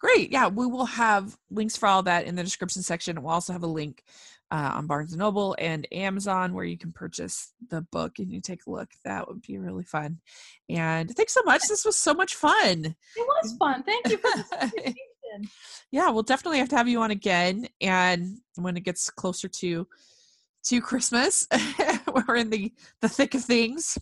Great. 0.00 0.32
Yeah, 0.32 0.48
we 0.48 0.66
will 0.66 0.86
have 0.86 1.36
links 1.50 1.76
for 1.76 1.86
all 1.86 2.02
that 2.04 2.24
in 2.24 2.34
the 2.34 2.42
description 2.42 2.82
section. 2.82 3.20
We'll 3.22 3.34
also 3.34 3.52
have 3.52 3.62
a 3.62 3.68
link 3.68 4.02
uh, 4.50 4.72
on 4.74 4.86
Barnes 4.86 5.12
and 5.12 5.20
Noble 5.20 5.54
and 5.58 5.86
Amazon 5.92 6.54
where 6.54 6.64
you 6.64 6.78
can 6.78 6.90
purchase 6.90 7.52
the 7.68 7.82
book 7.82 8.18
and 8.18 8.32
you 8.32 8.40
take 8.40 8.66
a 8.66 8.70
look. 8.70 8.88
That 9.04 9.28
would 9.28 9.42
be 9.42 9.58
really 9.58 9.84
fun. 9.84 10.18
And 10.68 11.14
thanks 11.14 11.34
so 11.34 11.42
much. 11.44 11.62
This 11.68 11.84
was 11.84 11.96
so 11.96 12.14
much 12.14 12.34
fun. 12.34 12.84
It 12.84 12.96
was 13.16 13.54
fun. 13.58 13.82
Thank 13.82 14.08
you 14.08 14.16
for 14.16 14.30
this 14.34 14.94
yeah, 15.90 16.10
we'll 16.10 16.22
definitely 16.22 16.58
have 16.58 16.68
to 16.70 16.76
have 16.76 16.88
you 16.88 17.00
on 17.00 17.10
again. 17.10 17.68
And 17.80 18.38
when 18.56 18.76
it 18.76 18.84
gets 18.84 19.10
closer 19.10 19.48
to 19.48 19.86
to 20.64 20.80
Christmas, 20.80 21.46
we're 22.28 22.36
in 22.36 22.50
the 22.50 22.72
the 23.00 23.08
thick 23.08 23.34
of 23.34 23.44
things. 23.44 23.98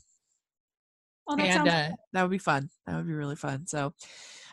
That 1.29 1.41
and 1.41 1.69
uh, 1.69 1.89
that 2.13 2.23
would 2.23 2.31
be 2.31 2.39
fun. 2.39 2.71
That 2.87 2.97
would 2.97 3.07
be 3.07 3.13
really 3.13 3.37
fun. 3.37 3.67
So, 3.67 3.93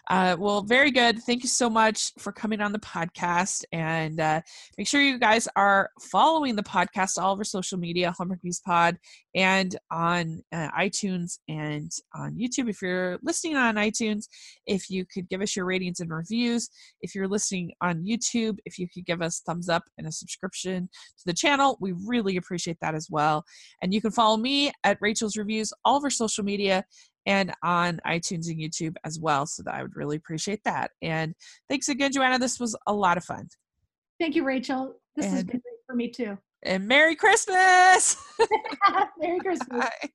uh, 0.08 0.38
well, 0.39 0.62
very 0.62 0.91
good. 0.91 1.22
Thank 1.24 1.43
you 1.43 1.49
so 1.49 1.70
much 1.70 2.12
for 2.18 2.32
coming 2.32 2.62
on 2.62 2.72
the 2.72 2.80
podcast. 2.80 3.66
And 3.74 4.20
uh, 4.20 4.41
make 4.78 4.88
sure 4.88 5.01
you 5.01 5.20
guys 5.20 5.47
are 5.58 5.89
following 5.99 6.56
the 6.56 6.64
podcast, 6.64 7.22
all 7.22 7.34
over 7.34 7.43
social 7.43 7.78
media, 7.78 8.14
Hallmarkies 8.18 8.64
Pod, 8.64 8.97
and 9.36 9.76
on 9.91 10.41
uh, 10.53 10.70
iTunes 10.80 11.39
and 11.49 11.91
on 12.16 12.38
YouTube. 12.38 12.70
If 12.70 12.82
you're 12.82 13.20
listening 13.22 13.58
on 13.58 13.76
iTunes, 13.76 14.28
if 14.66 14.89
you 14.89 15.06
could 15.06 15.28
give 15.28 15.41
us 15.41 15.56
your 15.56 15.66
ratings 15.66 15.99
and 15.99 16.10
reviews. 16.10 16.70
If 17.01 17.14
you're 17.14 17.28
listening 17.28 17.74
on 17.82 18.06
YouTube, 18.06 18.60
if 18.66 18.80
you 18.80 18.88
could 18.88 19.06
give 19.06 19.22
us 19.22 19.41
thumbs 19.45 19.68
up 19.68 19.84
and 19.97 20.08
a 20.08 20.12
subscription 20.12 20.88
to 21.18 21.24
the 21.26 21.34
channel, 21.34 21.78
we 21.82 21.93
really 22.06 22.38
appreciate 22.38 22.78
that 22.82 22.95
as 22.95 23.10
well. 23.10 23.43
And 23.82 23.93
you 23.93 24.01
can 24.01 24.12
follow 24.12 24.38
me 24.38 24.72
at 24.84 24.97
Rachel's 25.01 25.36
Reviews, 25.36 25.74
all 25.84 25.97
of 25.97 26.06
over 26.06 26.12
social 26.12 26.43
media 26.43 26.86
and 27.26 27.51
on 27.63 27.99
iTunes 28.05 28.47
and 28.49 28.59
YouTube 28.59 28.95
as 29.03 29.19
well. 29.19 29.45
So 29.45 29.63
that 29.63 29.73
I 29.73 29.82
would 29.82 29.95
really 29.95 30.17
appreciate 30.17 30.63
that. 30.65 30.91
And 31.01 31.34
thanks 31.69 31.89
again, 31.89 32.11
Joanna. 32.11 32.39
This 32.39 32.59
was 32.59 32.76
a 32.88 32.93
lot 32.93 33.17
of 33.17 33.23
fun. 33.23 33.47
Thank 34.19 34.36
you, 34.36 34.43
Rachel. 34.43 34.95
This 35.15 35.26
has 35.26 35.43
been 35.43 35.59
great 35.59 35.80
for 35.88 35.95
me 35.95 36.09
too. 36.09 36.38
And 36.63 36.88
Merry 36.88 37.15
Christmas! 37.15 38.17
Merry 39.19 39.39
Christmas. 39.39 39.67
Bye. 39.69 40.09